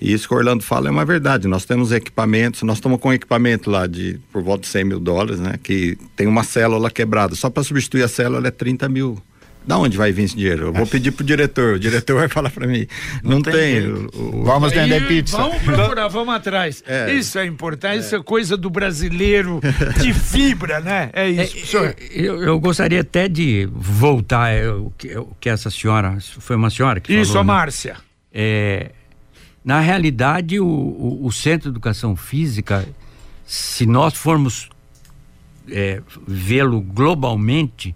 E 0.01 0.11
isso 0.11 0.27
que 0.27 0.33
o 0.33 0.37
Orlando 0.37 0.63
fala 0.63 0.87
é 0.87 0.91
uma 0.91 1.05
verdade. 1.05 1.47
Nós 1.47 1.63
temos 1.63 1.91
equipamentos, 1.91 2.63
nós 2.63 2.77
estamos 2.77 2.99
com 2.99 3.13
equipamento 3.13 3.69
lá 3.69 3.85
de 3.85 4.19
por 4.33 4.41
volta 4.41 4.63
de 4.63 4.67
100 4.67 4.83
mil 4.83 4.99
dólares, 4.99 5.39
né? 5.39 5.59
Que 5.61 5.95
tem 6.15 6.25
uma 6.25 6.43
célula 6.43 6.89
quebrada. 6.89 7.35
Só 7.35 7.51
para 7.51 7.63
substituir 7.63 8.01
a 8.01 8.07
célula 8.07 8.47
é 8.47 8.51
30 8.51 8.89
mil 8.89 9.21
da 9.65 9.77
onde 9.77 9.95
vai 9.95 10.11
vir 10.11 10.23
esse 10.23 10.35
dinheiro? 10.35 10.67
Eu 10.67 10.73
vou 10.73 10.87
pedir 10.87 11.11
pro 11.11 11.23
diretor, 11.23 11.75
o 11.75 11.79
diretor 11.79 12.15
vai 12.15 12.27
falar 12.27 12.49
para 12.49 12.65
mim. 12.65 12.87
Não, 13.23 13.31
não 13.33 13.41
tem. 13.41 13.53
tem 13.53 13.87
o, 13.87 14.09
o... 14.13 14.43
Vamos 14.43 14.73
vender 14.73 15.07
pizza. 15.07 15.37
Vamos 15.37 15.61
procurar, 15.61 16.07
vamos 16.07 16.33
atrás. 16.33 16.83
É. 16.87 17.13
Isso 17.13 17.37
é 17.37 17.45
importante, 17.45 17.97
é. 17.97 17.99
isso 17.99 18.15
é 18.15 18.23
coisa 18.23 18.57
do 18.57 18.69
brasileiro 18.69 19.59
de 20.01 20.13
fibra, 20.13 20.79
né? 20.79 21.09
É 21.13 21.29
isso. 21.29 21.77
É, 21.77 21.95
eu, 22.11 22.41
eu, 22.41 22.59
gostaria 22.59 23.01
até 23.01 23.27
de 23.27 23.69
voltar 23.71 24.49
é, 24.49 24.67
o 24.67 24.91
que, 24.97 25.09
que, 25.39 25.49
essa 25.49 25.69
senhora, 25.69 26.17
foi 26.39 26.55
uma 26.55 26.69
senhora 26.69 26.99
que 26.99 27.13
Isso, 27.13 27.33
falou, 27.33 27.41
a 27.41 27.43
né? 27.43 27.53
Márcia. 27.53 27.97
É, 28.33 28.91
na 29.63 29.79
realidade, 29.79 30.59
o, 30.59 30.65
o, 30.65 31.25
o, 31.25 31.31
Centro 31.31 31.69
de 31.69 31.73
Educação 31.73 32.15
Física, 32.15 32.87
se 33.45 33.85
nós 33.85 34.15
formos 34.15 34.69
é, 35.69 36.01
vê-lo 36.27 36.81
globalmente, 36.81 37.95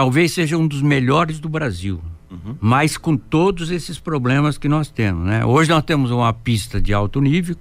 talvez 0.00 0.32
seja 0.32 0.56
um 0.56 0.66
dos 0.66 0.80
melhores 0.80 1.38
do 1.38 1.46
Brasil. 1.46 2.00
Uhum. 2.30 2.56
Mas 2.58 2.96
com 2.96 3.18
todos 3.18 3.70
esses 3.70 3.98
problemas 3.98 4.56
que 4.56 4.66
nós 4.66 4.88
temos, 4.88 5.26
né? 5.26 5.44
Hoje 5.44 5.68
nós 5.68 5.84
temos 5.84 6.10
uma 6.10 6.32
pista 6.32 6.80
de 6.80 6.94
alto 6.94 7.20
nível 7.20 7.54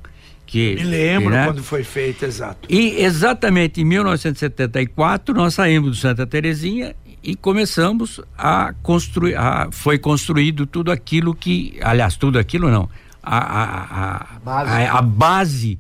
que 0.46 0.76
me 0.76 0.84
lembro 0.84 1.32
né? 1.32 1.44
quando 1.48 1.62
foi 1.62 1.84
feita, 1.84 2.26
exato. 2.26 2.66
E 2.72 3.04
exatamente 3.04 3.82
em 3.82 3.84
1974 3.84 5.36
nós 5.36 5.56
saímos 5.56 5.90
do 5.90 5.96
Santa 5.98 6.26
Terezinha 6.26 6.96
e 7.22 7.36
começamos 7.36 8.22
a 8.38 8.74
construir, 8.82 9.36
a, 9.36 9.68
foi 9.70 10.00
construído 10.00 10.66
tudo 10.66 10.94
aquilo 10.94 11.36
que, 11.36 11.78
aliás, 11.82 12.16
tudo 12.16 12.40
aquilo 12.40 12.72
não, 12.72 12.90
a, 13.22 13.38
a, 13.38 14.36
a 14.38 14.40
base, 14.40 14.72
a, 14.72 14.94
a 14.94 15.02
base 15.02 15.80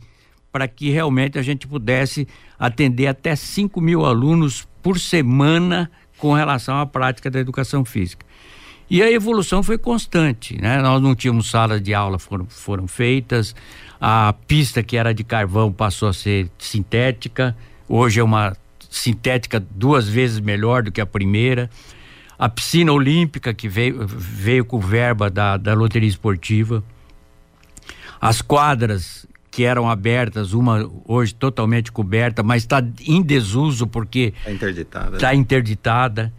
para 0.52 0.68
que 0.68 0.90
realmente 0.90 1.40
a 1.40 1.42
gente 1.42 1.66
pudesse 1.66 2.28
atender 2.60 3.08
até 3.08 3.34
5 3.34 3.80
mil 3.80 4.06
alunos 4.06 4.68
por 4.84 5.00
semana 5.00 5.90
com 6.20 6.34
relação 6.34 6.80
à 6.80 6.86
prática 6.86 7.32
da 7.32 7.40
educação 7.40 7.84
física. 7.84 8.26
E 8.90 9.04
a 9.04 9.12
evolução 9.12 9.62
foi 9.62 9.78
constante, 9.78 10.60
né? 10.60 10.82
Nós 10.82 11.02
não 11.02 11.16
tínhamos 11.16 11.50
salas 11.50 11.82
de 11.82 11.94
aula 11.94 12.18
foram, 12.18 12.48
foram 12.48 12.88
feitas, 12.88 13.56
a 14.02 14.34
pista 14.48 14.82
que 14.82 14.98
era 14.98 15.14
de 15.14 15.24
carvão 15.24 15.72
passou 15.72 16.10
a 16.10 16.14
ser 16.14 16.50
sintética, 16.58 17.56
hoje 17.88 18.20
é 18.20 18.24
uma 18.24 18.58
sintética 18.90 19.60
duas 19.60 20.10
vezes 20.10 20.40
melhor 20.40 20.82
do 20.82 20.92
que 20.92 21.00
a 21.00 21.06
primeira. 21.06 21.70
A 22.38 22.50
piscina 22.50 22.92
olímpica 22.92 23.54
que 23.54 23.68
veio, 23.68 24.08
veio 24.08 24.66
com 24.66 24.80
verba 24.80 25.30
da, 25.30 25.58
da 25.58 25.74
loteria 25.74 26.10
esportiva. 26.10 26.84
As 28.20 28.42
quadras 28.42 29.28
que 29.52 29.64
eram 29.64 29.90
abertas, 29.90 30.54
uma 30.54 30.90
hoje 31.06 31.34
totalmente 31.34 31.92
coberta, 31.92 32.44
mas 32.44 32.64
está 32.64 32.84
em 33.06 33.22
desuso 33.22 33.88
porque 33.88 34.34
está 34.38 34.52
interditada. 34.52 35.18
Tá 35.18 35.36
interditada. 35.36 36.34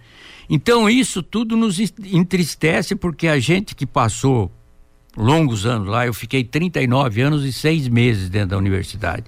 Então 0.49 0.89
isso 0.89 1.23
tudo 1.23 1.57
nos 1.57 1.79
entristece 1.79 2.95
porque 2.95 3.29
a 3.29 3.39
gente 3.39 3.75
que 3.75 3.87
passou 3.87 4.51
longos 5.17 5.67
anos 5.67 5.89
lá, 5.89 6.07
eu 6.07 6.15
fiquei 6.15 6.45
39 6.45 7.21
anos 7.21 7.45
e 7.45 7.53
seis 7.53 7.89
meses 7.89 8.29
dentro 8.29 8.51
da 8.51 8.59
universidade. 8.59 9.25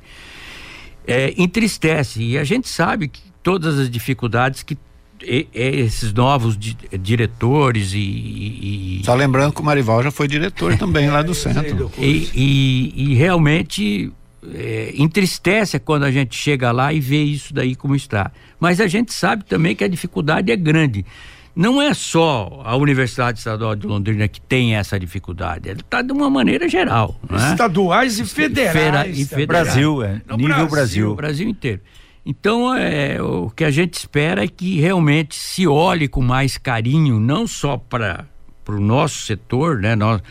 É, 1.07 1.35
entristece 1.37 2.22
e 2.22 2.39
a 2.39 2.45
gente 2.45 2.68
sabe 2.68 3.09
que 3.09 3.20
todas 3.43 3.78
as 3.78 3.91
dificuldades 3.91 4.62
que 4.62 4.78
e, 5.22 5.48
e 5.54 5.80
esses 5.80 6.12
novos 6.12 6.56
di, 6.56 6.76
diretores 7.00 7.92
e, 7.94 7.98
e, 7.98 9.02
Só 9.04 9.14
lembrando 9.14 9.52
que 9.52 9.60
o 9.60 9.64
Marival 9.64 10.02
já 10.02 10.10
foi 10.10 10.28
diretor 10.28 10.76
também 10.78 11.08
lá 11.10 11.22
do 11.22 11.34
centro. 11.34 11.90
E, 11.98 13.14
realmente 13.14 14.12
é, 14.54 14.92
entristece 14.96 15.78
quando 15.78 16.04
a 16.04 16.10
gente 16.10 16.34
chega 16.36 16.72
lá 16.72 16.92
e 16.92 17.00
vê 17.00 17.22
isso 17.22 17.54
daí 17.54 17.74
como 17.74 17.94
está. 17.94 18.32
Mas 18.58 18.80
a 18.80 18.86
gente 18.86 19.12
sabe 19.12 19.44
também 19.44 19.76
que 19.76 19.84
a 19.84 19.88
dificuldade 19.88 20.50
é 20.50 20.56
grande. 20.56 21.04
Não 21.54 21.82
é 21.82 21.92
só 21.92 22.62
a 22.64 22.74
Universidade 22.76 23.38
Estadual 23.38 23.76
de 23.76 23.86
Londrina 23.86 24.26
que 24.26 24.40
tem 24.40 24.74
essa 24.74 24.98
dificuldade, 24.98 25.68
ele 25.68 25.80
está 25.80 26.00
de 26.00 26.10
uma 26.10 26.30
maneira 26.30 26.66
geral. 26.66 27.14
É? 27.30 27.52
Estaduais 27.52 28.18
e 28.18 28.24
federais. 28.24 28.72
Fera, 28.72 29.06
e 29.06 29.24
federais. 29.26 29.66
Brasil, 29.66 30.02
é. 30.02 30.22
No 30.26 30.36
nível. 30.38 30.66
Brasil. 30.66 31.14
Brasil 31.14 31.48
inteiro. 31.48 31.80
Então, 32.24 32.74
é, 32.74 33.20
o 33.20 33.50
que 33.50 33.64
a 33.64 33.70
gente 33.70 33.94
espera 33.94 34.44
é 34.44 34.48
que 34.48 34.80
realmente 34.80 35.34
se 35.34 35.66
olhe 35.66 36.06
com 36.06 36.22
mais 36.22 36.56
carinho, 36.56 37.18
não 37.18 37.46
só 37.46 37.76
para 37.76 38.26
para 38.64 38.76
o 38.76 38.80
nosso 38.80 39.26
setor, 39.26 39.80
né, 39.80 39.96
nós, 39.96 40.22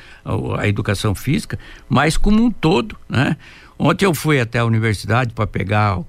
a, 0.57 0.65
educação 0.65 1.13
física, 1.13 1.59
mas 1.89 2.15
como 2.15 2.41
um 2.41 2.49
todo, 2.49 2.97
né? 3.09 3.35
Ontem 3.77 4.05
eu 4.05 4.13
fui 4.13 4.39
até 4.39 4.59
a 4.59 4.65
universidade 4.65 5.33
para 5.33 5.45
pegar 5.45 5.99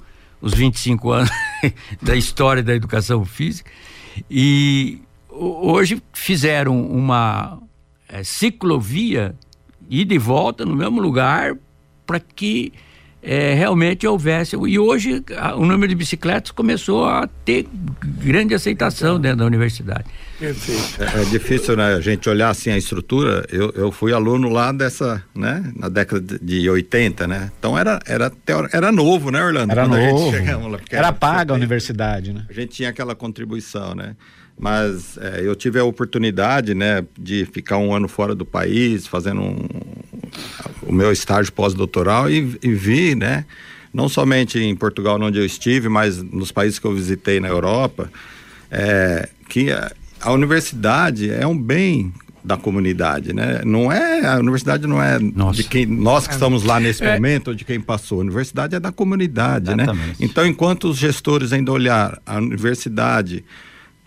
os 0.40 0.54
25 0.54 1.10
anos 1.10 1.30
da 2.00 2.14
história 2.14 2.62
da 2.62 2.74
educação 2.74 3.24
física 3.24 3.70
e 4.30 5.00
hoje 5.28 6.02
fizeram 6.12 6.80
uma 6.86 7.58
é, 8.08 8.22
ciclovia 8.22 9.34
ida 9.88 10.14
e 10.14 10.18
volta 10.18 10.64
no 10.64 10.76
mesmo 10.76 11.00
lugar 11.00 11.56
para 12.06 12.20
que 12.20 12.72
é, 13.22 13.54
realmente 13.54 14.06
houvesse. 14.06 14.56
E 14.56 14.78
hoje 14.78 15.22
a, 15.36 15.54
o 15.54 15.64
número 15.64 15.88
de 15.88 15.94
bicicletas 15.94 16.50
começou 16.50 17.04
a 17.04 17.28
ter 17.44 17.66
grande 18.02 18.54
aceitação 18.54 19.20
dentro 19.20 19.38
da 19.38 19.46
universidade. 19.46 20.04
Perfeito. 20.38 21.00
É, 21.00 21.22
é, 21.22 21.24
difícil, 21.26 21.76
né? 21.76 21.94
A 21.94 22.00
gente 22.00 22.28
olhar 22.28 22.50
assim 22.50 22.70
a 22.70 22.76
estrutura. 22.76 23.46
Eu, 23.48 23.70
eu 23.76 23.92
fui 23.92 24.12
aluno 24.12 24.48
lá 24.48 24.72
dessa, 24.72 25.22
né? 25.32 25.72
Na 25.76 25.88
década 25.88 26.38
de 26.42 26.68
80, 26.68 27.28
né? 27.28 27.52
Então 27.58 27.78
era, 27.78 28.00
era, 28.06 28.32
era 28.72 28.90
novo, 28.90 29.30
né, 29.30 29.42
Orlando? 29.42 29.70
Era 29.70 29.86
Quando 29.86 30.00
novo. 30.00 30.30
Lá, 30.68 30.78
era, 30.90 30.98
era 30.98 31.12
paga 31.12 31.52
a 31.52 31.56
universidade, 31.56 32.32
né? 32.32 32.44
A 32.50 32.52
gente 32.52 32.72
tinha 32.72 32.88
aquela 32.88 33.14
contribuição, 33.14 33.94
né? 33.94 34.16
mas 34.58 35.16
é, 35.18 35.40
eu 35.44 35.56
tive 35.56 35.78
a 35.78 35.84
oportunidade 35.84 36.74
né, 36.74 37.04
de 37.18 37.44
ficar 37.46 37.78
um 37.78 37.92
ano 37.92 38.06
fora 38.06 38.34
do 38.34 38.44
país, 38.44 39.06
fazendo 39.06 39.40
um, 39.40 39.56
o 40.82 40.92
meu 40.92 41.12
estágio 41.12 41.52
pós-doutoral 41.52 42.30
e, 42.30 42.58
e, 42.62 42.72
vi, 42.72 43.14
né, 43.14 43.44
não 43.92 44.08
somente 44.08 44.58
em 44.58 44.74
Portugal, 44.74 45.20
onde 45.20 45.38
eu 45.38 45.44
estive, 45.44 45.88
mas 45.88 46.22
nos 46.22 46.50
países 46.50 46.78
que 46.78 46.86
eu 46.86 46.94
visitei 46.94 47.40
na 47.40 47.48
Europa, 47.48 48.10
é, 48.70 49.28
que 49.48 49.70
a, 49.70 49.92
a 50.20 50.32
universidade 50.32 51.30
é 51.30 51.46
um 51.46 51.56
bem 51.56 52.12
da 52.44 52.56
comunidade, 52.56 53.32
né? 53.32 53.60
Não 53.64 53.90
é 53.92 54.26
a 54.26 54.38
universidade 54.38 54.86
não 54.86 55.00
é 55.02 55.18
Nossa. 55.18 55.62
de 55.62 55.64
quem 55.64 55.86
nós 55.86 56.26
que 56.26 56.32
estamos 56.32 56.64
lá 56.64 56.80
nesse 56.80 57.04
é. 57.04 57.14
momento 57.14 57.48
ou 57.48 57.54
de 57.54 57.64
quem 57.64 57.80
passou. 57.80 58.18
A 58.18 58.22
universidade 58.22 58.74
é 58.74 58.80
da 58.80 58.90
comunidade, 58.90 59.74
né? 59.76 59.84
Exatamente. 59.84 60.08
né? 60.08 60.16
Então, 60.18 60.44
enquanto 60.46 60.88
os 60.88 60.96
gestores 60.96 61.52
ainda 61.52 61.70
olhar 61.70 62.20
a 62.26 62.38
universidade 62.38 63.44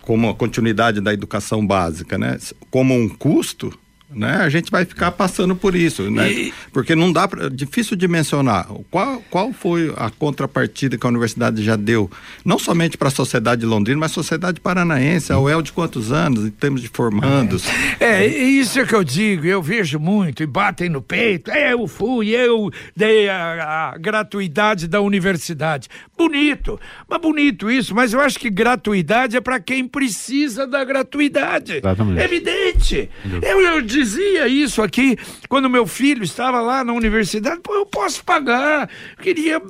como 0.02 0.30
a 0.30 0.36
continuidade 0.36 1.02
da 1.02 1.14
educação 1.14 1.66
básica, 1.66 2.18
né? 2.18 2.38
Como 2.70 2.94
um 2.94 3.08
custo, 3.08 3.78
né? 4.10 4.38
A 4.38 4.50
gente 4.50 4.72
vai 4.72 4.86
ficar 4.86 5.12
passando 5.12 5.56
por 5.56 5.76
isso, 5.76 6.10
né? 6.10 6.32
E... 6.32 6.54
Porque 6.72 6.96
não 6.96 7.12
dá 7.12 7.28
para 7.28 7.50
difícil 7.50 7.96
de 7.96 8.08
mencionar 8.08 8.68
qual, 8.92 9.22
qual 9.30 9.54
foi 9.54 9.94
a 9.98 10.10
contrapartida 10.10 10.98
que 10.98 11.06
a 11.06 11.10
universidade 11.10 11.64
já 11.64 11.76
deu, 11.76 12.10
não 12.44 12.60
somente 12.60 12.98
para 12.98 13.08
a 13.08 13.12
sociedade 13.12 13.62
de 13.62 13.68
Londrina, 13.68 14.00
mas 14.00 14.12
a 14.12 14.14
sociedade 14.14 14.60
paranaense, 14.60 15.32
a 15.32 15.40
UEL 15.40 15.62
de 15.62 15.72
quantos 15.72 16.12
anos 16.12 16.46
em 16.46 16.52
termos 16.52 16.82
de 16.82 16.88
formandos. 16.88 17.64
É, 18.00 18.26
é 18.26 18.28
isso 18.28 18.80
é 18.80 18.86
que 18.86 18.94
eu 18.94 19.04
digo, 19.04 19.46
eu 19.46 19.62
vejo 19.62 20.00
muito 20.00 20.44
e 20.44 20.46
batem 20.46 20.90
no 20.90 21.02
peito. 21.02 21.50
É, 21.52 21.74
eu 21.74 21.88
fui, 21.88 22.30
eu 22.30 22.72
dei 22.96 23.30
a, 23.30 23.92
a 23.94 23.98
gratuidade 23.98 24.88
da 24.88 25.02
universidade. 25.02 25.88
Bonito, 26.18 26.80
mas 27.10 27.22
bonito 27.22 27.70
isso, 27.70 27.96
mas 27.96 28.14
eu 28.14 28.20
acho 28.20 28.40
que 28.40 28.50
gratuidade 28.50 29.36
é 29.36 29.42
para 29.42 29.60
quem 29.60 29.88
precisa 29.88 30.68
da 30.68 30.84
gratuidade. 30.84 31.78
Exatamente. 31.78 32.22
Evidente. 32.22 33.10
Eu, 33.42 33.62
eu 33.62 33.82
dizia 33.96 34.48
isso 34.48 34.82
aqui 34.82 35.18
quando 35.48 35.70
meu 35.70 35.88
filho 35.88 36.24
estava 36.24 36.60
lá 36.60 36.84
na 36.84 36.92
universidade. 36.92 37.62
Pô, 37.62 37.74
eu 37.74 37.86
posso 37.86 38.24
pagar. 38.24 38.90
Queria, 39.22 39.62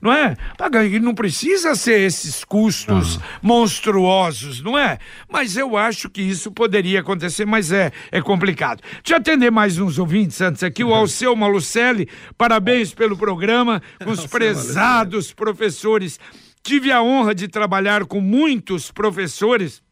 não 0.00 0.12
é? 0.12 0.36
Pagar. 0.56 0.86
E 0.86 0.98
não 0.98 1.14
precisa 1.14 1.74
ser 1.74 2.00
esses 2.00 2.44
custos 2.44 3.20
monstruosos, 3.42 4.62
não 4.62 4.78
é? 4.78 4.98
Mas 5.28 5.56
eu 5.56 5.76
acho 5.76 6.08
que 6.08 6.22
isso 6.22 6.50
poderia 6.50 7.00
acontecer, 7.00 7.44
mas 7.44 7.70
é, 7.70 7.92
é 8.10 8.22
complicado. 8.22 8.80
Deixa 9.02 9.14
eu 9.14 9.16
atender 9.18 9.50
mais 9.50 9.78
uns 9.78 9.98
ouvintes 9.98 10.40
antes 10.40 10.62
aqui. 10.62 10.82
O 10.82 10.94
Alceu 10.94 11.36
Malucelli, 11.36 12.08
parabéns 12.38 12.94
pelo 12.94 13.16
programa, 13.16 13.82
com 14.02 14.10
os 14.10 14.26
prezados 14.26 15.32
professores. 15.32 16.18
Tive 16.62 16.90
a 16.90 17.02
honra 17.02 17.34
de 17.34 17.46
trabalhar 17.46 18.06
com 18.06 18.22
muitos 18.22 18.90
professores 18.90 19.83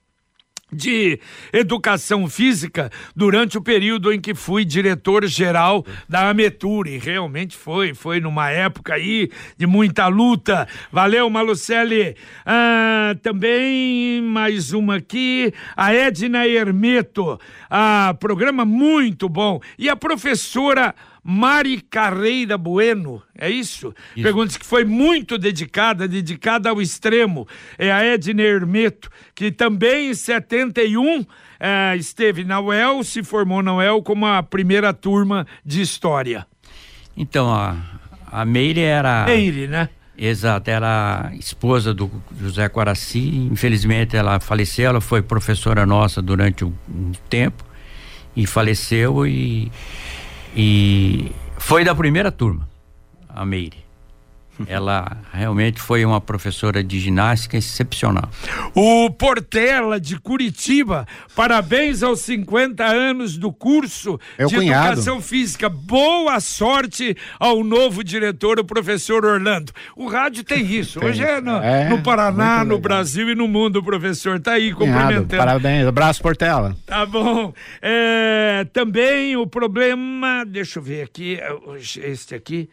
de 0.72 1.20
educação 1.52 2.28
física 2.28 2.90
durante 3.14 3.58
o 3.58 3.62
período 3.62 4.12
em 4.12 4.20
que 4.20 4.34
fui 4.34 4.64
diretor-geral 4.64 5.84
da 6.08 6.30
Ametur 6.30 6.86
e 6.86 6.98
realmente 6.98 7.56
foi, 7.56 7.92
foi 7.92 8.20
numa 8.20 8.50
época 8.50 8.94
aí 8.94 9.30
de 9.56 9.66
muita 9.66 10.06
luta. 10.06 10.66
Valeu, 10.90 11.28
Malucelli. 11.28 12.16
Ah, 12.46 13.14
também 13.22 14.22
mais 14.22 14.72
uma 14.72 14.96
aqui, 14.96 15.52
a 15.76 15.94
Edna 15.94 16.46
Hermeto. 16.46 17.38
Ah, 17.68 18.16
programa 18.18 18.64
muito 18.64 19.28
bom. 19.28 19.60
E 19.78 19.88
a 19.88 19.96
professora 19.96 20.94
Mari 21.24 21.80
Carreira 21.80 22.58
Bueno, 22.58 23.22
é 23.38 23.48
isso? 23.48 23.94
isso. 24.16 24.22
Pergunta 24.22 24.58
que 24.58 24.66
foi 24.66 24.84
muito 24.84 25.38
dedicada, 25.38 26.08
dedicada 26.08 26.70
ao 26.70 26.82
extremo. 26.82 27.46
É 27.78 27.92
a 27.92 28.02
Edna 28.02 28.42
Hermeto, 28.42 29.08
que 29.34 29.52
também 29.52 30.10
em 30.10 30.14
71 30.14 31.24
é, 31.60 31.96
esteve 31.96 32.44
na 32.44 32.60
UEL, 32.60 33.04
se 33.04 33.22
formou 33.22 33.62
na 33.62 33.76
UEL 33.76 34.02
como 34.02 34.26
a 34.26 34.42
primeira 34.42 34.92
turma 34.92 35.46
de 35.64 35.80
História. 35.80 36.46
Então, 37.16 37.52
a, 37.52 37.76
a 38.26 38.44
Meire 38.44 38.80
era... 38.80 39.24
Meire, 39.26 39.68
né? 39.68 39.88
Exato, 40.16 40.70
era 40.70 41.32
esposa 41.38 41.94
do 41.94 42.10
José 42.38 42.68
Quaraci, 42.68 43.48
infelizmente 43.50 44.14
ela 44.14 44.38
faleceu, 44.38 44.90
ela 44.90 45.00
foi 45.00 45.22
professora 45.22 45.86
nossa 45.86 46.20
durante 46.20 46.64
um, 46.64 46.72
um 46.88 47.12
tempo 47.30 47.64
e 48.36 48.46
faleceu 48.46 49.26
e 49.26 49.72
e 50.55 51.32
foi 51.59 51.84
da 51.84 51.94
primeira 51.94 52.30
turma, 52.30 52.68
a 53.28 53.44
Meire. 53.44 53.84
Ela 54.68 55.16
realmente 55.32 55.80
foi 55.80 56.04
uma 56.04 56.20
professora 56.20 56.82
de 56.82 56.98
ginástica 56.98 57.56
excepcional. 57.56 58.28
O 58.74 59.10
Portela 59.10 60.00
de 60.00 60.18
Curitiba, 60.18 61.06
parabéns 61.34 62.02
aos 62.02 62.20
50 62.20 62.84
anos 62.84 63.36
do 63.36 63.52
curso 63.52 64.18
é 64.38 64.44
de 64.46 64.54
cunhado. 64.54 64.86
educação 64.92 65.20
física. 65.20 65.68
Boa 65.68 66.40
sorte 66.40 67.16
ao 67.38 67.62
novo 67.64 68.02
diretor, 68.04 68.58
o 68.58 68.64
professor 68.64 69.24
Orlando. 69.24 69.72
O 69.96 70.06
rádio 70.06 70.44
tem 70.44 70.64
isso. 70.64 71.00
Tem. 71.00 71.08
Hoje 71.08 71.22
é 71.22 71.40
no, 71.40 71.56
é, 71.56 71.88
no 71.88 72.02
Paraná, 72.02 72.64
no 72.64 72.78
Brasil 72.78 73.30
e 73.30 73.34
no 73.34 73.48
mundo, 73.48 73.82
professor. 73.82 74.40
Tá 74.40 74.52
aí 74.52 74.72
cumprimentando. 74.72 75.36
Parabéns, 75.36 75.86
abraço 75.86 76.22
Portela. 76.22 76.76
Tá 76.86 77.04
bom. 77.06 77.52
É, 77.80 78.66
também 78.72 79.36
o 79.36 79.46
problema, 79.46 80.44
deixa 80.44 80.78
eu 80.78 80.82
ver 80.82 81.02
aqui, 81.02 81.38
este 82.02 82.34
aqui. 82.34 82.68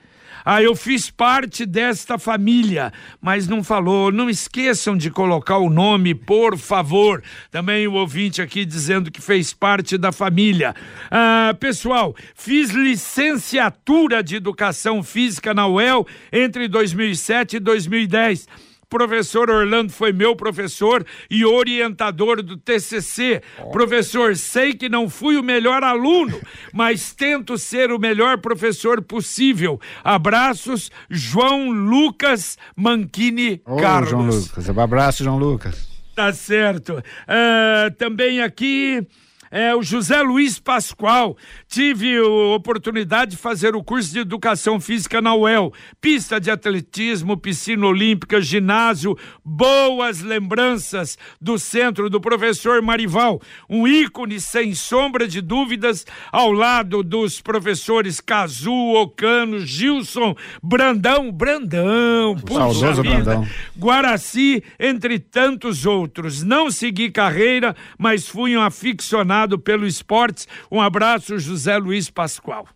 Ah, 0.45 0.61
eu 0.61 0.75
fiz 0.75 1.09
parte 1.09 1.65
desta 1.65 2.17
família, 2.17 2.91
mas 3.21 3.47
não 3.47 3.63
falou. 3.63 4.11
Não 4.11 4.29
esqueçam 4.29 4.97
de 4.97 5.09
colocar 5.09 5.57
o 5.57 5.69
nome, 5.69 6.13
por 6.15 6.57
favor. 6.57 7.23
Também 7.51 7.87
o 7.87 7.93
ouvinte 7.93 8.41
aqui 8.41 8.65
dizendo 8.65 9.11
que 9.11 9.21
fez 9.21 9.53
parte 9.53 9.97
da 9.97 10.11
família. 10.11 10.75
Ah, 11.09 11.55
pessoal, 11.59 12.15
fiz 12.35 12.71
licenciatura 12.71 14.23
de 14.23 14.35
educação 14.35 15.03
física 15.03 15.53
na 15.53 15.67
UEL 15.67 16.05
entre 16.31 16.67
2007 16.67 17.57
e 17.57 17.59
2010 17.59 18.68
Professor 18.89 19.49
Orlando 19.49 19.91
foi 19.91 20.11
meu 20.11 20.35
professor 20.35 21.05
e 21.29 21.45
orientador 21.45 22.41
do 22.41 22.57
TCC. 22.57 23.41
Oh. 23.59 23.69
Professor, 23.69 24.35
sei 24.35 24.73
que 24.73 24.89
não 24.89 25.07
fui 25.07 25.37
o 25.37 25.43
melhor 25.43 25.83
aluno, 25.83 26.39
mas 26.73 27.13
tento 27.13 27.57
ser 27.57 27.91
o 27.91 27.99
melhor 27.99 28.39
professor 28.39 29.01
possível. 29.01 29.79
Abraços, 30.03 30.89
João 31.09 31.69
Lucas 31.69 32.57
Manchini 32.75 33.61
oh, 33.65 33.77
Carlos. 33.77 34.09
João 34.09 34.25
Lucas, 34.25 34.69
abraço, 34.69 35.23
João 35.23 35.37
Lucas. 35.37 35.87
Tá 36.15 36.33
certo. 36.33 36.93
Uh, 36.97 37.91
também 37.97 38.41
aqui 38.41 39.07
é 39.51 39.75
o 39.75 39.81
José 39.81 40.21
Luiz 40.21 40.59
Pascoal. 40.59 41.35
Tive 41.67 42.17
a 42.17 42.55
oportunidade 42.55 43.31
de 43.31 43.37
fazer 43.37 43.75
o 43.75 43.83
curso 43.83 44.11
de 44.11 44.19
educação 44.19 44.79
física 44.79 45.21
na 45.21 45.33
UEL. 45.33 45.73
Pista 45.99 46.39
de 46.39 46.51
atletismo, 46.51 47.37
piscina 47.37 47.85
olímpica, 47.85 48.41
ginásio, 48.41 49.17
boas 49.43 50.21
lembranças 50.21 51.17
do 51.41 51.57
centro 51.57 52.09
do 52.09 52.21
professor 52.21 52.81
Marival. 52.81 53.41
Um 53.69 53.87
ícone 53.87 54.39
sem 54.39 54.73
sombra 54.73 55.27
de 55.27 55.41
dúvidas 55.41 56.05
ao 56.31 56.51
lado 56.51 57.03
dos 57.03 57.41
professores 57.41 58.19
Cazu, 58.19 58.71
Ocano, 58.71 59.59
Gilson, 59.65 60.35
Brandão, 60.61 61.31
Brandão, 61.31 62.35
Saudoso 62.47 63.01
Brandão. 63.01 63.47
Guaraci, 63.77 64.63
entre 64.79 65.19
tantos 65.19 65.85
outros. 65.85 66.43
Não 66.43 66.69
segui 66.69 67.09
carreira, 67.09 67.75
mas 67.97 68.27
fui 68.27 68.55
um 68.55 68.61
aficionado 68.61 69.38
pelo 69.59 69.85
esporte. 69.85 70.47
Um 70.71 70.81
abraço, 70.81 71.37
José 71.39 71.77
Luiz 71.77 72.09
Pascoal. 72.09 72.67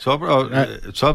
Só, 0.00 0.18
é. 0.50 0.90
só 0.94 1.14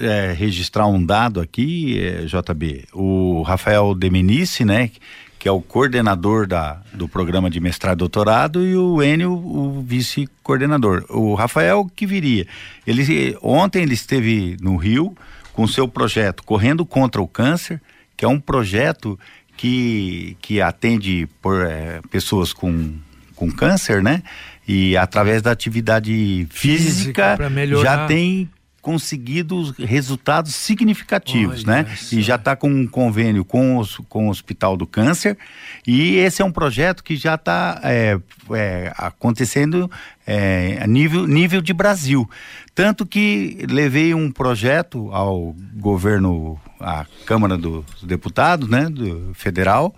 é, 0.00 0.32
registrar 0.32 0.88
um 0.88 1.04
dado 1.04 1.40
aqui, 1.40 2.00
é, 2.00 2.24
JB. 2.24 2.84
O 2.92 3.42
Rafael 3.42 3.94
Demenice, 3.94 4.64
né? 4.64 4.90
Que 5.38 5.46
é 5.46 5.52
o 5.52 5.60
coordenador 5.60 6.44
da, 6.46 6.82
do 6.92 7.08
programa 7.08 7.48
de 7.48 7.60
mestrado 7.60 7.98
e 7.98 8.00
doutorado, 8.00 8.66
e 8.66 8.76
o 8.76 9.00
Enio, 9.00 9.32
o 9.32 9.84
vice-coordenador. 9.86 11.04
O 11.10 11.34
Rafael 11.34 11.88
que 11.94 12.06
viria. 12.06 12.44
Ele, 12.84 13.36
ontem 13.40 13.82
ele 13.82 13.94
esteve 13.94 14.56
no 14.60 14.76
Rio 14.76 15.16
com 15.52 15.68
seu 15.68 15.86
projeto 15.86 16.42
Correndo 16.42 16.84
contra 16.84 17.22
o 17.22 17.28
Câncer, 17.28 17.80
que 18.16 18.24
é 18.24 18.28
um 18.28 18.40
projeto 18.40 19.16
que, 19.56 20.36
que 20.40 20.60
atende 20.60 21.28
por 21.40 21.64
é, 21.64 22.00
pessoas 22.10 22.52
com 22.52 22.94
com 23.34 23.50
câncer, 23.50 24.02
né? 24.02 24.22
E 24.66 24.96
através 24.96 25.42
da 25.42 25.50
atividade 25.50 26.46
física, 26.50 27.36
física 27.36 27.82
já 27.82 28.06
tem 28.06 28.48
conseguido 28.84 29.74
resultados 29.78 30.54
significativos, 30.54 31.64
Olha 31.64 31.84
né? 31.84 31.96
E 32.12 32.20
já 32.20 32.34
está 32.34 32.54
com 32.54 32.68
um 32.68 32.86
convênio 32.86 33.42
com, 33.42 33.78
os, 33.78 33.96
com 34.10 34.26
o 34.26 34.30
Hospital 34.30 34.76
do 34.76 34.86
Câncer 34.86 35.38
e 35.86 36.16
esse 36.16 36.42
é 36.42 36.44
um 36.44 36.52
projeto 36.52 37.02
que 37.02 37.16
já 37.16 37.34
está 37.34 37.80
é, 37.82 38.18
é, 38.52 38.92
acontecendo 38.98 39.90
é, 40.26 40.78
a 40.82 40.86
nível, 40.86 41.26
nível 41.26 41.62
de 41.62 41.72
Brasil. 41.72 42.28
Tanto 42.74 43.06
que 43.06 43.64
levei 43.70 44.12
um 44.12 44.30
projeto 44.30 45.08
ao 45.12 45.56
governo, 45.76 46.60
à 46.78 47.06
Câmara 47.24 47.56
dos 47.56 47.86
Deputados, 48.02 48.68
né, 48.68 48.90
do 48.90 49.32
federal, 49.32 49.94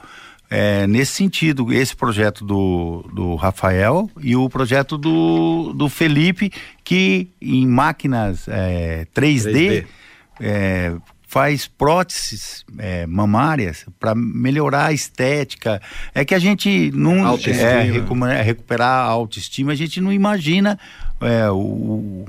é, 0.48 0.86
nesse 0.86 1.12
sentido, 1.12 1.72
esse 1.72 1.94
projeto 1.94 2.44
do, 2.44 3.08
do 3.12 3.34
Rafael 3.34 4.08
e 4.20 4.36
o 4.36 4.48
projeto 4.48 4.96
do, 4.96 5.72
do 5.72 5.88
Felipe, 5.88 6.52
que 6.84 7.28
em 7.40 7.66
máquinas 7.66 8.46
é, 8.48 9.06
3D, 9.14 9.52
3D. 9.52 9.86
É, 10.38 10.94
faz 11.26 11.66
próteses 11.66 12.64
é, 12.78 13.06
mamárias 13.06 13.84
para 13.98 14.14
melhorar 14.14 14.86
a 14.86 14.92
estética. 14.92 15.82
É 16.14 16.24
que 16.24 16.34
a 16.34 16.38
gente 16.38 16.90
não 16.94 17.36
é, 17.36 18.42
recuperar 18.42 19.06
a 19.06 19.10
autoestima, 19.10 19.72
a 19.72 19.74
gente 19.74 20.00
não 20.00 20.12
imagina 20.12 20.78
é, 21.20 21.50
o, 21.50 22.24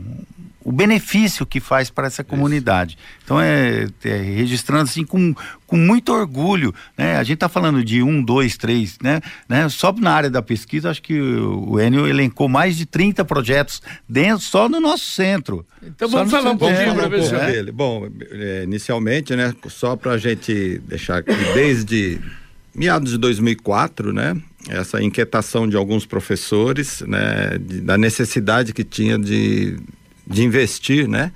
o 0.68 0.72
benefício 0.74 1.46
que 1.46 1.62
faz 1.62 1.90
para 1.90 2.08
essa 2.08 2.26
comunidade. 2.26 2.98
Isso. 3.00 3.18
Então 3.24 3.40
é, 3.40 3.88
é, 4.04 4.18
registrando 4.18 4.84
assim 4.84 5.06
com, 5.06 5.34
com 5.66 5.78
muito 5.78 6.12
orgulho, 6.12 6.76
né? 6.98 7.16
A 7.16 7.24
gente 7.24 7.36
está 7.36 7.48
falando 7.48 7.82
de 7.82 8.04
um, 8.04 8.22
dois, 8.22 8.58
três, 8.58 8.98
né? 9.02 9.22
né? 9.48 9.70
Só 9.70 9.94
na 9.94 10.12
área 10.12 10.30
da 10.30 10.42
pesquisa, 10.42 10.90
acho 10.90 11.02
que 11.02 11.18
o, 11.18 11.80
Enio 11.80 12.06
elencou 12.06 12.50
mais 12.50 12.76
de 12.76 12.86
30 12.86 13.24
projetos 13.24 13.82
dentro, 14.10 14.44
só 14.44 14.68
no 14.68 14.82
nosso 14.82 15.06
centro. 15.06 15.66
Então 15.82 16.10
vamos 16.10 16.30
falar 16.30 16.52
um 16.52 16.58
pouquinho, 16.58 16.96
professor. 16.96 17.40
É. 17.40 17.52
Dele. 17.54 17.72
Bom, 17.72 18.10
é, 18.30 18.64
inicialmente, 18.66 19.38
né? 19.38 19.56
Só 19.70 19.96
para 19.96 20.12
a 20.12 20.18
gente 20.18 20.80
deixar 20.80 21.20
aqui, 21.20 21.34
desde 21.54 22.20
meados 22.76 23.12
de 23.12 23.18
2004, 23.18 24.12
né? 24.12 24.36
Essa 24.68 25.02
inquietação 25.02 25.66
de 25.66 25.78
alguns 25.78 26.06
professores, 26.06 27.00
né? 27.08 27.58
De, 27.58 27.80
da 27.80 27.98
necessidade 27.98 28.74
que 28.74 28.84
tinha 28.84 29.18
de 29.18 29.80
de 30.30 30.44
investir, 30.44 31.08
né? 31.08 31.32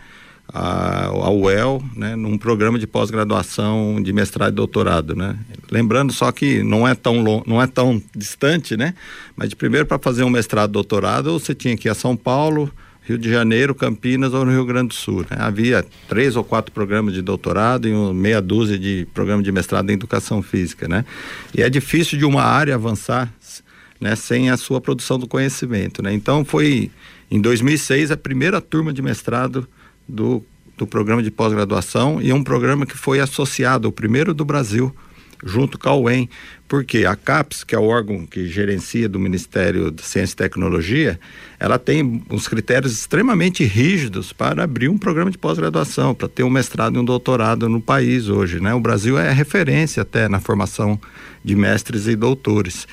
A, 0.53 1.05
a 1.05 1.31
UEL, 1.31 1.81
né, 1.95 2.13
num 2.13 2.37
programa 2.37 2.77
de 2.77 2.85
pós-graduação 2.85 4.03
de 4.03 4.11
mestrado 4.11 4.51
e 4.51 4.55
doutorado, 4.55 5.15
né? 5.15 5.37
Lembrando 5.71 6.11
só 6.11 6.29
que 6.29 6.61
não 6.61 6.85
é 6.85 6.93
tão 6.93 7.23
long, 7.23 7.41
não 7.47 7.61
é 7.61 7.67
tão 7.67 8.03
distante, 8.13 8.75
né? 8.75 8.93
Mas 9.33 9.47
de 9.47 9.55
primeiro 9.55 9.85
para 9.85 9.97
fazer 9.97 10.23
um 10.23 10.29
mestrado 10.29 10.71
e 10.71 10.73
doutorado, 10.73 11.39
você 11.39 11.55
tinha 11.55 11.77
que 11.77 11.87
ir 11.87 11.91
a 11.91 11.95
São 11.95 12.17
Paulo, 12.17 12.69
Rio 13.03 13.17
de 13.17 13.29
Janeiro, 13.29 13.73
Campinas 13.73 14.33
ou 14.33 14.45
no 14.45 14.51
Rio 14.51 14.65
Grande 14.65 14.89
do 14.89 14.93
Sul. 14.93 15.21
Né? 15.21 15.37
Havia 15.39 15.85
três 16.07 16.35
ou 16.35 16.43
quatro 16.43 16.71
programas 16.71 17.13
de 17.13 17.21
doutorado 17.21 17.87
e 17.87 17.93
uma 17.93 18.13
meia 18.13 18.41
dúzia 18.41 18.77
de 18.77 19.07
programas 19.13 19.43
de 19.43 19.51
mestrado 19.51 19.89
em 19.89 19.93
educação 19.93 20.41
física, 20.41 20.87
né? 20.87 21.03
E 21.55 21.61
é 21.61 21.69
difícil 21.69 22.17
de 22.17 22.25
uma 22.25 22.43
área 22.43 22.75
avançar, 22.75 23.31
né, 23.99 24.15
sem 24.15 24.49
a 24.49 24.57
sua 24.57 24.79
produção 24.79 25.17
do 25.17 25.27
conhecimento, 25.27 26.03
né? 26.03 26.13
Então 26.13 26.45
foi 26.45 26.91
em 27.31 27.39
2006, 27.39 28.11
a 28.11 28.17
primeira 28.17 28.59
turma 28.59 28.91
de 28.91 29.01
mestrado 29.01 29.65
do, 30.05 30.43
do 30.77 30.85
programa 30.85 31.23
de 31.23 31.31
pós-graduação 31.31 32.21
e 32.21 32.33
um 32.33 32.43
programa 32.43 32.85
que 32.85 32.97
foi 32.97 33.21
associado, 33.21 33.87
o 33.87 33.91
primeiro 33.91 34.33
do 34.33 34.43
Brasil, 34.43 34.93
junto 35.41 35.79
com 35.79 35.87
a 35.87 35.95
UEM, 35.95 36.29
porque 36.67 37.05
a 37.05 37.15
CAPES, 37.15 37.63
que 37.63 37.73
é 37.73 37.79
o 37.79 37.85
órgão 37.85 38.25
que 38.25 38.47
gerencia 38.47 39.07
do 39.07 39.17
Ministério 39.17 39.89
de 39.89 40.01
Ciência 40.03 40.33
e 40.33 40.37
Tecnologia, 40.37 41.17
ela 41.57 41.79
tem 41.79 42.21
uns 42.29 42.49
critérios 42.49 42.91
extremamente 42.91 43.63
rígidos 43.63 44.33
para 44.33 44.63
abrir 44.65 44.89
um 44.89 44.97
programa 44.97 45.31
de 45.31 45.37
pós-graduação, 45.37 46.13
para 46.13 46.27
ter 46.27 46.43
um 46.43 46.49
mestrado 46.49 46.97
e 46.97 46.99
um 46.99 47.05
doutorado 47.05 47.69
no 47.69 47.81
país 47.81 48.27
hoje, 48.27 48.59
né? 48.59 48.73
O 48.73 48.79
Brasil 48.79 49.17
é 49.17 49.31
referência 49.31 50.01
até 50.01 50.27
na 50.27 50.41
formação 50.41 50.99
de 51.43 51.55
mestres 51.55 52.07
e 52.07 52.15
doutores. 52.15 52.85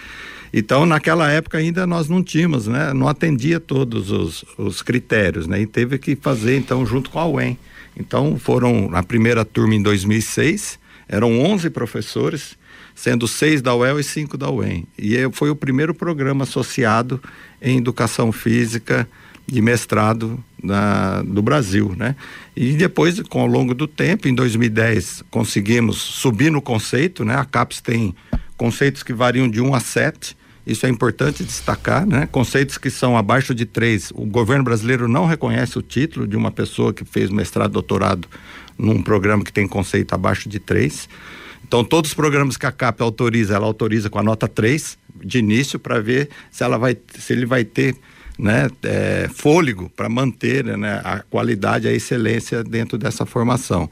Então, 0.52 0.86
naquela 0.86 1.30
época 1.30 1.58
ainda 1.58 1.86
nós 1.86 2.08
não 2.08 2.22
tínhamos, 2.22 2.66
né? 2.66 2.92
Não 2.92 3.08
atendia 3.08 3.60
todos 3.60 4.10
os, 4.10 4.44
os 4.56 4.82
critérios, 4.82 5.46
né? 5.46 5.60
E 5.60 5.66
teve 5.66 5.98
que 5.98 6.16
fazer, 6.16 6.56
então, 6.56 6.84
junto 6.86 7.10
com 7.10 7.18
a 7.18 7.26
UEM. 7.26 7.58
Então, 7.96 8.38
foram, 8.38 8.88
na 8.88 9.02
primeira 9.02 9.44
turma 9.44 9.74
em 9.74 9.82
2006, 9.82 10.78
eram 11.08 11.40
11 11.40 11.70
professores, 11.70 12.56
sendo 12.94 13.26
seis 13.28 13.62
da 13.62 13.74
UEL 13.74 13.98
e 13.98 14.04
cinco 14.04 14.36
da 14.36 14.50
UEM. 14.50 14.86
E 14.98 15.16
foi 15.32 15.50
o 15.50 15.56
primeiro 15.56 15.94
programa 15.94 16.44
associado 16.44 17.22
em 17.60 17.78
educação 17.78 18.32
física 18.32 19.08
de 19.46 19.62
mestrado 19.62 20.42
na, 20.62 21.22
do 21.22 21.40
Brasil, 21.40 21.94
né? 21.96 22.14
E 22.54 22.74
depois, 22.74 23.20
com 23.22 23.40
ao 23.40 23.46
longo 23.46 23.72
do 23.72 23.86
tempo, 23.86 24.28
em 24.28 24.34
2010, 24.34 25.24
conseguimos 25.30 25.96
subir 25.96 26.50
no 26.50 26.60
conceito, 26.60 27.24
né? 27.24 27.34
A 27.34 27.44
CAPES 27.44 27.80
tem 27.80 28.14
conceitos 28.58 29.02
que 29.02 29.14
variam 29.14 29.48
de 29.48 29.60
1 29.60 29.74
a 29.74 29.80
7, 29.80 30.36
isso 30.68 30.84
é 30.84 30.88
importante 30.90 31.42
destacar, 31.42 32.06
né? 32.06 32.28
Conceitos 32.30 32.76
que 32.76 32.90
são 32.90 33.16
abaixo 33.16 33.54
de 33.54 33.64
três. 33.64 34.10
O 34.14 34.26
governo 34.26 34.62
brasileiro 34.62 35.08
não 35.08 35.24
reconhece 35.24 35.78
o 35.78 35.82
título 35.82 36.28
de 36.28 36.36
uma 36.36 36.50
pessoa 36.50 36.92
que 36.92 37.06
fez 37.06 37.30
mestrado, 37.30 37.72
doutorado 37.72 38.28
num 38.76 39.02
programa 39.02 39.42
que 39.42 39.52
tem 39.52 39.66
conceito 39.66 40.14
abaixo 40.14 40.46
de 40.46 40.58
três. 40.58 41.08
Então, 41.66 41.82
todos 41.82 42.10
os 42.10 42.14
programas 42.14 42.56
que 42.56 42.66
a 42.66 42.72
CAP 42.72 43.00
autoriza, 43.00 43.54
ela 43.54 43.66
autoriza 43.66 44.10
com 44.10 44.18
a 44.18 44.22
nota 44.22 44.46
3 44.46 44.98
de 45.24 45.38
início 45.38 45.78
para 45.78 46.00
ver 46.00 46.28
se 46.50 46.62
ela 46.62 46.76
vai, 46.76 46.96
se 47.18 47.32
ele 47.32 47.46
vai 47.46 47.64
ter 47.64 47.96
né, 48.38 48.70
é, 48.82 49.28
fôlego 49.34 49.90
para 49.96 50.08
manter 50.08 50.64
né, 50.64 51.00
a 51.02 51.20
qualidade, 51.20 51.88
a 51.88 51.92
excelência 51.92 52.62
dentro 52.62 52.96
dessa 52.96 53.26
formação. 53.26 53.90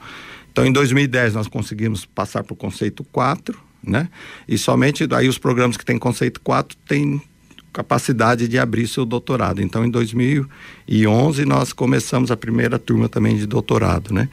Então, 0.52 0.64
em 0.64 0.72
2010 0.72 1.34
nós 1.34 1.48
conseguimos 1.48 2.04
passar 2.04 2.44
para 2.44 2.54
o 2.54 2.56
conceito 2.56 3.02
4, 3.04 3.65
né? 3.86 4.08
E 4.48 4.58
somente 4.58 5.06
daí 5.06 5.28
os 5.28 5.38
programas 5.38 5.76
que 5.76 5.84
têm 5.84 5.98
conceito 5.98 6.40
4 6.40 6.76
têm 6.86 7.20
capacidade 7.72 8.48
de 8.48 8.58
abrir 8.58 8.88
seu 8.88 9.04
doutorado. 9.04 9.60
Então, 9.60 9.84
em 9.84 9.90
2011 9.90 11.44
nós 11.44 11.72
começamos 11.74 12.30
a 12.30 12.36
primeira 12.36 12.78
turma 12.78 13.08
também 13.08 13.36
de 13.36 13.46
doutorado, 13.46 14.14
né? 14.14 14.28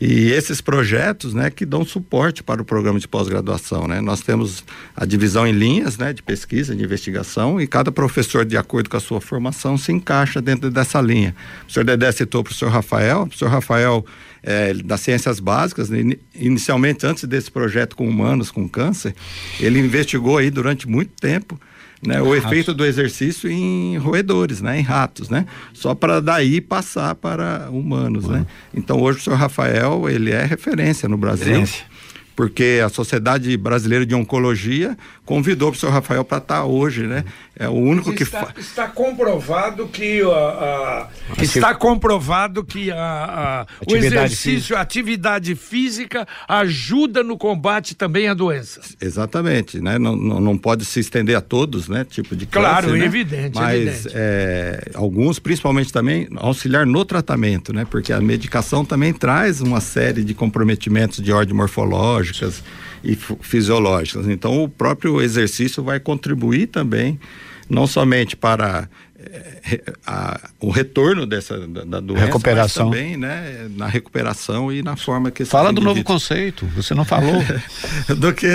E 0.00 0.30
esses 0.30 0.60
projetos, 0.60 1.32
né, 1.32 1.50
que 1.50 1.64
dão 1.64 1.84
suporte 1.84 2.42
para 2.42 2.60
o 2.60 2.64
programa 2.64 2.98
de 2.98 3.08
pós-graduação, 3.08 3.88
né? 3.88 4.00
Nós 4.00 4.20
temos 4.20 4.62
a 4.94 5.06
divisão 5.06 5.46
em 5.46 5.52
linhas, 5.52 5.96
né, 5.96 6.12
de 6.12 6.22
pesquisa, 6.22 6.76
de 6.76 6.84
investigação, 6.84 7.58
e 7.58 7.66
cada 7.66 7.90
professor, 7.90 8.44
de 8.44 8.58
acordo 8.58 8.90
com 8.90 8.96
a 8.98 9.00
sua 9.00 9.20
formação, 9.22 9.78
se 9.78 9.92
encaixa 9.92 10.42
dentro 10.42 10.70
dessa 10.70 11.00
linha. 11.00 11.30
O 11.30 11.60
professor 11.60 11.84
Dedé 11.84 12.12
citou 12.12 12.42
o 12.42 12.44
professor 12.44 12.68
Rafael, 12.68 13.22
o 13.22 13.26
professor 13.26 13.48
Rafael 13.48 14.04
é, 14.42 14.74
das 14.74 15.00
ciências 15.00 15.40
básicas, 15.40 15.88
né, 15.88 16.16
inicialmente 16.34 17.06
antes 17.06 17.24
desse 17.24 17.50
projeto 17.50 17.96
com 17.96 18.06
humanos 18.06 18.50
com 18.50 18.68
câncer, 18.68 19.14
ele 19.58 19.78
investigou 19.78 20.36
aí 20.36 20.50
durante 20.50 20.86
muito 20.86 21.12
tempo 21.18 21.58
né, 22.04 22.20
o 22.20 22.34
efeito 22.34 22.74
do 22.74 22.84
exercício 22.84 23.50
em 23.50 23.96
roedores, 23.96 24.60
né, 24.60 24.78
em 24.78 24.82
ratos, 24.82 25.28
né, 25.28 25.46
só 25.72 25.94
para 25.94 26.20
daí 26.20 26.60
passar 26.60 27.14
para 27.14 27.68
humanos, 27.70 28.26
né. 28.26 28.46
Então 28.74 29.00
hoje 29.00 29.18
o 29.18 29.22
senhor 29.22 29.36
Rafael 29.36 30.08
ele 30.08 30.32
é 30.32 30.44
referência 30.44 31.08
no 31.08 31.16
Brasil. 31.16 31.46
Referência 31.46 31.96
porque 32.36 32.82
a 32.84 32.90
Sociedade 32.90 33.56
Brasileira 33.56 34.04
de 34.04 34.14
Oncologia 34.14 34.96
convidou 35.26 35.68
o 35.68 35.72
professor 35.72 35.92
Rafael 35.92 36.24
para 36.24 36.38
estar 36.38 36.58
tá 36.58 36.64
hoje, 36.64 37.02
né? 37.02 37.24
É 37.58 37.68
o 37.68 37.72
único 37.72 38.08
Mas 38.08 38.16
que 38.16 38.22
está, 38.22 38.54
está 38.56 38.88
comprovado 38.88 39.88
que 39.88 40.22
uh, 40.22 40.28
uh, 40.28 41.42
está 41.42 41.74
comprovado 41.74 42.62
que 42.62 42.92
a, 42.92 43.66
o 43.90 43.96
exercício, 43.96 44.52
física. 44.52 44.78
a 44.78 44.80
atividade 44.82 45.54
física 45.54 46.28
ajuda 46.46 47.22
no 47.22 47.36
combate 47.36 47.94
também 47.94 48.28
à 48.28 48.34
doença. 48.34 48.80
Exatamente, 49.00 49.80
né? 49.80 49.98
Não, 49.98 50.14
não, 50.14 50.40
não 50.40 50.58
pode 50.58 50.84
se 50.84 51.00
estender 51.00 51.36
a 51.36 51.40
todos, 51.40 51.88
né? 51.88 52.06
Tipo 52.08 52.36
de 52.36 52.46
claro, 52.46 52.88
câncer, 52.88 52.98
né? 52.98 53.04
evidente, 53.06 53.54
mas 53.54 53.74
evidente. 53.74 54.14
É, 54.14 54.90
alguns, 54.94 55.38
principalmente 55.38 55.92
também 55.92 56.28
auxiliar 56.36 56.86
no 56.86 57.04
tratamento, 57.04 57.72
né? 57.72 57.84
Porque 57.90 58.12
a 58.12 58.20
medicação 58.20 58.84
também 58.84 59.12
traz 59.12 59.60
uma 59.60 59.80
série 59.80 60.22
de 60.22 60.34
comprometimentos 60.34 61.24
de 61.24 61.32
ordem 61.32 61.54
morfológicas 61.54 62.62
e 63.06 63.16
fisiológicas. 63.40 64.26
Então, 64.26 64.62
o 64.62 64.68
próprio 64.68 65.22
exercício 65.22 65.82
vai 65.82 66.00
contribuir 66.00 66.66
também, 66.66 67.18
não 67.70 67.86
somente 67.86 68.36
para 68.36 68.88
a, 70.06 70.40
o 70.60 70.70
retorno 70.70 71.26
dessa 71.26 71.66
da, 71.66 71.84
da 71.84 72.00
doença, 72.00 72.26
recuperação. 72.26 72.88
mas 72.88 72.98
também, 72.98 73.16
né, 73.16 73.68
na 73.74 73.86
recuperação 73.86 74.72
e 74.72 74.82
na 74.82 74.96
forma 74.96 75.30
que 75.30 75.44
fala 75.44 75.72
do 75.72 75.80
novo 75.80 76.02
conceito. 76.04 76.66
Você 76.76 76.94
não 76.94 77.04
falou 77.04 77.34
do 78.16 78.32
que 78.32 78.46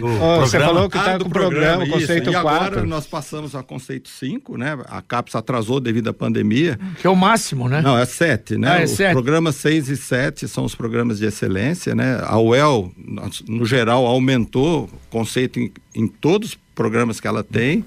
oh, 0.00 0.40
você 0.40 0.58
falou 0.58 0.88
que 0.88 0.96
está 0.96 1.14
ah, 1.14 1.18
com 1.18 1.26
o 1.26 1.30
programa, 1.30 1.78
programa 1.78 2.00
conceito 2.00 2.30
4. 2.30 2.48
agora 2.48 2.84
nós 2.84 3.06
passamos 3.06 3.54
a 3.54 3.62
conceito 3.62 4.08
5, 4.08 4.56
né? 4.56 4.78
A 4.86 5.00
CAPES 5.02 5.34
atrasou 5.34 5.80
devido 5.80 6.08
à 6.08 6.12
pandemia. 6.12 6.78
Que 7.00 7.06
é 7.06 7.10
o 7.10 7.16
máximo, 7.16 7.68
né? 7.68 7.80
Não, 7.80 7.98
é 7.98 8.04
7, 8.04 8.56
né? 8.56 8.70
Ah, 8.70 8.80
é 8.80 8.84
os 8.84 8.90
sete. 8.90 9.12
programas 9.12 9.56
6 9.56 9.88
e 9.88 9.96
7 9.96 10.48
são 10.48 10.64
os 10.64 10.74
programas 10.74 11.18
de 11.18 11.26
excelência, 11.26 11.94
né? 11.94 12.20
A 12.24 12.38
UEL 12.38 12.92
no 13.48 13.64
geral 13.64 14.06
aumentou 14.06 14.88
conceito 15.10 15.58
em, 15.58 15.72
em 15.94 16.06
todos 16.06 16.50
os 16.50 16.58
programas 16.74 17.20
que 17.20 17.26
ela 17.26 17.42
tem 17.42 17.84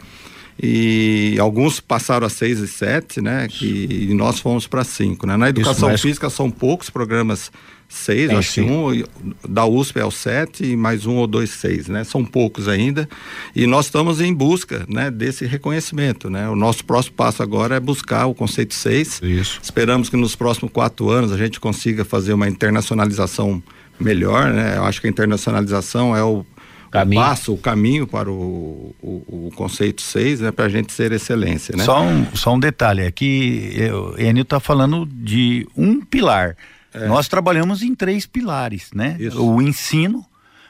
e 0.64 1.38
alguns 1.40 1.80
passaram 1.80 2.28
a 2.28 2.30
seis 2.30 2.60
e 2.60 2.68
sete, 2.68 3.20
né? 3.20 3.48
Que, 3.48 4.08
e 4.10 4.14
nós 4.14 4.40
fomos 4.40 4.68
para 4.68 4.84
cinco, 4.84 5.26
né? 5.26 5.36
Na 5.36 5.50
educação 5.50 5.92
Isso, 5.92 6.04
física 6.04 6.30
são 6.30 6.52
poucos 6.52 6.88
programas 6.88 7.52
seis, 7.90 8.30
é, 8.30 8.36
acho 8.36 8.52
sim. 8.52 8.66
que 8.66 8.72
um 8.72 9.04
da 9.50 9.66
USP 9.66 10.00
é 10.00 10.06
o 10.06 10.12
sete 10.12 10.64
e 10.64 10.78
mais 10.78 11.08
um 11.08 11.16
ou 11.16 11.26
dois 11.26 11.50
seis, 11.50 11.88
né? 11.88 12.04
São 12.04 12.24
poucos 12.24 12.68
ainda 12.68 13.10
e 13.56 13.66
nós 13.66 13.86
estamos 13.86 14.22
em 14.22 14.32
busca, 14.32 14.86
né? 14.88 15.10
Desse 15.10 15.48
reconhecimento, 15.48 16.30
né? 16.30 16.48
O 16.48 16.56
nosso 16.56 16.86
próximo 16.86 17.16
passo 17.16 17.42
agora 17.42 17.76
é 17.76 17.80
buscar 17.80 18.28
o 18.28 18.36
conceito 18.36 18.76
seis. 18.76 19.20
Isso. 19.24 19.60
Esperamos 19.64 20.10
que 20.10 20.16
nos 20.16 20.36
próximos 20.36 20.72
quatro 20.72 21.10
anos 21.10 21.32
a 21.32 21.38
gente 21.38 21.60
consiga 21.60 22.06
fazer 22.06 22.34
uma 22.34 22.48
internacionalização 22.48 23.64
melhor, 24.00 24.52
né? 24.52 24.78
Eu 24.78 24.84
acho 24.84 25.02
que 25.02 25.08
a 25.08 25.10
internacionalização 25.10 26.16
é 26.16 26.24
o 26.24 26.46
caminho. 26.92 27.22
passo, 27.22 27.54
o 27.54 27.58
caminho 27.58 28.06
para 28.06 28.30
o, 28.30 28.94
o, 29.02 29.48
o 29.48 29.52
conceito 29.56 30.02
6, 30.02 30.42
né, 30.42 30.52
para 30.52 30.66
a 30.66 30.70
gente 30.70 30.92
ser 30.92 31.12
excelência. 31.12 31.76
Né? 31.76 31.84
Só, 31.84 32.04
um, 32.04 32.36
só 32.36 32.54
um 32.54 32.60
detalhe, 32.60 33.06
aqui 33.06 33.78
o 33.92 34.20
Enio 34.20 34.44
está 34.44 34.60
falando 34.60 35.06
de 35.06 35.68
um 35.76 36.02
pilar. 36.02 36.56
É. 36.94 37.08
Nós 37.08 37.28
trabalhamos 37.28 37.82
em 37.82 37.96
três 37.96 38.26
pilares, 38.26 38.90
né? 38.94 39.16
Isso. 39.18 39.42
O 39.42 39.62
ensino, 39.62 40.26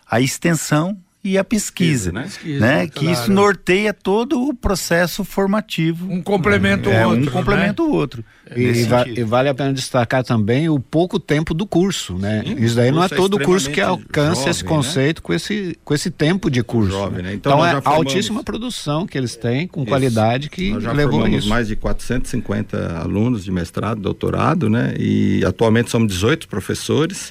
a 0.09 0.22
extensão 0.22 0.97
e 1.24 1.38
a 1.38 1.43
pesquisa, 1.43 2.11
né? 2.11 2.24
pesquisa 2.24 2.59
né? 2.59 2.88
Claro. 2.88 2.91
Que 2.91 3.11
isso 3.11 3.32
norteia 3.32 3.93
todo 3.93 4.41
o 4.41 4.55
processo 4.55 5.24
formativo. 5.24 6.11
Um 6.11 6.22
complemento 6.22 6.89
é, 6.89 7.05
o 7.05 7.09
outro. 7.09 7.38
Um 7.38 7.55
né? 7.55 7.76
o 7.78 7.91
outro. 7.91 8.26
E, 8.55 8.84
va 8.84 9.07
e, 9.07 9.24
vale 9.24 9.47
a 9.47 9.53
pena 9.53 9.72
destacar 9.72 10.24
também 10.24 10.67
o 10.67 10.80
pouco 10.80 11.19
tempo 11.19 11.53
do 11.53 11.65
curso, 11.65 12.17
né? 12.17 12.43
Sim, 12.45 12.55
isso 12.57 12.76
daí 12.76 12.91
não 12.91 13.03
é 13.03 13.07
todo 13.07 13.39
é 13.39 13.45
curso 13.45 13.69
que 13.69 13.80
alcança 13.80 14.36
jovem, 14.36 14.49
esse 14.49 14.63
né? 14.63 14.69
conceito 14.69 15.17
né? 15.19 15.22
com, 15.24 15.34
esse, 15.34 15.78
com 15.86 15.93
esse 15.93 16.09
tempo 16.09 16.49
de 16.49 16.63
curso. 16.63 16.91
Jovem, 16.91 17.24
né? 17.24 17.34
Então, 17.36 17.53
então 17.53 17.65
é 17.65 17.82
formamos... 17.82 18.07
altíssima 18.07 18.43
produção 18.43 19.05
que 19.05 19.17
eles 19.17 19.36
têm, 19.36 19.67
com 19.67 19.82
isso. 19.82 19.89
qualidade 19.89 20.49
que 20.49 20.72
nós 20.72 20.84
já 20.84 20.91
levou 20.91 21.28
isso. 21.28 21.47
mais 21.47 21.67
de 21.67 21.76
450 21.76 22.97
alunos 22.97 23.43
de 23.43 23.51
mestrado, 23.51 24.01
doutorado, 24.01 24.69
né? 24.69 24.95
E 24.99 25.45
atualmente 25.45 25.91
somos 25.91 26.11
18 26.11 26.47
professores. 26.47 27.30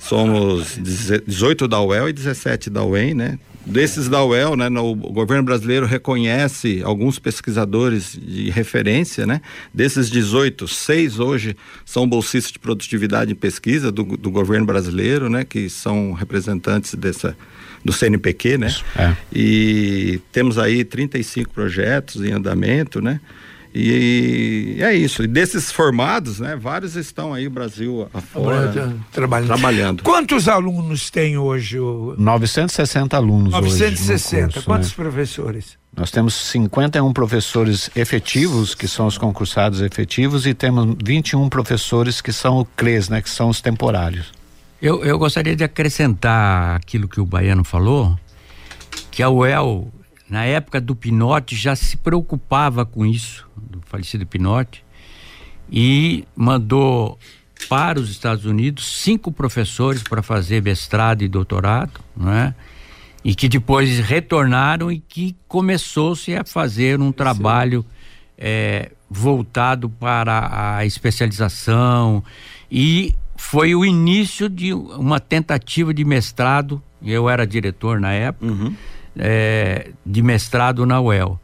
Somos 0.00 0.78
18 0.78 1.68
da 1.68 1.80
UEL 1.80 2.08
e 2.08 2.12
17 2.12 2.70
da 2.70 2.82
UEM, 2.82 3.14
né? 3.14 3.38
Desses 3.64 4.08
da 4.08 4.24
UEL, 4.24 4.56
né, 4.56 4.70
no, 4.70 4.92
o 4.92 4.94
governo 4.94 5.44
brasileiro 5.44 5.84
reconhece 5.84 6.80
alguns 6.82 7.18
pesquisadores 7.18 8.18
de 8.18 8.48
referência, 8.48 9.26
né? 9.26 9.42
Desses 9.72 10.10
18, 10.10 10.66
seis 10.66 11.18
hoje 11.18 11.54
são 11.84 12.08
bolsistas 12.08 12.52
de 12.52 12.58
produtividade 12.58 13.30
em 13.30 13.34
pesquisa 13.34 13.92
do, 13.92 14.02
do 14.02 14.30
governo 14.30 14.64
brasileiro, 14.64 15.28
né? 15.28 15.44
Que 15.44 15.68
são 15.68 16.14
representantes 16.14 16.94
dessa, 16.94 17.36
do 17.84 17.92
CNPq, 17.92 18.56
né? 18.56 18.68
Isso, 18.68 18.84
é. 18.96 19.14
E 19.30 20.20
temos 20.32 20.58
aí 20.58 20.82
35 20.82 21.50
projetos 21.50 22.24
em 22.24 22.32
andamento, 22.32 23.02
né? 23.02 23.20
E 23.72 24.78
é 24.80 24.92
isso. 24.94 25.22
E 25.22 25.26
desses 25.26 25.70
formados, 25.70 26.40
né, 26.40 26.56
vários 26.56 26.96
estão 26.96 27.32
aí 27.32 27.48
Brasil 27.48 28.08
afora 28.12 28.72
trabalhando. 29.12 29.46
trabalhando. 29.46 30.02
Quantos 30.02 30.48
alunos 30.48 31.08
tem 31.10 31.38
hoje? 31.38 31.78
O... 31.78 32.14
960 32.18 33.16
alunos 33.16 33.52
960. 33.52 34.44
Hoje 34.44 34.52
curso, 34.54 34.66
Quantos 34.66 34.88
né? 34.88 34.94
professores? 34.96 35.78
Nós 35.96 36.10
temos 36.10 36.34
51 36.34 37.12
professores 37.12 37.90
efetivos, 37.94 38.74
que 38.74 38.88
são 38.88 39.06
os 39.06 39.18
concursados 39.18 39.80
efetivos, 39.80 40.46
e 40.46 40.54
temos 40.54 40.96
21 41.04 41.48
professores 41.48 42.20
que 42.20 42.32
são 42.32 42.58
o 42.60 42.64
CLES, 42.64 43.08
né, 43.08 43.22
que 43.22 43.30
são 43.30 43.48
os 43.48 43.60
temporários. 43.60 44.32
Eu, 44.80 45.04
eu 45.04 45.18
gostaria 45.18 45.54
de 45.54 45.62
acrescentar 45.62 46.76
aquilo 46.76 47.06
que 47.06 47.20
o 47.20 47.26
Baiano 47.26 47.64
falou, 47.64 48.18
que 49.10 49.22
a 49.22 49.28
UEL 49.28 49.92
na 50.30 50.44
época 50.44 50.80
do 50.80 50.94
Pinote 50.94 51.56
já 51.56 51.74
se 51.74 51.96
preocupava 51.96 52.86
com 52.86 53.04
isso, 53.04 53.48
do 53.56 53.80
falecido 53.82 54.24
Pinote, 54.24 54.84
e 55.70 56.24
mandou 56.36 57.18
para 57.68 57.98
os 57.98 58.10
Estados 58.10 58.44
Unidos 58.44 59.02
cinco 59.02 59.32
professores 59.32 60.02
para 60.02 60.22
fazer 60.22 60.62
mestrado 60.62 61.22
e 61.22 61.28
doutorado, 61.28 62.00
né? 62.16 62.54
E 63.22 63.34
que 63.34 63.48
depois 63.48 63.98
retornaram 63.98 64.90
e 64.90 65.00
que 65.00 65.36
começou-se 65.46 66.34
a 66.34 66.44
fazer 66.44 66.98
um 67.00 67.12
trabalho 67.12 67.84
é, 68.38 68.92
voltado 69.10 69.90
para 69.90 70.76
a 70.78 70.86
especialização 70.86 72.24
e 72.70 73.14
foi 73.36 73.74
o 73.74 73.84
início 73.84 74.48
de 74.48 74.72
uma 74.72 75.20
tentativa 75.20 75.92
de 75.92 76.04
mestrado. 76.04 76.82
Eu 77.02 77.28
era 77.28 77.46
diretor 77.46 78.00
na 78.00 78.12
época. 78.12 78.46
Uhum 78.46 78.74
é, 79.18 79.90
de 80.04 80.22
mestrado 80.22 80.86
na 80.86 81.00
UEL. 81.00 81.40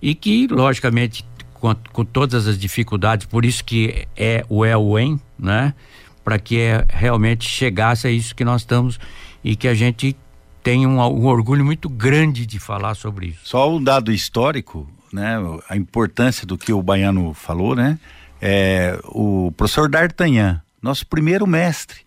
E 0.00 0.14
que, 0.14 0.46
logicamente, 0.46 1.24
com, 1.54 1.74
com, 1.92 2.04
todas 2.04 2.46
as 2.46 2.58
dificuldades, 2.58 3.26
por 3.26 3.44
isso 3.44 3.64
que 3.64 4.06
é 4.16 4.44
o 4.48 4.64
EL-UEM, 4.64 5.18
né? 5.38 5.74
Para 6.22 6.38
que 6.38 6.60
é, 6.60 6.84
realmente 6.88 7.48
chegasse 7.48 8.06
a 8.06 8.10
isso 8.10 8.34
que 8.34 8.44
nós 8.44 8.62
estamos 8.62 8.98
e 9.42 9.56
que 9.56 9.68
a 9.68 9.74
gente 9.74 10.16
tem 10.62 10.86
um, 10.86 10.98
um, 10.98 11.26
orgulho 11.26 11.64
muito 11.64 11.88
grande 11.88 12.46
de 12.46 12.58
falar 12.58 12.94
sobre 12.94 13.28
isso. 13.28 13.40
Só 13.44 13.74
um 13.74 13.82
dado 13.82 14.12
histórico, 14.12 14.88
né? 15.12 15.36
A 15.68 15.76
importância 15.76 16.46
do 16.46 16.56
que 16.56 16.72
o 16.72 16.82
Baiano 16.82 17.32
falou, 17.34 17.74
né? 17.74 17.98
É, 18.40 18.98
o 19.04 19.52
professor 19.56 19.88
D'Artagnan, 19.88 20.60
nosso 20.82 21.06
primeiro 21.06 21.46
mestre, 21.46 22.00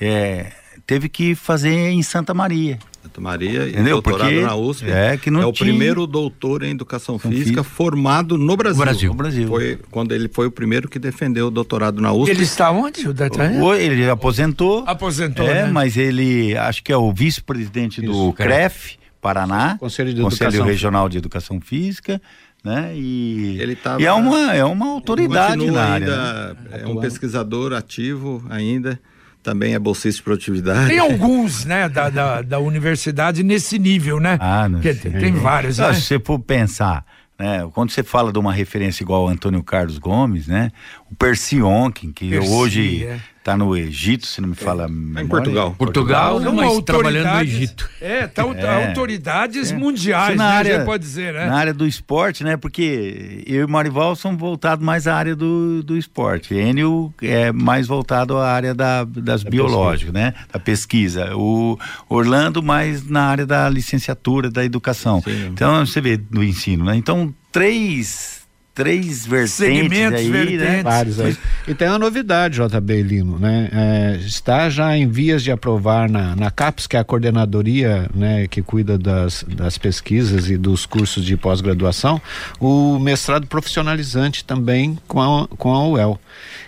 é, 0.00 0.52
teve 0.92 1.08
que 1.08 1.34
fazer 1.34 1.88
em 1.88 2.02
Santa 2.02 2.34
Maria. 2.34 2.78
Santa 3.02 3.20
Maria 3.20 3.66
Entendeu? 3.68 3.98
e 3.98 4.02
doutorado 4.02 4.28
Porque 4.28 4.40
na 4.42 4.54
USP. 4.54 4.90
É, 4.90 5.16
que 5.16 5.30
não 5.30 5.40
é 5.40 5.46
o 5.46 5.52
tinha... 5.52 5.70
primeiro 5.70 6.06
doutor 6.06 6.62
em 6.62 6.70
educação 6.70 7.18
física, 7.18 7.64
formado 7.64 8.36
no 8.36 8.56
Brasil. 8.56 8.78
No 8.78 8.84
Brasil. 8.84 9.08
No 9.08 9.16
Brasil. 9.16 9.48
Foi 9.48 9.78
quando 9.90 10.12
ele 10.12 10.28
foi 10.28 10.46
o 10.46 10.50
primeiro 10.50 10.88
que 10.88 10.98
defendeu 10.98 11.46
o 11.46 11.50
doutorado 11.50 12.00
na 12.02 12.12
USP. 12.12 12.30
Ele 12.30 12.42
está 12.42 12.70
onde, 12.70 13.08
o 13.08 13.14
D'Artagnan? 13.14 13.74
Ele 13.76 14.08
aposentou. 14.08 14.84
Aposentou, 14.86 15.46
É, 15.46 15.64
né? 15.64 15.72
mas 15.72 15.96
ele, 15.96 16.56
acho 16.58 16.82
que 16.84 16.92
é 16.92 16.96
o 16.96 17.10
vice-presidente 17.10 18.02
do 18.02 18.32
CREF, 18.34 18.98
Paraná, 19.20 19.78
Conselho, 19.78 20.12
de 20.12 20.20
Conselho 20.20 20.62
Regional 20.62 21.08
de 21.08 21.16
Educação 21.16 21.58
Física, 21.58 22.20
né? 22.62 22.92
E, 22.94 23.56
ele 23.60 23.74
tava, 23.74 24.00
e 24.00 24.04
é 24.04 24.12
uma 24.12 24.54
é 24.54 24.64
uma 24.64 24.90
autoridade 24.90 25.70
na 25.70 25.82
área. 25.82 26.06
Ainda, 26.06 26.54
né? 26.54 26.82
É 26.82 26.86
um 26.86 27.00
pesquisador 27.00 27.72
ativo 27.72 28.44
ainda. 28.50 29.00
Também 29.42 29.74
é 29.74 29.78
bolsista 29.78 30.18
de 30.18 30.22
produtividade. 30.22 30.88
Tem 30.88 30.98
alguns, 30.98 31.64
né, 31.64 31.88
da, 31.88 32.08
da, 32.08 32.42
da 32.42 32.58
universidade 32.60 33.42
nesse 33.42 33.78
nível, 33.78 34.20
né? 34.20 34.38
Ah, 34.40 34.68
não 34.68 34.80
tem, 34.80 34.94
tem 34.94 35.32
vários, 35.32 35.78
né? 35.78 35.92
Se 35.94 36.02
você 36.02 36.20
for 36.20 36.38
pensar, 36.38 37.04
né? 37.38 37.68
Quando 37.74 37.90
você 37.90 38.04
fala 38.04 38.32
de 38.32 38.38
uma 38.38 38.52
referência 38.52 39.02
igual 39.02 39.22
ao 39.22 39.28
Antônio 39.28 39.62
Carlos 39.64 39.98
Gomes, 39.98 40.46
né? 40.46 40.70
O 41.12 41.14
Percy 41.14 41.60
Onken, 41.60 42.10
que 42.10 42.30
Percy, 42.30 42.50
hoje 42.50 43.04
é. 43.04 43.20
Está 43.42 43.56
no 43.56 43.76
Egito, 43.76 44.24
se 44.24 44.40
não 44.40 44.50
me 44.50 44.54
fala. 44.54 44.84
É. 44.84 45.20
Em 45.20 45.26
Portugal. 45.26 45.74
Portugal, 45.76 46.38
não, 46.38 46.54
mas 46.54 46.80
trabalhando 46.82 47.34
no 47.34 47.42
Egito. 47.42 47.90
É, 48.00 48.26
tá 48.28 48.42
é, 48.56 48.86
autoridades 48.86 49.72
é. 49.72 49.76
mundiais, 49.76 50.36
na 50.36 50.48
né, 50.48 50.54
área, 50.54 50.84
pode 50.84 51.02
dizer, 51.02 51.34
né? 51.34 51.46
Na 51.46 51.56
área 51.56 51.74
do 51.74 51.84
esporte, 51.84 52.44
né? 52.44 52.56
Porque 52.56 53.42
eu 53.44 53.64
e 53.64 53.66
Marival 53.66 54.14
somos 54.14 54.40
voltados 54.40 54.84
mais 54.84 55.08
à 55.08 55.16
área 55.16 55.34
do, 55.34 55.82
do 55.82 55.98
esporte. 55.98 56.54
Enio 56.54 57.12
é 57.20 57.50
mais 57.50 57.88
voltado 57.88 58.38
à 58.38 58.48
área 58.48 58.74
da, 58.74 59.02
das 59.04 59.42
da 59.42 59.50
biológicas, 59.50 60.14
né? 60.14 60.32
Da 60.52 60.60
pesquisa. 60.60 61.36
O 61.36 61.76
Orlando 62.08 62.62
mais 62.62 63.06
na 63.06 63.24
área 63.24 63.44
da 63.44 63.68
licenciatura, 63.68 64.50
da 64.50 64.64
educação. 64.64 65.20
Sim. 65.20 65.48
Então, 65.48 65.84
você 65.84 66.00
vê 66.00 66.16
do 66.16 66.44
ensino, 66.44 66.84
né? 66.84 66.94
Então, 66.94 67.34
três 67.50 68.41
três 68.74 69.26
vertentes 69.26 69.52
Segmentos, 69.52 70.20
aí, 70.20 70.28
né? 70.28 70.44
vertentes. 70.44 70.66
né? 70.66 70.82
Vários 70.82 71.20
aí. 71.20 71.36
E 71.68 71.74
tem 71.74 71.88
uma 71.88 71.98
novidade, 71.98 72.58
JB 72.58 73.02
Lino, 73.02 73.38
né? 73.38 73.68
É, 73.72 74.16
está 74.24 74.70
já 74.70 74.96
em 74.96 75.08
vias 75.08 75.42
de 75.42 75.50
aprovar 75.50 76.08
na, 76.08 76.34
na 76.34 76.50
CAPES, 76.50 76.86
que 76.86 76.96
é 76.96 77.00
a 77.00 77.04
coordenadoria 77.04 78.08
né, 78.14 78.46
que 78.48 78.62
cuida 78.62 78.96
das, 78.96 79.44
das 79.48 79.76
pesquisas 79.76 80.48
e 80.48 80.56
dos 80.56 80.86
cursos 80.86 81.24
de 81.24 81.36
pós-graduação, 81.36 82.20
o 82.58 82.98
mestrado 82.98 83.46
profissionalizante 83.46 84.44
também 84.44 84.98
com 85.06 85.20
a, 85.20 85.48
com 85.48 85.72
a 85.72 85.86
UEL. 85.88 86.20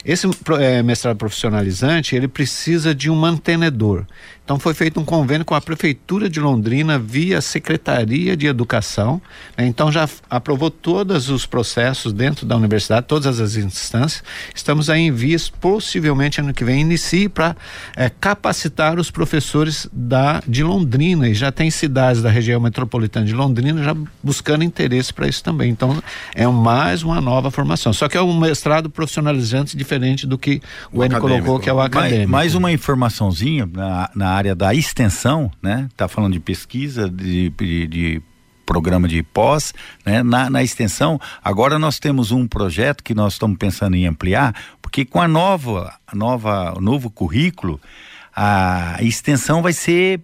Esse 0.04 0.28
é, 0.60 0.82
mestrado 0.82 1.16
profissionalizante, 1.16 2.14
ele 2.14 2.28
precisa 2.28 2.94
de 2.94 3.10
um 3.10 3.16
mantenedor. 3.16 4.04
Então 4.44 4.58
foi 4.58 4.74
feito 4.74 5.00
um 5.00 5.04
convênio 5.06 5.42
com 5.42 5.54
a 5.54 5.60
Prefeitura 5.60 6.28
de 6.28 6.38
Londrina 6.38 6.98
via 6.98 7.40
Secretaria 7.40 8.36
de 8.36 8.46
Educação. 8.46 9.20
Né? 9.56 9.66
Então 9.66 9.90
já 9.90 10.06
aprovou 10.28 10.70
todos 10.70 11.30
os 11.30 11.46
processos 11.46 12.12
dentro 12.12 12.44
da 12.44 12.54
universidade, 12.54 13.06
todas 13.06 13.40
as 13.40 13.56
instâncias. 13.56 14.22
Estamos 14.54 14.90
aí 14.90 15.00
em 15.00 15.10
vias, 15.10 15.48
possivelmente 15.48 16.40
ano 16.40 16.52
que 16.52 16.62
vem, 16.62 16.82
inicie 16.82 17.26
para 17.26 17.56
é, 17.96 18.10
capacitar 18.10 18.98
os 18.98 19.10
professores 19.10 19.88
da, 19.90 20.42
de 20.46 20.62
Londrina. 20.62 21.26
E 21.26 21.32
já 21.32 21.50
tem 21.50 21.70
cidades 21.70 22.20
da 22.20 22.28
região 22.28 22.60
metropolitana 22.60 23.24
de 23.24 23.32
Londrina 23.32 23.82
já 23.82 23.96
buscando 24.22 24.62
interesse 24.62 25.12
para 25.14 25.26
isso 25.26 25.42
também. 25.42 25.70
Então 25.70 26.02
é 26.34 26.46
mais 26.46 27.02
uma 27.02 27.18
nova 27.18 27.50
formação. 27.50 27.94
Só 27.94 28.10
que 28.10 28.16
é 28.18 28.20
um 28.20 28.38
mestrado 28.38 28.90
profissionalizante 28.90 29.74
diferente 29.74 30.26
do 30.26 30.36
que 30.36 30.60
o, 30.92 30.98
o 30.98 31.04
N 31.04 31.18
colocou, 31.18 31.58
que 31.58 31.70
é 31.70 31.72
o 31.72 31.80
acadêmico. 31.80 32.30
Mais, 32.30 32.52
mais 32.52 32.54
uma 32.54 32.70
informaçãozinha 32.70 33.66
na, 33.72 34.10
na 34.14 34.33
área 34.34 34.54
da 34.54 34.74
extensão, 34.74 35.50
né? 35.62 35.88
Tá 35.96 36.08
falando 36.08 36.32
de 36.32 36.40
pesquisa, 36.40 37.08
de, 37.08 37.50
de, 37.50 37.86
de 37.86 38.22
programa 38.64 39.06
de 39.06 39.22
pós, 39.22 39.72
né? 40.04 40.22
Na, 40.22 40.50
na, 40.50 40.62
extensão, 40.62 41.20
agora 41.42 41.78
nós 41.78 41.98
temos 41.98 42.30
um 42.30 42.46
projeto 42.46 43.02
que 43.02 43.14
nós 43.14 43.34
estamos 43.34 43.56
pensando 43.58 43.96
em 43.96 44.06
ampliar, 44.06 44.54
porque 44.82 45.04
com 45.04 45.20
a 45.20 45.28
nova, 45.28 45.94
a 46.06 46.16
nova, 46.16 46.74
o 46.76 46.80
novo 46.80 47.10
currículo, 47.10 47.80
a 48.34 48.96
extensão 49.00 49.62
vai 49.62 49.72
ser 49.72 50.20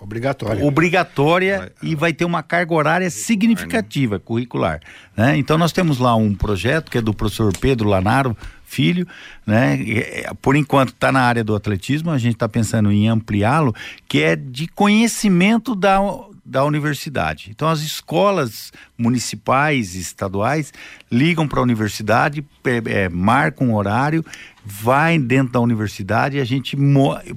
obrigatória, 0.00 0.64
obrigatória 0.64 1.58
vai, 1.58 1.70
e 1.82 1.94
vai 1.94 2.12
ter 2.12 2.24
uma 2.24 2.42
carga 2.42 2.74
horária 2.74 3.10
significativa 3.10 4.18
curricular, 4.18 4.80
né? 5.16 5.36
Então 5.36 5.58
nós 5.58 5.72
temos 5.72 5.98
lá 5.98 6.14
um 6.16 6.34
projeto 6.34 6.90
que 6.90 6.98
é 6.98 7.02
do 7.02 7.14
professor 7.14 7.52
Pedro 7.58 7.88
Lanaro 7.88 8.36
filho, 8.72 9.06
né? 9.46 9.78
É, 9.88 10.30
por 10.40 10.56
enquanto 10.56 10.88
está 10.90 11.12
na 11.12 11.20
área 11.20 11.44
do 11.44 11.54
atletismo, 11.54 12.10
a 12.10 12.18
gente 12.18 12.34
está 12.34 12.48
pensando 12.48 12.90
em 12.90 13.08
ampliá-lo, 13.08 13.74
que 14.08 14.22
é 14.22 14.34
de 14.34 14.66
conhecimento 14.66 15.74
da, 15.74 16.00
da 16.44 16.64
universidade. 16.64 17.50
Então 17.50 17.68
as 17.68 17.80
escolas 17.80 18.72
municipais 18.98 19.94
e 19.94 20.00
estaduais 20.00 20.72
ligam 21.10 21.46
para 21.46 21.60
a 21.60 21.62
universidade, 21.62 22.44
é, 22.86 23.08
marcam 23.08 23.68
um 23.68 23.74
horário 23.74 24.24
vai 24.64 25.18
dentro 25.18 25.52
da 25.52 25.60
universidade 25.60 26.36
e 26.36 26.40
a 26.40 26.44
gente, 26.44 26.76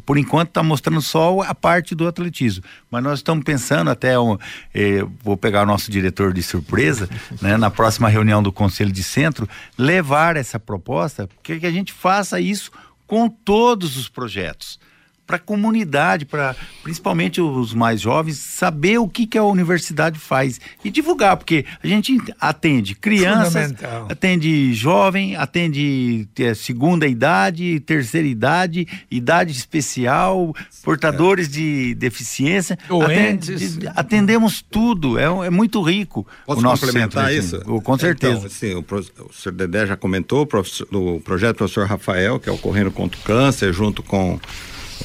por 0.05 0.17
enquanto, 0.17 0.49
está 0.49 0.61
mostrando 0.61 1.01
só 1.01 1.41
a 1.41 1.55
parte 1.55 1.95
do 1.95 2.07
atletismo. 2.07 2.63
Mas 2.89 3.03
nós 3.03 3.19
estamos 3.19 3.43
pensando 3.43 3.89
até, 3.89 4.19
um, 4.19 4.37
eh, 4.73 5.03
vou 5.23 5.35
pegar 5.35 5.63
o 5.63 5.65
nosso 5.65 5.89
diretor 5.89 6.31
de 6.31 6.43
surpresa, 6.43 7.09
né, 7.41 7.57
na 7.57 7.71
próxima 7.71 8.09
reunião 8.09 8.43
do 8.43 8.51
Conselho 8.51 8.91
de 8.91 9.03
Centro, 9.03 9.49
levar 9.77 10.37
essa 10.37 10.59
proposta, 10.59 11.27
que, 11.41 11.59
que 11.59 11.65
a 11.65 11.71
gente 11.71 11.91
faça 11.91 12.39
isso 12.39 12.71
com 13.07 13.27
todos 13.27 13.97
os 13.97 14.07
projetos 14.07 14.79
para 15.25 15.37
a 15.37 15.39
comunidade, 15.39 16.25
para 16.25 16.55
principalmente 16.83 17.41
os 17.41 17.73
mais 17.73 17.99
jovens, 17.99 18.37
saber 18.37 18.99
o 18.99 19.07
que, 19.07 19.25
que 19.25 19.37
a 19.37 19.43
universidade 19.43 20.19
faz 20.19 20.59
e 20.83 20.91
divulgar, 20.91 21.37
porque 21.37 21.65
a 21.83 21.87
gente 21.87 22.17
atende 22.39 22.93
crianças, 22.95 23.73
atende 24.09 24.73
jovem, 24.73 25.35
atende 25.35 26.27
é, 26.39 26.53
segunda 26.53 27.07
idade, 27.07 27.79
terceira 27.79 28.27
idade, 28.27 28.87
idade 29.09 29.51
especial, 29.51 30.53
portadores 30.83 31.47
é. 31.47 31.51
de 31.51 31.95
deficiência, 31.95 32.77
doentes, 32.87 33.77
atende, 33.77 33.91
atendemos 33.95 34.61
tudo, 34.61 35.17
é, 35.17 35.47
é 35.47 35.49
muito 35.49 35.81
rico. 35.81 36.25
Posso 36.45 36.59
o 36.59 36.63
nosso 36.63 36.85
complementar 36.85 37.29
centro, 37.29 37.45
isso? 37.45 37.55
Assim, 37.57 37.79
com 37.81 37.97
certeza. 37.97 38.33
Então, 38.33 38.45
assim, 38.45 38.73
o, 38.75 39.29
o 39.29 39.33
senhor 39.33 39.55
Dedé 39.55 39.87
já 39.87 39.97
comentou, 39.97 40.47
o, 40.91 41.15
o 41.15 41.21
projeto 41.21 41.55
do 41.55 41.57
professor 41.57 41.87
Rafael, 41.87 42.39
que 42.39 42.47
é 42.47 42.51
o 42.51 42.57
Correndo 42.57 42.91
contra 42.91 43.19
o 43.19 43.23
Câncer, 43.23 43.73
junto 43.73 44.03
com 44.03 44.39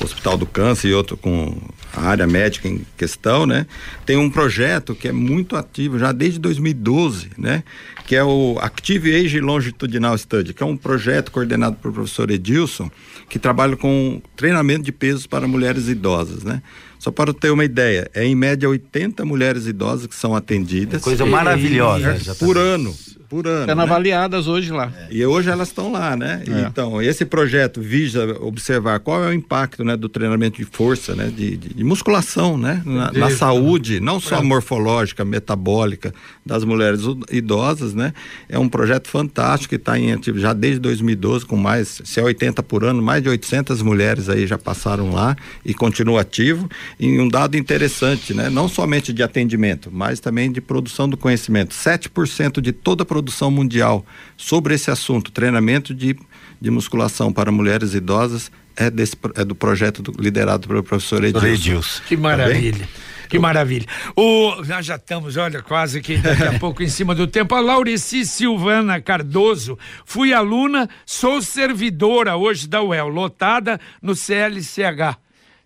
Hospital 0.04 0.36
do 0.36 0.46
Câncer 0.46 0.88
e 0.88 0.94
outro 0.94 1.16
com 1.16 1.56
a 1.92 2.02
área 2.02 2.26
médica 2.26 2.68
em 2.68 2.84
questão, 2.96 3.46
né? 3.46 3.66
Tem 4.06 4.16
um 4.16 4.30
projeto 4.30 4.94
que 4.94 5.08
é 5.08 5.12
muito 5.12 5.56
ativo 5.56 5.98
já 5.98 6.12
desde 6.12 6.38
2012, 6.38 7.30
né? 7.36 7.62
Que 8.06 8.16
é 8.16 8.24
o 8.24 8.58
Active 8.60 9.14
Age 9.14 9.40
Longitudinal 9.40 10.16
Study, 10.16 10.54
que 10.54 10.62
é 10.62 10.66
um 10.66 10.76
projeto 10.76 11.30
coordenado 11.30 11.76
pelo 11.76 11.94
professor 11.94 12.30
Edilson, 12.30 12.90
que 13.28 13.38
trabalha 13.38 13.76
com 13.76 14.20
treinamento 14.36 14.82
de 14.82 14.92
pesos 14.92 15.26
para 15.26 15.46
mulheres 15.46 15.88
idosas, 15.88 16.42
né? 16.42 16.62
Só 16.98 17.10
para 17.10 17.32
ter 17.32 17.50
uma 17.50 17.64
ideia, 17.64 18.10
é 18.12 18.24
em 18.24 18.34
média 18.34 18.68
80 18.68 19.24
mulheres 19.24 19.66
idosas 19.66 20.06
que 20.06 20.14
são 20.14 20.34
atendidas. 20.34 21.00
Coisa 21.02 21.24
maravilhosa. 21.24 22.34
Por 22.34 22.58
ano 22.58 22.94
por 23.30 23.46
ano. 23.46 23.64
Sendo 23.64 23.76
né? 23.76 23.82
avaliadas 23.84 24.48
hoje 24.48 24.72
lá. 24.72 24.92
É. 24.94 25.06
E 25.08 25.24
hoje 25.24 25.48
elas 25.48 25.68
estão 25.68 25.92
lá, 25.92 26.16
né? 26.16 26.42
É. 26.48 26.62
Então, 26.62 27.00
esse 27.00 27.24
projeto 27.24 27.80
visa 27.80 28.36
observar 28.40 28.98
qual 28.98 29.22
é 29.22 29.28
o 29.28 29.32
impacto 29.32 29.84
né, 29.84 29.96
do 29.96 30.08
treinamento 30.08 30.58
de 30.58 30.64
força, 30.64 31.14
né? 31.14 31.28
De, 31.34 31.56
de, 31.56 31.72
de 31.72 31.84
musculação, 31.84 32.58
né? 32.58 32.82
Na, 32.84 33.12
na 33.12 33.30
saúde, 33.30 34.00
não 34.00 34.18
só 34.18 34.38
é. 34.38 34.42
morfológica, 34.42 35.24
metabólica 35.24 36.12
das 36.44 36.64
mulheres 36.64 37.02
idosas, 37.30 37.94
né? 37.94 38.12
É 38.48 38.58
um 38.58 38.68
projeto 38.68 39.06
fantástico 39.06 39.70
que 39.70 39.76
está 39.76 39.96
em 39.96 40.12
ativo 40.12 40.40
já 40.40 40.52
desde 40.52 40.80
2012, 40.80 41.46
com 41.46 41.56
mais, 41.56 42.02
se 42.04 42.18
é 42.18 42.24
80 42.24 42.64
por 42.64 42.82
ano, 42.82 43.00
mais 43.00 43.22
de 43.22 43.28
800 43.28 43.80
mulheres 43.80 44.28
aí 44.28 44.44
já 44.44 44.58
passaram 44.58 45.12
lá 45.12 45.36
e 45.64 45.72
continua 45.72 46.22
ativo. 46.22 46.68
E 46.98 47.20
um 47.20 47.28
dado 47.28 47.56
interessante, 47.56 48.34
né? 48.34 48.50
Não 48.50 48.68
somente 48.68 49.12
de 49.12 49.22
atendimento, 49.22 49.88
mas 49.92 50.18
também 50.18 50.50
de 50.50 50.60
produção 50.60 51.08
do 51.08 51.16
conhecimento. 51.16 51.72
7% 51.76 52.60
de 52.60 52.72
toda 52.72 53.04
a 53.04 53.06
produção 53.06 53.19
produção 53.20 53.50
mundial 53.50 54.04
sobre 54.36 54.74
esse 54.74 54.90
assunto, 54.90 55.30
treinamento 55.30 55.94
de, 55.94 56.16
de 56.60 56.70
musculação 56.70 57.30
para 57.30 57.52
mulheres 57.52 57.94
idosas, 57.94 58.50
é, 58.74 58.90
desse, 58.90 59.14
é 59.34 59.44
do 59.44 59.54
projeto 59.54 60.02
do, 60.02 60.12
liderado 60.18 60.66
pelo 60.66 60.82
professor 60.82 61.22
Edilson. 61.22 61.46
Edilson. 61.46 62.02
Que 62.08 62.16
maravilha. 62.16 62.86
Tá 62.86 63.28
que 63.28 63.38
maravilha. 63.38 63.86
O, 64.16 64.56
nós 64.66 64.86
já 64.86 64.96
estamos, 64.96 65.36
olha, 65.36 65.62
quase 65.62 66.00
que 66.00 66.16
daqui 66.16 66.42
a 66.42 66.56
pouco 66.58 66.82
em 66.82 66.88
cima 66.88 67.14
do 67.14 67.26
tempo. 67.26 67.54
A 67.54 67.60
Laurici 67.60 68.24
Silvana 68.24 69.00
Cardoso, 69.00 69.78
fui 70.04 70.32
aluna, 70.32 70.88
sou 71.04 71.42
servidora 71.42 72.36
hoje 72.36 72.66
da 72.66 72.82
UEL, 72.82 73.08
lotada 73.08 73.78
no 74.02 74.16
CLCH. 74.16 75.16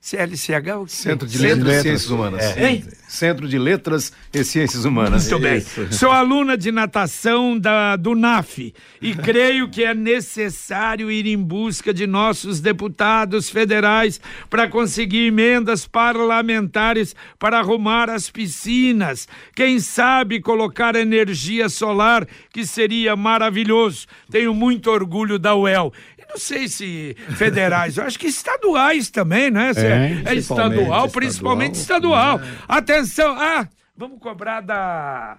CLCH? 0.05 0.83
O 0.83 0.87
Centro 0.87 1.27
de 1.27 1.39
Letras 1.39 1.79
e 1.79 1.83
Ciências 1.83 2.11
Humanas. 2.11 2.43
É. 2.59 2.83
Centro 3.09 3.49
de 3.49 3.59
Letras 3.59 4.13
e 4.35 4.45
Ciências 4.45 4.85
Humanas. 4.85 5.31
Muito 5.31 5.43
bem. 5.43 5.57
Isso. 5.57 5.87
Sou 5.97 6.11
aluna 6.11 6.59
de 6.59 6.71
natação 6.71 7.59
da, 7.59 7.97
do 7.97 8.15
NAF 8.15 8.75
e 9.01 9.15
creio 9.17 9.67
que 9.71 9.83
é 9.83 9.95
necessário 9.95 11.11
ir 11.11 11.27
em 11.27 11.39
busca 11.39 11.95
de 11.95 12.07
nossos 12.07 12.61
deputados 12.61 13.49
federais 13.49 14.21
para 14.51 14.69
conseguir 14.69 15.29
emendas 15.29 15.87
parlamentares 15.87 17.17
para 17.39 17.59
arrumar 17.59 18.11
as 18.11 18.29
piscinas. 18.29 19.27
Quem 19.55 19.81
sabe 19.81 20.39
colocar 20.39 20.97
energia 20.97 21.71
solar, 21.71 22.27
que 22.53 22.67
seria 22.67 23.17
maravilhoso. 23.17 24.07
Tenho 24.31 24.53
muito 24.53 24.91
orgulho 24.91 25.39
da 25.39 25.57
UEL 25.57 25.95
não 26.35 26.39
sei 26.39 26.67
se 26.67 27.17
federais, 27.37 27.97
eu 27.97 28.05
acho 28.05 28.19
que 28.19 28.27
estaduais 28.27 29.09
também, 29.09 29.53
né? 29.53 29.71
É, 29.77 30.33
é 30.33 30.35
estadual, 30.35 31.09
principalmente 31.09 31.77
estadual. 31.77 32.37
estadual. 32.37 32.59
É. 32.69 32.79
Atenção, 32.79 33.37
ah, 33.39 33.69
vamos 33.97 34.19
cobrar 34.19 34.61
da 34.61 35.39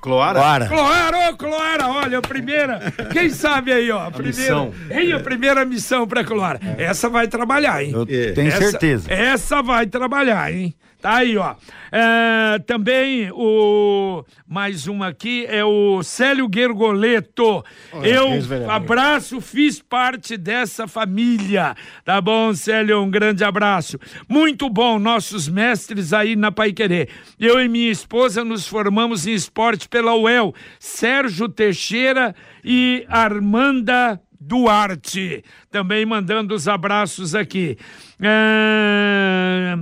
Cloara? 0.00 0.40
Cloara. 0.40 0.66
Cloara, 0.66 1.30
ô 1.30 1.36
Cloara, 1.36 1.88
olha, 1.88 2.18
a 2.18 2.22
primeira. 2.22 2.92
Quem 3.12 3.30
sabe 3.30 3.72
aí, 3.72 3.90
ó. 3.90 4.06
A, 4.06 4.10
primeira, 4.10 4.36
missão. 4.36 4.74
Hein, 4.90 5.12
a 5.12 5.20
primeira 5.20 5.64
missão 5.64 6.08
pra 6.08 6.24
Cloara. 6.24 6.58
Essa 6.76 7.08
vai 7.08 7.28
trabalhar, 7.28 7.84
hein? 7.84 7.92
Eu 7.92 8.06
tenho 8.34 8.48
essa, 8.48 8.70
certeza. 8.70 9.12
Essa 9.12 9.62
vai 9.62 9.86
trabalhar, 9.86 10.52
hein? 10.52 10.74
Tá 11.02 11.16
aí, 11.16 11.36
ó. 11.36 11.56
É, 11.90 12.60
também 12.60 13.28
o 13.32 14.24
mais 14.46 14.86
um 14.86 15.02
aqui 15.02 15.44
é 15.48 15.64
o 15.64 16.00
Célio 16.04 16.48
Gergoleto. 16.48 17.64
Eu 18.04 18.28
abraço, 18.70 19.40
fiz 19.40 19.82
parte 19.82 20.36
dessa 20.36 20.86
família. 20.86 21.74
Tá 22.04 22.20
bom, 22.20 22.54
Célio? 22.54 23.02
Um 23.02 23.10
grande 23.10 23.42
abraço. 23.42 23.98
Muito 24.28 24.70
bom, 24.70 24.96
nossos 25.00 25.48
mestres 25.48 26.12
aí 26.12 26.36
na 26.36 26.52
Paiquerê. 26.52 27.08
Eu 27.36 27.60
e 27.60 27.68
minha 27.68 27.90
esposa 27.90 28.44
nos 28.44 28.68
formamos 28.68 29.26
em 29.26 29.32
esporte 29.32 29.88
pela 29.88 30.14
UEL. 30.14 30.54
Sérgio 30.78 31.48
Teixeira 31.48 32.32
e 32.64 33.04
Armanda 33.08 34.20
Duarte. 34.40 35.42
Também 35.68 36.06
mandando 36.06 36.54
os 36.54 36.68
abraços 36.68 37.34
aqui. 37.34 37.76
É 38.20 39.74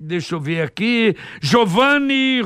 deixa 0.00 0.36
eu 0.36 0.40
ver 0.40 0.62
aqui, 0.62 1.16
Giovanni 1.42 2.40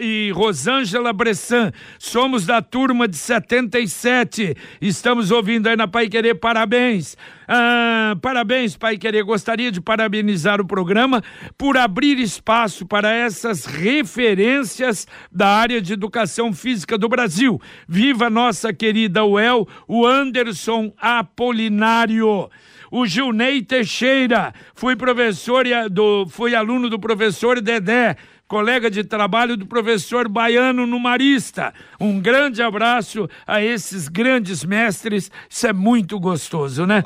e 0.00 0.30
Rosângela 0.32 1.12
Bressan, 1.12 1.70
somos 1.98 2.44
da 2.44 2.60
turma 2.60 3.06
de 3.06 3.16
77, 3.16 4.56
estamos 4.80 5.30
ouvindo 5.30 5.68
aí 5.68 5.76
na 5.76 5.86
Pai 5.86 6.08
Querer, 6.08 6.34
parabéns. 6.34 7.16
Ah, 7.48 8.16
parabéns, 8.20 8.76
Pai 8.76 8.98
Querer, 8.98 9.22
gostaria 9.22 9.70
de 9.70 9.80
parabenizar 9.80 10.60
o 10.60 10.66
programa 10.66 11.22
por 11.56 11.76
abrir 11.76 12.18
espaço 12.18 12.84
para 12.84 13.12
essas 13.12 13.64
referências 13.66 15.06
da 15.30 15.46
área 15.46 15.80
de 15.80 15.92
educação 15.92 16.52
física 16.52 16.98
do 16.98 17.08
Brasil. 17.08 17.60
Viva 17.86 18.28
nossa 18.28 18.72
querida 18.72 19.24
UEL, 19.24 19.68
o 19.86 20.04
Anderson 20.04 20.92
Apolinário 20.98 22.50
o 22.96 23.06
Gilney 23.06 23.60
Teixeira, 23.60 24.54
fui 24.74 24.96
professor 24.96 25.66
do, 25.90 26.26
fui 26.30 26.54
aluno 26.54 26.88
do 26.88 26.98
professor 26.98 27.60
Dedé, 27.60 28.16
colega 28.48 28.90
de 28.90 29.04
trabalho 29.04 29.54
do 29.54 29.66
professor 29.66 30.26
Baiano 30.30 30.86
no 30.86 30.98
Marista. 30.98 31.74
Um 32.00 32.18
grande 32.18 32.62
abraço 32.62 33.28
a 33.46 33.62
esses 33.62 34.08
grandes 34.08 34.64
mestres, 34.64 35.30
isso 35.46 35.66
é 35.66 35.74
muito 35.74 36.18
gostoso, 36.18 36.86
né? 36.86 37.04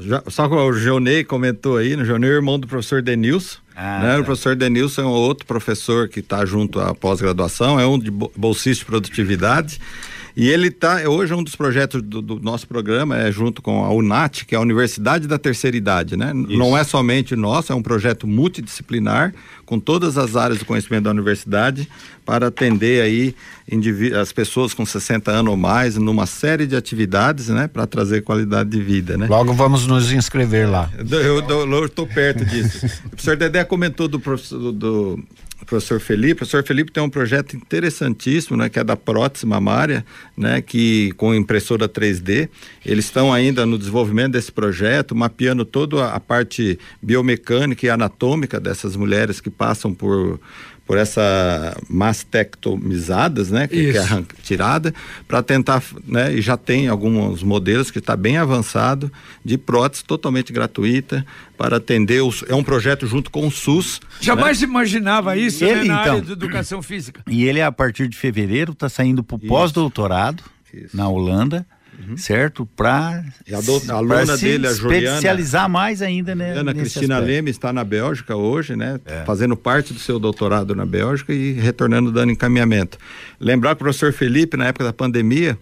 Já, 0.00 0.22
só 0.26 0.46
que 0.46 0.54
o 0.54 0.72
Gilney 0.74 1.24
comentou 1.24 1.78
aí, 1.78 1.96
né? 1.96 2.04
Gilney 2.04 2.28
é 2.28 2.32
irmão 2.32 2.60
do 2.60 2.66
professor 2.66 3.00
Denilson. 3.00 3.60
Ah, 3.74 4.00
né? 4.00 4.14
tá. 4.16 4.20
O 4.20 4.24
professor 4.24 4.54
Denilson 4.54 5.00
é 5.00 5.06
um 5.06 5.08
outro 5.08 5.46
professor 5.46 6.06
que 6.06 6.20
está 6.20 6.44
junto 6.44 6.78
à 6.78 6.94
pós-graduação, 6.94 7.80
é 7.80 7.86
um 7.86 7.98
de 7.98 8.10
bolsista 8.10 8.84
de 8.84 8.90
produtividade. 8.90 9.80
E 10.36 10.48
ele 10.48 10.66
está, 10.66 11.08
hoje 11.08 11.32
um 11.32 11.44
dos 11.44 11.54
projetos 11.54 12.02
do, 12.02 12.20
do, 12.20 12.40
nosso 12.40 12.66
programa 12.66 13.16
é 13.16 13.30
junto 13.30 13.62
com 13.62 13.84
a 13.84 13.92
UNAT, 13.92 14.44
que 14.44 14.54
é 14.54 14.58
a 14.58 14.60
Universidade 14.60 15.28
da 15.28 15.38
Terceira 15.38 15.76
Idade, 15.76 16.16
né? 16.16 16.32
Isso. 16.48 16.58
Não 16.58 16.76
é 16.76 16.82
somente 16.82 17.36
nosso, 17.36 17.72
é 17.72 17.76
um 17.76 17.82
projeto 17.82 18.26
multidisciplinar 18.26 19.32
com 19.64 19.78
todas 19.78 20.18
as 20.18 20.34
áreas 20.34 20.58
do 20.58 20.64
conhecimento 20.64 21.04
da 21.04 21.10
universidade 21.10 21.88
para 22.24 22.48
atender 22.48 23.02
aí 23.02 23.34
as 24.20 24.32
pessoas 24.32 24.74
com 24.74 24.84
60 24.84 25.30
anos 25.30 25.50
ou 25.50 25.56
mais 25.56 25.96
numa 25.96 26.26
série 26.26 26.66
de 26.66 26.74
atividades, 26.74 27.48
né, 27.48 27.68
para 27.68 27.86
trazer 27.86 28.22
qualidade 28.22 28.70
de 28.70 28.82
vida, 28.82 29.16
né? 29.16 29.26
Logo 29.28 29.52
vamos 29.52 29.86
nos 29.86 30.10
inscrever 30.10 30.68
lá. 30.68 30.90
Eu 30.98 31.86
estou 31.86 32.06
perto 32.08 32.44
disso. 32.44 32.86
o 33.06 33.10
professor 33.10 33.36
Dedé 33.36 33.62
comentou 33.64 34.08
do, 34.08 34.18
do, 34.18 34.72
do 34.72 35.24
professor 35.66 36.00
Felipe. 36.00 36.32
O 36.32 36.36
professor 36.36 36.64
Felipe 36.64 36.92
tem 36.92 37.02
um 37.02 37.08
projeto 37.08 37.56
interessantíssimo, 37.56 38.56
né, 38.56 38.68
que 38.68 38.78
é 38.78 38.84
da 38.84 38.96
prótese 38.96 39.46
mamária, 39.46 40.04
né, 40.36 40.60
que 40.60 41.12
com 41.12 41.34
impressora 41.34 41.88
3D. 41.88 42.48
Eles 42.84 43.06
estão 43.06 43.32
ainda 43.32 43.64
no 43.64 43.78
desenvolvimento 43.78 44.32
desse 44.32 44.52
projeto, 44.52 45.14
mapeando 45.14 45.64
toda 45.64 46.08
a 46.10 46.20
parte 46.20 46.78
biomecânica 47.00 47.86
e 47.86 47.90
anatômica 47.90 48.58
dessas 48.60 48.96
mulheres 48.96 49.40
que 49.40 49.50
passam 49.50 49.94
por 49.94 50.40
por 50.86 50.98
essa 50.98 51.76
mastectomizadas, 51.88 53.50
né, 53.50 53.66
que, 53.66 53.92
que 53.92 53.98
é 53.98 54.24
tirada, 54.42 54.94
para 55.26 55.42
tentar, 55.42 55.82
né, 56.06 56.34
e 56.34 56.42
já 56.42 56.56
tem 56.56 56.88
alguns 56.88 57.42
modelos 57.42 57.90
que 57.90 57.98
está 57.98 58.16
bem 58.16 58.36
avançado 58.36 59.10
de 59.44 59.56
prótese 59.56 60.04
totalmente 60.04 60.52
gratuita 60.52 61.24
para 61.56 61.78
atender 61.78 62.22
os, 62.22 62.44
é 62.48 62.54
um 62.54 62.62
projeto 62.62 63.06
junto 63.06 63.30
com 63.30 63.46
o 63.46 63.50
SUS. 63.50 64.00
Jamais 64.20 64.60
né? 64.60 64.68
imaginava 64.68 65.36
isso 65.36 65.64
ele, 65.64 65.88
né, 65.88 65.94
na 65.94 66.02
então, 66.02 66.12
área 66.16 66.22
de 66.22 66.32
educação 66.32 66.82
física. 66.82 67.22
E 67.28 67.44
ele 67.44 67.62
a 67.62 67.72
partir 67.72 68.08
de 68.08 68.16
fevereiro 68.16 68.72
está 68.72 68.88
saindo 68.88 69.22
para 69.22 69.36
o 69.36 69.38
pós-doutorado 69.38 70.42
na 70.92 71.08
Holanda 71.08 71.66
uhum. 72.08 72.16
certo? 72.16 72.66
Para 72.66 73.24
a 73.52 73.94
aluna 73.94 74.36
dele, 74.36 74.66
a 74.66 74.72
Juliana. 74.72 75.16
Especializar 75.16 75.68
mais 75.68 76.02
ainda, 76.02 76.34
né? 76.34 76.52
Ana 76.58 76.74
Cristina 76.74 77.16
aspecto. 77.16 77.32
Leme 77.32 77.50
está 77.50 77.72
na 77.72 77.84
Bélgica 77.84 78.36
hoje, 78.36 78.76
né? 78.76 79.00
É. 79.04 79.24
Fazendo 79.24 79.56
parte 79.56 79.92
do 79.92 79.98
seu 79.98 80.18
doutorado 80.18 80.74
na 80.74 80.86
Bélgica 80.86 81.32
e 81.32 81.52
retornando 81.52 82.10
dando 82.10 82.32
encaminhamento. 82.32 82.98
Lembrar 83.40 83.70
que 83.70 83.82
o 83.82 83.84
professor 83.84 84.12
Felipe, 84.12 84.56
na 84.56 84.66
época 84.66 84.84
da 84.84 84.92
pandemia, 84.92 85.58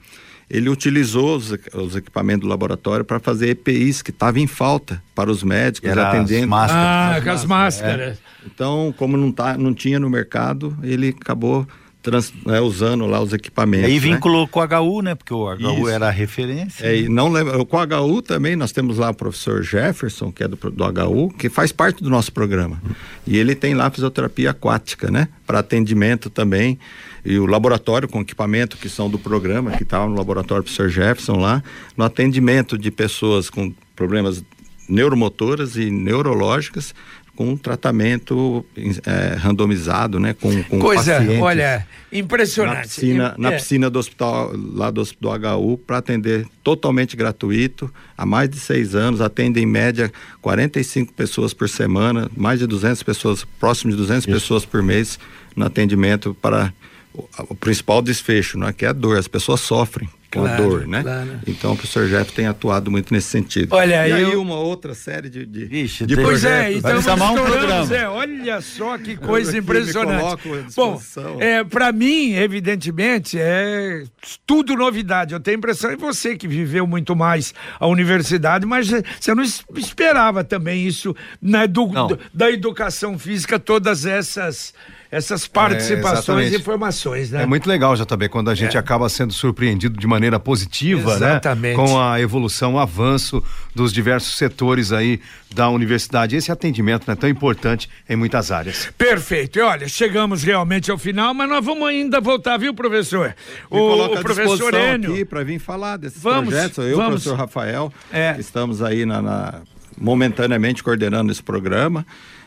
ele 0.50 0.68
utilizou 0.68 1.36
os, 1.36 1.54
os 1.72 1.96
equipamentos 1.96 2.42
do 2.42 2.48
laboratório 2.48 3.04
para 3.04 3.18
fazer 3.18 3.48
EPIs 3.48 4.02
que 4.02 4.10
estavam 4.10 4.42
em 4.42 4.46
falta 4.46 5.02
para 5.14 5.30
os 5.30 5.42
médicos 5.42 5.88
Era 5.88 6.10
atendendo. 6.10 6.44
As 6.44 6.48
máscaras. 6.48 7.16
Ah, 7.16 7.20
com 7.22 7.30
as 7.30 7.44
máscaras. 7.44 8.18
É. 8.18 8.32
Então, 8.46 8.94
como 8.98 9.16
não, 9.16 9.32
tá, 9.32 9.56
não 9.56 9.72
tinha 9.72 9.98
no 9.98 10.10
mercado, 10.10 10.76
ele 10.82 11.08
acabou 11.08 11.66
trans, 12.02 12.32
né, 12.44 12.60
usando 12.60 13.06
lá 13.06 13.20
os 13.20 13.32
equipamentos. 13.32 13.88
E 13.88 13.92
aí 13.92 14.00
né? 14.00 14.00
vinculou 14.00 14.42
né? 14.42 14.48
com 14.50 14.60
o 14.60 14.98
HU, 14.98 15.02
né? 15.02 15.14
Porque 15.14 15.32
o 15.32 15.44
HU 15.44 15.56
Isso. 15.56 15.88
era 15.88 16.08
a 16.08 16.10
referência. 16.10 16.84
É, 16.84 16.98
e 16.98 17.08
não 17.08 17.30
lembra, 17.30 17.64
com 17.64 17.76
o 17.76 17.80
HU 17.80 18.22
também 18.22 18.56
nós 18.56 18.72
temos 18.72 18.98
lá 18.98 19.10
o 19.10 19.14
professor 19.14 19.62
Jefferson, 19.62 20.32
que 20.32 20.42
é 20.42 20.48
do, 20.48 20.56
do 20.56 20.84
HU, 20.84 21.30
que 21.30 21.48
faz 21.48 21.70
parte 21.70 22.02
do 22.02 22.10
nosso 22.10 22.32
programa. 22.32 22.82
E 23.26 23.38
ele 23.38 23.54
tem 23.54 23.74
lá 23.74 23.90
fisioterapia 23.90 24.50
aquática, 24.50 25.10
né? 25.10 25.28
Para 25.46 25.60
atendimento 25.60 26.28
também. 26.28 26.78
E 27.24 27.38
o 27.38 27.46
laboratório 27.46 28.08
com 28.08 28.20
equipamento 28.20 28.76
que 28.76 28.88
são 28.88 29.08
do 29.08 29.18
programa, 29.18 29.70
que 29.72 29.84
está 29.84 30.04
no 30.04 30.16
laboratório 30.16 30.64
do 30.64 30.66
professor 30.66 30.88
Jefferson 30.88 31.38
lá, 31.38 31.62
no 31.96 32.04
atendimento 32.04 32.76
de 32.76 32.90
pessoas 32.90 33.48
com 33.48 33.72
problemas 33.94 34.42
neuromotoras 34.88 35.76
e 35.76 35.90
neurológicas 35.90 36.92
com 37.34 37.48
um 37.48 37.56
tratamento 37.56 38.64
é, 39.06 39.34
randomizado, 39.36 40.20
né? 40.20 40.34
Com, 40.34 40.62
com 40.64 40.78
Coisa, 40.78 41.18
olha, 41.40 41.86
impressionante. 42.12 42.76
Na 42.76 42.82
piscina, 42.82 43.34
na 43.38 43.52
é. 43.52 43.56
piscina 43.56 43.90
do 43.90 43.98
hospital, 43.98 44.52
lá 44.54 44.90
do, 44.90 45.02
do 45.18 45.28
HU, 45.28 45.78
para 45.78 45.98
atender 45.98 46.46
totalmente 46.62 47.16
gratuito, 47.16 47.92
há 48.16 48.26
mais 48.26 48.50
de 48.50 48.60
seis 48.60 48.94
anos, 48.94 49.20
atende 49.20 49.60
em 49.60 49.66
média 49.66 50.12
45 50.42 51.12
pessoas 51.14 51.54
por 51.54 51.68
semana, 51.68 52.30
mais 52.36 52.58
de 52.58 52.66
200 52.66 53.02
pessoas, 53.02 53.44
próximo 53.58 53.90
de 53.92 53.96
200 53.96 54.24
Isso. 54.24 54.32
pessoas 54.32 54.64
por 54.64 54.82
mês 54.82 55.18
no 55.56 55.64
atendimento 55.64 56.36
para 56.40 56.72
o, 57.14 57.24
o 57.48 57.54
principal 57.54 58.02
desfecho, 58.02 58.58
não 58.58 58.68
é 58.68 58.72
que 58.72 58.84
é 58.84 58.88
a 58.88 58.92
dor, 58.92 59.16
as 59.16 59.28
pessoas 59.28 59.60
sofrem 59.60 60.08
com 60.32 60.40
claro, 60.40 60.62
a 60.62 60.66
dor, 60.66 60.86
né? 60.88 61.02
Claro. 61.02 61.40
Então 61.46 61.72
o 61.72 61.76
professor 61.76 62.08
Jeff 62.08 62.32
tem 62.32 62.46
atuado 62.46 62.90
muito 62.90 63.12
nesse 63.12 63.28
sentido. 63.28 63.74
Olha, 63.74 64.08
e 64.08 64.10
eu... 64.10 64.16
aí 64.16 64.36
uma 64.36 64.56
outra 64.56 64.94
série 64.94 65.28
de, 65.28 65.44
de, 65.44 65.64
Ixi, 65.84 66.06
de 66.06 66.16
pois 66.16 66.44
é, 66.44 66.72
então 66.72 66.98
um 66.98 67.34
programa. 67.34 67.94
É, 67.94 68.08
olha 68.08 68.60
só 68.60 68.96
que 68.96 69.14
coisa 69.18 69.56
impressionante. 69.56 70.42
Bom, 70.74 71.00
é, 71.38 71.62
para 71.62 71.92
mim, 71.92 72.32
evidentemente, 72.32 73.38
é 73.38 74.04
tudo 74.46 74.74
novidade. 74.74 75.34
Eu 75.34 75.40
tenho 75.40 75.56
a 75.56 75.58
impressão, 75.58 75.92
e 75.92 75.96
você 75.96 76.34
que 76.34 76.48
viveu 76.48 76.86
muito 76.86 77.14
mais 77.14 77.52
a 77.78 77.86
universidade, 77.86 78.64
mas 78.64 78.90
você 79.20 79.34
não 79.34 79.42
esperava 79.42 80.42
também 80.42 80.86
isso 80.86 81.14
né, 81.40 81.66
do, 81.66 81.86
do 81.86 82.18
da 82.32 82.50
educação 82.50 83.18
física, 83.18 83.58
todas 83.58 84.06
essas 84.06 84.72
essas 85.12 85.46
participações 85.46 86.50
é, 86.50 86.56
e 86.56 86.58
informações, 86.58 87.30
né? 87.30 87.42
É 87.42 87.46
muito 87.46 87.68
legal, 87.68 87.94
JB, 87.94 88.30
quando 88.30 88.48
a 88.48 88.54
gente 88.54 88.78
é. 88.78 88.80
acaba 88.80 89.06
sendo 89.10 89.30
surpreendido 89.30 90.00
de 90.00 90.06
maneira 90.06 90.40
positiva, 90.40 91.18
né? 91.18 91.32
Exatamente. 91.32 91.76
né? 91.76 91.86
Com 91.86 92.00
a 92.00 92.18
evolução, 92.18 92.76
o 92.76 92.78
avanço 92.78 93.44
dos 93.74 93.92
diversos 93.92 94.38
setores 94.38 94.90
aí 94.90 95.20
da 95.54 95.68
universidade. 95.68 96.34
Esse 96.34 96.50
atendimento 96.50 97.04
é 97.08 97.10
né, 97.10 97.16
tão 97.16 97.28
importante 97.28 97.90
em 98.08 98.16
muitas 98.16 98.50
áreas. 98.50 98.88
Perfeito. 98.96 99.58
E 99.58 99.60
olha, 99.62 99.86
chegamos 99.86 100.42
realmente 100.42 100.90
ao 100.90 100.96
final, 100.96 101.34
mas 101.34 101.46
nós 101.46 101.62
vamos 101.62 101.86
ainda 101.86 102.18
voltar, 102.18 102.56
viu, 102.56 102.72
professor? 102.72 103.36
O, 103.68 104.06
o 104.06 104.22
professor 104.22 104.72
Enio. 104.72 105.12
aqui 105.12 105.26
para 105.26 105.44
vir 105.44 105.58
falar 105.58 105.98
desses 105.98 106.22
vamos, 106.22 106.48
projetos. 106.48 106.78
Eu, 106.86 106.96
vamos. 106.96 107.06
o 107.06 107.10
professor 107.10 107.36
Rafael, 107.36 107.92
é. 108.10 108.34
estamos 108.38 108.80
aí 108.80 109.04
na, 109.04 109.20
na 109.20 109.60
momentaneamente 109.98 110.82
coordenando 110.82 111.30
esse 111.30 111.42
programa 111.42 112.06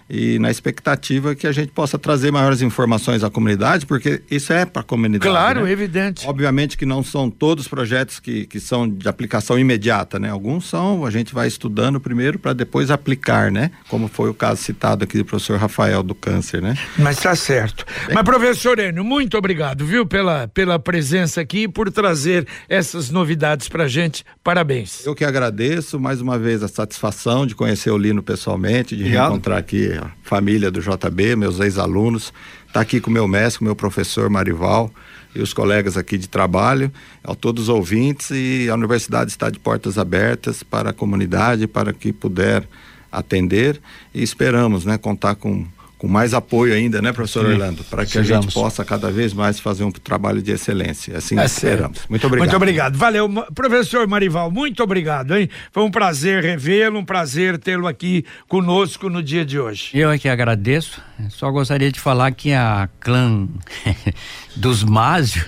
e 0.10 0.38
na 0.40 0.52
expectativa 0.52 1.34
que 1.34 1.48
a 1.48 1.52
gente 1.52 1.72
possa 1.72 1.98
trazer 1.98 2.32
maiores 2.32 2.62
informações 2.62 3.24
à 3.24 3.30
comunidade, 3.30 3.86
porque 3.86 4.22
isso 4.30 4.54
é 4.54 4.66
para 4.66 4.82
a 4.82 4.86
comunidade. 4.86 5.30
Claro, 5.30 5.64
né? 5.64 5.72
evidente. 5.72 6.28
Obviamente 6.28 6.78
que 6.78 6.86
não 6.86 7.04
são 7.04 7.30
todos 7.30 7.68
projetos 7.68 8.20
que, 8.20 8.46
que 8.46 8.60
são 8.60 8.88
de 8.88 9.08
aplicação 9.08 9.58
imediata, 9.58 10.20
né? 10.20 10.30
Alguns 10.30 10.68
são, 10.68 11.06
a 11.06 11.12
gente 11.12 11.34
vai 11.34 11.48
estudando 11.48 12.00
primeiro 12.00 12.38
para 12.38 12.54
depois 12.54 12.92
aplicar, 12.92 13.52
né? 13.52 13.72
Como 13.90 14.08
foi 14.08 14.30
o 14.30 14.34
caso 14.34 14.62
citado 14.62 15.04
aqui 15.04 15.18
do 15.18 15.26
professor 15.26 15.58
Rafael 15.58 16.04
do 16.04 16.14
câncer, 16.14 16.62
né? 16.62 16.78
Mas 16.98 17.18
está 17.18 17.36
certo. 17.36 17.86
Bem, 18.06 18.16
Mas 18.16 18.24
professor 18.24 18.78
Enio, 18.80 19.04
muito 19.04 19.38
obrigado, 19.38 19.86
viu, 19.86 20.06
pela, 20.06 20.48
pela 20.48 20.78
presença 20.78 21.42
aqui 21.42 21.64
e 21.64 21.68
por 21.68 21.92
trazer 21.92 22.48
essas 22.70 23.10
novidades 23.10 23.68
para 23.68 23.88
gente. 23.88 24.24
Parabéns. 24.44 25.06
Eu 25.06 25.16
que 25.16 25.26
agradeço 25.26 26.00
mais 26.00 26.22
uma 26.22 26.38
vez 26.38 26.62
a 26.62 26.68
satisfação 26.68 27.48
de 27.48 27.56
conhecer 27.56 27.90
o 27.90 27.98
Lino 27.98 28.22
pessoalmente, 28.22 28.96
de 28.96 29.04
Obrigado. 29.04 29.30
reencontrar 29.30 29.58
aqui 29.58 29.95
a 29.98 30.12
família 30.24 30.70
do 30.70 30.80
JB, 30.82 31.36
meus 31.36 31.60
ex-alunos, 31.60 32.34
tá 32.74 32.82
aqui 32.82 33.00
com 33.00 33.10
meu 33.10 33.28
mestre, 33.28 33.60
com 33.60 33.66
meu 33.66 33.76
professor 33.76 34.30
Marival 34.30 34.92
e 35.36 35.42
os 35.42 35.54
colegas 35.54 35.98
aqui 35.98 36.18
de 36.18 36.30
trabalho, 36.30 36.92
a 37.24 37.36
todos 37.36 37.64
os 37.64 37.70
ouvintes 37.70 38.32
e 38.32 38.70
a 38.70 38.74
universidade 38.74 39.32
está 39.32 39.50
de 39.50 39.60
portas 39.60 39.98
abertas 39.98 40.64
para 40.64 40.92
a 40.92 40.94
comunidade, 40.94 41.68
para 41.68 41.92
que 41.92 42.14
puder 42.14 42.68
atender. 43.12 43.82
E 44.14 44.24
esperamos, 44.24 44.86
né, 44.86 44.98
contar 44.98 45.36
com 45.36 45.66
com 46.06 46.12
mais 46.12 46.36
apoio 46.36 46.72
ainda, 46.72 47.02
né, 47.02 47.12
professor 47.12 47.48
Sim, 47.48 47.54
Orlando, 47.54 47.84
para 47.86 48.06
que 48.06 48.12
sigamos. 48.12 48.32
a 48.32 48.42
gente 48.42 48.54
possa 48.54 48.86
cada 48.86 49.10
vez 49.10 49.34
mais 49.34 49.60
fazer 49.60 49.84
um 49.84 49.92
trabalho 49.92 50.40
de 50.40 50.52
excelência. 50.52 51.18
Assim 51.18 51.38
é 51.40 51.46
esperamos. 51.46 51.98
Certo. 51.98 52.10
Muito 52.12 52.28
obrigado. 52.28 52.46
Muito 52.46 52.56
obrigado. 52.56 52.96
Valeu, 52.96 53.28
professor 53.56 54.08
Marival, 54.08 54.52
muito 54.52 54.84
obrigado, 54.84 55.36
hein? 55.36 55.50
Foi 55.72 55.82
um 55.82 55.90
prazer 55.90 56.44
revê-lo, 56.44 57.00
um 57.00 57.06
prazer 57.06 57.58
tê-lo 57.58 57.88
aqui 57.88 58.24
conosco 58.48 59.10
no 59.10 59.24
dia 59.24 59.44
de 59.44 59.60
hoje. 59.60 59.90
Eu 59.96 60.12
é 60.12 60.20
que 60.20 60.30
agradeço. 60.30 61.02
Só 61.30 61.50
gostaria 61.50 61.92
de 61.92 62.00
falar 62.00 62.32
que 62.34 62.54
a 62.54 62.88
clã 63.00 63.48
dos 64.56 64.84
Másio 64.84 65.44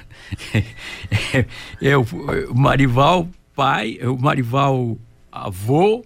é 1.79 1.95
o 1.95 2.03
Marival 2.55 3.29
pai, 3.55 3.99
o 4.01 4.17
Marival 4.17 4.97
avô, 5.31 6.03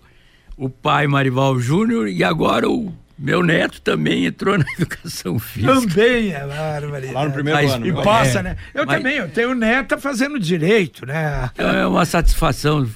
o 0.58 0.70
pai 0.70 1.08
Marival 1.08 1.58
Júnior 1.58 2.10
e 2.10 2.22
agora 2.22 2.70
o 2.70 2.93
meu 3.22 3.43
neto 3.43 3.80
também 3.82 4.26
entrou 4.26 4.57
na 4.57 4.65
educação 4.74 5.38
física. 5.38 5.74
Também, 5.74 6.34
é 6.34 6.39
bárbaro. 6.39 7.13
Lá 7.13 7.26
no 7.26 7.32
primeiro 7.32 7.61
mas, 7.61 7.72
ano. 7.72 7.86
E 7.86 7.93
passa, 7.93 8.39
é, 8.39 8.43
né? 8.43 8.57
Eu 8.74 8.86
mas, 8.86 8.97
também, 8.97 9.17
eu 9.17 9.30
tenho 9.30 9.53
neta 9.53 9.97
fazendo 9.97 10.39
direito, 10.39 11.05
né? 11.05 11.51
É 11.55 11.86
uma 11.86 12.03
satisfação 12.03 12.89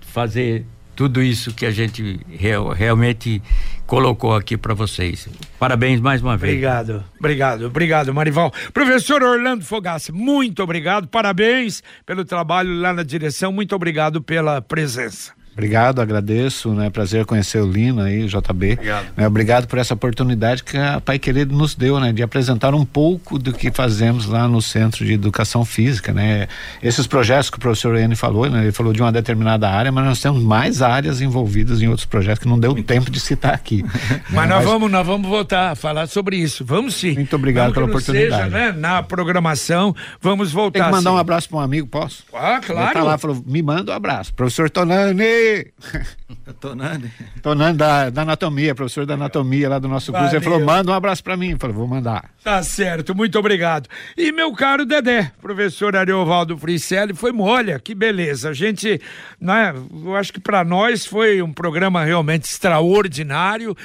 fazer 0.00 0.64
tudo 0.96 1.22
isso 1.22 1.52
que 1.54 1.66
a 1.66 1.70
gente 1.70 2.20
real, 2.30 2.70
realmente 2.70 3.42
colocou 3.86 4.34
aqui 4.34 4.56
para 4.56 4.72
vocês. 4.72 5.28
Parabéns 5.58 6.00
mais 6.00 6.22
uma 6.22 6.36
vez. 6.36 6.52
Obrigado, 6.52 7.04
obrigado, 7.18 7.66
obrigado, 7.66 8.14
Marival. 8.14 8.52
Professor 8.72 9.22
Orlando 9.22 9.64
Fogassi, 9.64 10.10
muito 10.10 10.62
obrigado, 10.62 11.06
parabéns 11.06 11.82
pelo 12.06 12.24
trabalho 12.24 12.72
lá 12.80 12.92
na 12.92 13.02
direção, 13.02 13.52
muito 13.52 13.74
obrigado 13.74 14.22
pela 14.22 14.62
presença. 14.62 15.32
Obrigado, 15.60 16.00
agradeço, 16.00 16.72
né? 16.72 16.88
Prazer 16.88 17.26
conhecer 17.26 17.60
o 17.60 17.70
Lino 17.70 18.00
aí, 18.00 18.26
JB. 18.26 18.72
Obrigado. 18.72 19.06
Né, 19.14 19.26
obrigado 19.26 19.66
por 19.66 19.78
essa 19.78 19.92
oportunidade 19.92 20.64
que 20.64 20.78
a 20.78 21.02
Pai 21.02 21.18
Querido 21.18 21.54
nos 21.54 21.74
deu, 21.74 22.00
né? 22.00 22.14
De 22.14 22.22
apresentar 22.22 22.74
um 22.74 22.82
pouco 22.82 23.38
do 23.38 23.52
que 23.52 23.70
fazemos 23.70 24.24
lá 24.24 24.48
no 24.48 24.62
Centro 24.62 25.04
de 25.04 25.12
Educação 25.12 25.62
Física, 25.62 26.14
né? 26.14 26.48
Esses 26.82 27.06
projetos 27.06 27.50
que 27.50 27.58
o 27.58 27.60
professor 27.60 27.94
N 27.96 28.16
falou, 28.16 28.48
né? 28.48 28.62
Ele 28.62 28.72
falou 28.72 28.94
de 28.94 29.02
uma 29.02 29.12
determinada 29.12 29.68
área, 29.68 29.92
mas 29.92 30.02
nós 30.02 30.18
temos 30.18 30.42
mais 30.42 30.80
áreas 30.80 31.20
envolvidas 31.20 31.82
em 31.82 31.88
outros 31.88 32.06
projetos 32.06 32.42
que 32.42 32.48
não 32.48 32.58
deu 32.58 32.82
tempo 32.82 33.10
de 33.10 33.20
citar 33.20 33.52
aqui. 33.52 33.84
mas 34.32 34.48
nós 34.48 34.64
vamos, 34.64 34.90
nós 34.90 35.06
vamos 35.06 35.28
voltar 35.28 35.72
a 35.72 35.74
falar 35.74 36.06
sobre 36.06 36.38
isso. 36.38 36.64
Vamos 36.64 36.94
sim. 36.94 37.12
Muito 37.12 37.36
obrigado 37.36 37.74
pela 37.74 37.84
oportunidade. 37.84 38.44
Seja, 38.44 38.48
né? 38.48 38.72
Na 38.72 39.02
programação, 39.02 39.94
vamos 40.22 40.52
voltar. 40.52 40.78
Tem 40.78 40.88
que 40.88 40.90
mandar 40.90 41.10
sim. 41.10 41.16
um 41.16 41.18
abraço 41.18 41.50
para 41.50 41.58
um 41.58 41.60
amigo, 41.60 41.86
posso? 41.86 42.24
Ah, 42.32 42.60
claro. 42.64 42.86
Ele 42.86 42.94
tá 42.94 43.02
lá, 43.02 43.18
falou, 43.18 43.44
me 43.46 43.62
manda 43.62 43.92
um 43.92 43.94
abraço. 43.94 44.32
Professor 44.32 44.70
Tonani! 44.70 45.49
Tonani. 46.60 47.10
Tonani 47.42 47.76
da, 47.76 48.10
da 48.10 48.22
anatomia, 48.22 48.74
professor 48.74 49.06
da 49.06 49.14
anatomia 49.14 49.68
lá 49.68 49.78
do 49.78 49.88
nosso 49.88 50.12
curso. 50.12 50.34
Ele 50.34 50.44
falou: 50.44 50.60
manda 50.60 50.90
um 50.90 50.94
abraço 50.94 51.22
para 51.22 51.36
mim. 51.36 51.50
Eu 51.50 51.58
falei: 51.58 51.74
vou 51.74 51.86
mandar. 51.86 52.30
Tá 52.42 52.62
certo, 52.62 53.14
muito 53.14 53.38
obrigado. 53.38 53.88
E 54.16 54.32
meu 54.32 54.52
caro 54.52 54.86
Dedé, 54.86 55.30
professor 55.42 55.94
Ariovaldo 55.94 56.56
Fricelli, 56.56 57.12
foi 57.14 57.32
olha, 57.38 57.78
que 57.78 57.94
beleza. 57.94 58.50
A 58.50 58.52
gente, 58.52 59.00
né, 59.40 59.74
eu 60.04 60.16
acho 60.16 60.32
que 60.32 60.40
para 60.40 60.64
nós 60.64 61.04
foi 61.04 61.42
um 61.42 61.52
programa 61.52 62.02
realmente 62.02 62.44
extraordinário, 62.44 63.76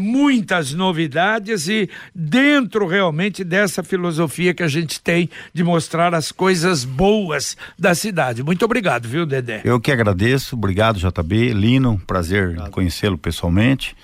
muitas 0.00 0.72
novidades 0.72 1.68
e 1.68 1.90
dentro 2.14 2.86
realmente 2.86 3.44
dessa 3.44 3.82
filosofia 3.82 4.54
que 4.54 4.62
a 4.62 4.68
gente 4.68 5.00
tem 5.00 5.28
de 5.52 5.62
mostrar 5.62 6.14
as 6.14 6.32
coisas 6.32 6.84
boas 6.84 7.56
da 7.78 7.94
cidade. 7.94 8.42
Muito 8.42 8.64
obrigado, 8.64 9.06
viu, 9.06 9.26
Dedé? 9.26 9.60
Eu 9.64 9.78
que 9.78 9.92
agradeço, 9.92 10.56
obrigado, 10.56 10.89
JB. 10.98 11.52
Lino, 11.52 12.00
prazer 12.06 12.56
conhecê-lo 12.70 13.16
pessoalmente. 13.16 13.96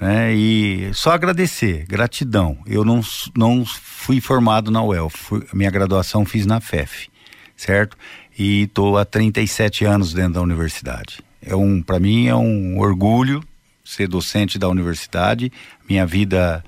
Né? 0.00 0.34
E 0.34 0.90
só 0.92 1.12
agradecer, 1.12 1.86
gratidão. 1.86 2.58
Eu 2.66 2.84
não, 2.84 3.00
não 3.36 3.64
fui 3.64 4.20
formado 4.20 4.70
na 4.70 4.82
UEL, 4.82 5.08
fui, 5.08 5.46
minha 5.52 5.70
graduação 5.70 6.24
fiz 6.24 6.46
na 6.46 6.60
FEF, 6.60 7.08
certo? 7.56 7.96
E 8.36 8.62
estou 8.62 8.98
há 8.98 9.04
37 9.04 9.84
anos 9.84 10.12
dentro 10.12 10.34
da 10.34 10.42
universidade. 10.42 11.20
É 11.40 11.54
um, 11.54 11.80
para 11.80 12.00
mim 12.00 12.26
é 12.26 12.34
um 12.34 12.78
orgulho 12.78 13.42
ser 13.84 14.08
docente 14.08 14.58
da 14.58 14.68
universidade. 14.68 15.52
Minha 15.88 16.06
vida 16.06 16.64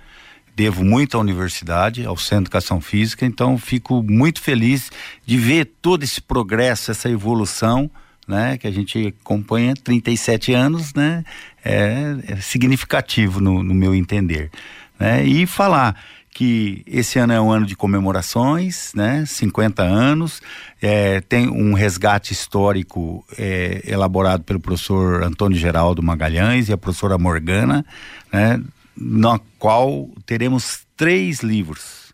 devo 0.54 0.84
muito 0.84 1.16
à 1.16 1.20
universidade, 1.20 2.06
ao 2.06 2.16
Centro 2.16 2.44
de 2.44 2.48
Educação 2.48 2.80
Física, 2.80 3.26
então 3.26 3.58
fico 3.58 4.02
muito 4.02 4.40
feliz 4.40 4.90
de 5.24 5.36
ver 5.36 5.66
todo 5.82 6.02
esse 6.02 6.20
progresso, 6.20 6.90
essa 6.90 7.10
evolução 7.10 7.90
né, 8.26 8.58
que 8.58 8.66
a 8.66 8.70
gente 8.70 9.14
acompanha 9.22 9.74
37 9.74 10.52
anos, 10.52 10.92
né, 10.94 11.24
é, 11.64 12.16
é 12.28 12.36
significativo 12.36 13.40
no, 13.40 13.62
no, 13.62 13.74
meu 13.74 13.94
entender, 13.94 14.50
né, 14.98 15.24
e 15.24 15.46
falar 15.46 15.96
que 16.30 16.82
esse 16.86 17.18
ano 17.18 17.32
é 17.32 17.40
um 17.40 17.50
ano 17.50 17.64
de 17.64 17.74
comemorações, 17.74 18.92
né, 18.94 19.24
50 19.26 19.82
anos, 19.82 20.42
é, 20.82 21.20
tem 21.22 21.48
um 21.48 21.72
resgate 21.72 22.32
histórico 22.32 23.24
é, 23.38 23.82
elaborado 23.86 24.44
pelo 24.44 24.60
professor 24.60 25.22
Antônio 25.22 25.56
Geraldo 25.56 26.02
Magalhães 26.02 26.68
e 26.68 26.72
a 26.72 26.76
professora 26.76 27.16
Morgana, 27.16 27.86
né, 28.32 28.60
na 28.96 29.40
qual 29.58 30.10
teremos 30.26 30.86
três 30.96 31.40
livros 31.40 32.05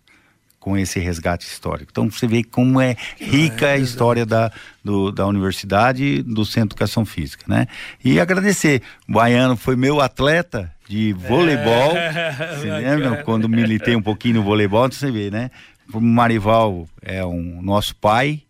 com 0.63 0.79
esse 0.79 1.01
resgate 1.01 1.45
histórico. 1.45 1.91
Então 1.91 2.09
você 2.09 2.25
vê 2.25 2.45
como 2.45 2.81
é 2.81 2.97
rica 3.19 3.71
a 3.71 3.77
história 3.77 4.25
da, 4.25 4.53
do, 4.83 5.11
da 5.11 5.27
universidade, 5.27 6.23
do 6.23 6.45
Centro 6.45 6.69
de 6.69 6.75
Educação 6.75 7.05
Física, 7.05 7.45
né? 7.49 7.67
E 8.03 8.21
agradecer, 8.21 8.81
o 9.09 9.15
Baiano 9.15 9.57
foi 9.57 9.75
meu 9.75 10.01
atleta 10.01 10.73
de 10.89 11.13
voleibol, 11.15 11.97
é, 11.97 12.57
você 12.57 12.71
lembra? 12.79 13.25
Quando 13.25 13.49
militei 13.49 13.97
um 13.97 14.03
pouquinho 14.03 14.37
no 14.37 14.45
voleibol, 14.45 14.89
você 14.89 15.11
vê, 15.11 15.33
né? 15.33 15.51
O 15.93 16.01
Marival 16.01 16.89
é 17.03 17.25
um 17.25 17.61
nosso 17.61 17.97
pai, 17.97 18.43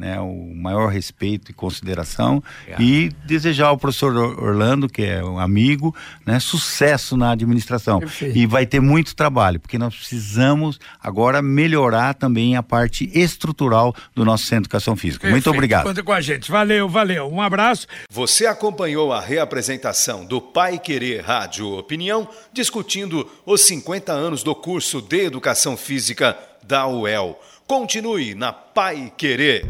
né, 0.00 0.18
o 0.18 0.54
maior 0.54 0.88
respeito 0.88 1.50
e 1.50 1.54
consideração 1.54 2.42
e 2.78 3.12
desejar 3.26 3.66
ao 3.66 3.76
professor 3.76 4.16
Orlando, 4.16 4.88
que 4.88 5.02
é 5.02 5.22
um 5.22 5.38
amigo, 5.38 5.94
né, 6.24 6.40
sucesso 6.40 7.18
na 7.18 7.32
administração. 7.32 8.00
Perfeito. 8.00 8.38
E 8.38 8.46
vai 8.46 8.64
ter 8.64 8.80
muito 8.80 9.14
trabalho, 9.14 9.60
porque 9.60 9.76
nós 9.76 9.94
precisamos 9.94 10.80
agora 11.02 11.42
melhorar 11.42 12.14
também 12.14 12.56
a 12.56 12.62
parte 12.62 13.10
estrutural 13.12 13.94
do 14.14 14.24
nosso 14.24 14.44
Centro 14.44 14.62
de 14.62 14.68
Educação 14.68 14.96
Física. 14.96 15.22
Perfeito. 15.22 15.34
Muito 15.34 15.50
obrigado. 15.54 15.84
Conta 15.84 16.02
com 16.02 16.12
a 16.12 16.20
gente. 16.22 16.50
Valeu, 16.50 16.88
valeu. 16.88 17.30
Um 17.30 17.42
abraço. 17.42 17.86
Você 18.10 18.46
acompanhou 18.46 19.12
a 19.12 19.20
reapresentação 19.20 20.24
do 20.24 20.40
Pai 20.40 20.78
Querer 20.78 21.20
Rádio 21.20 21.70
Opinião, 21.76 22.26
discutindo 22.54 23.30
os 23.44 23.60
50 23.66 24.12
anos 24.12 24.42
do 24.42 24.54
curso 24.54 25.02
de 25.02 25.26
Educação 25.26 25.76
Física 25.76 26.38
da 26.62 26.86
UEL. 26.86 27.38
Continue 27.70 28.34
na 28.34 28.52
Pai 28.52 29.12
Querer. 29.16 29.64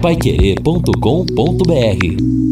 Paiquerê.com.br 0.00 2.49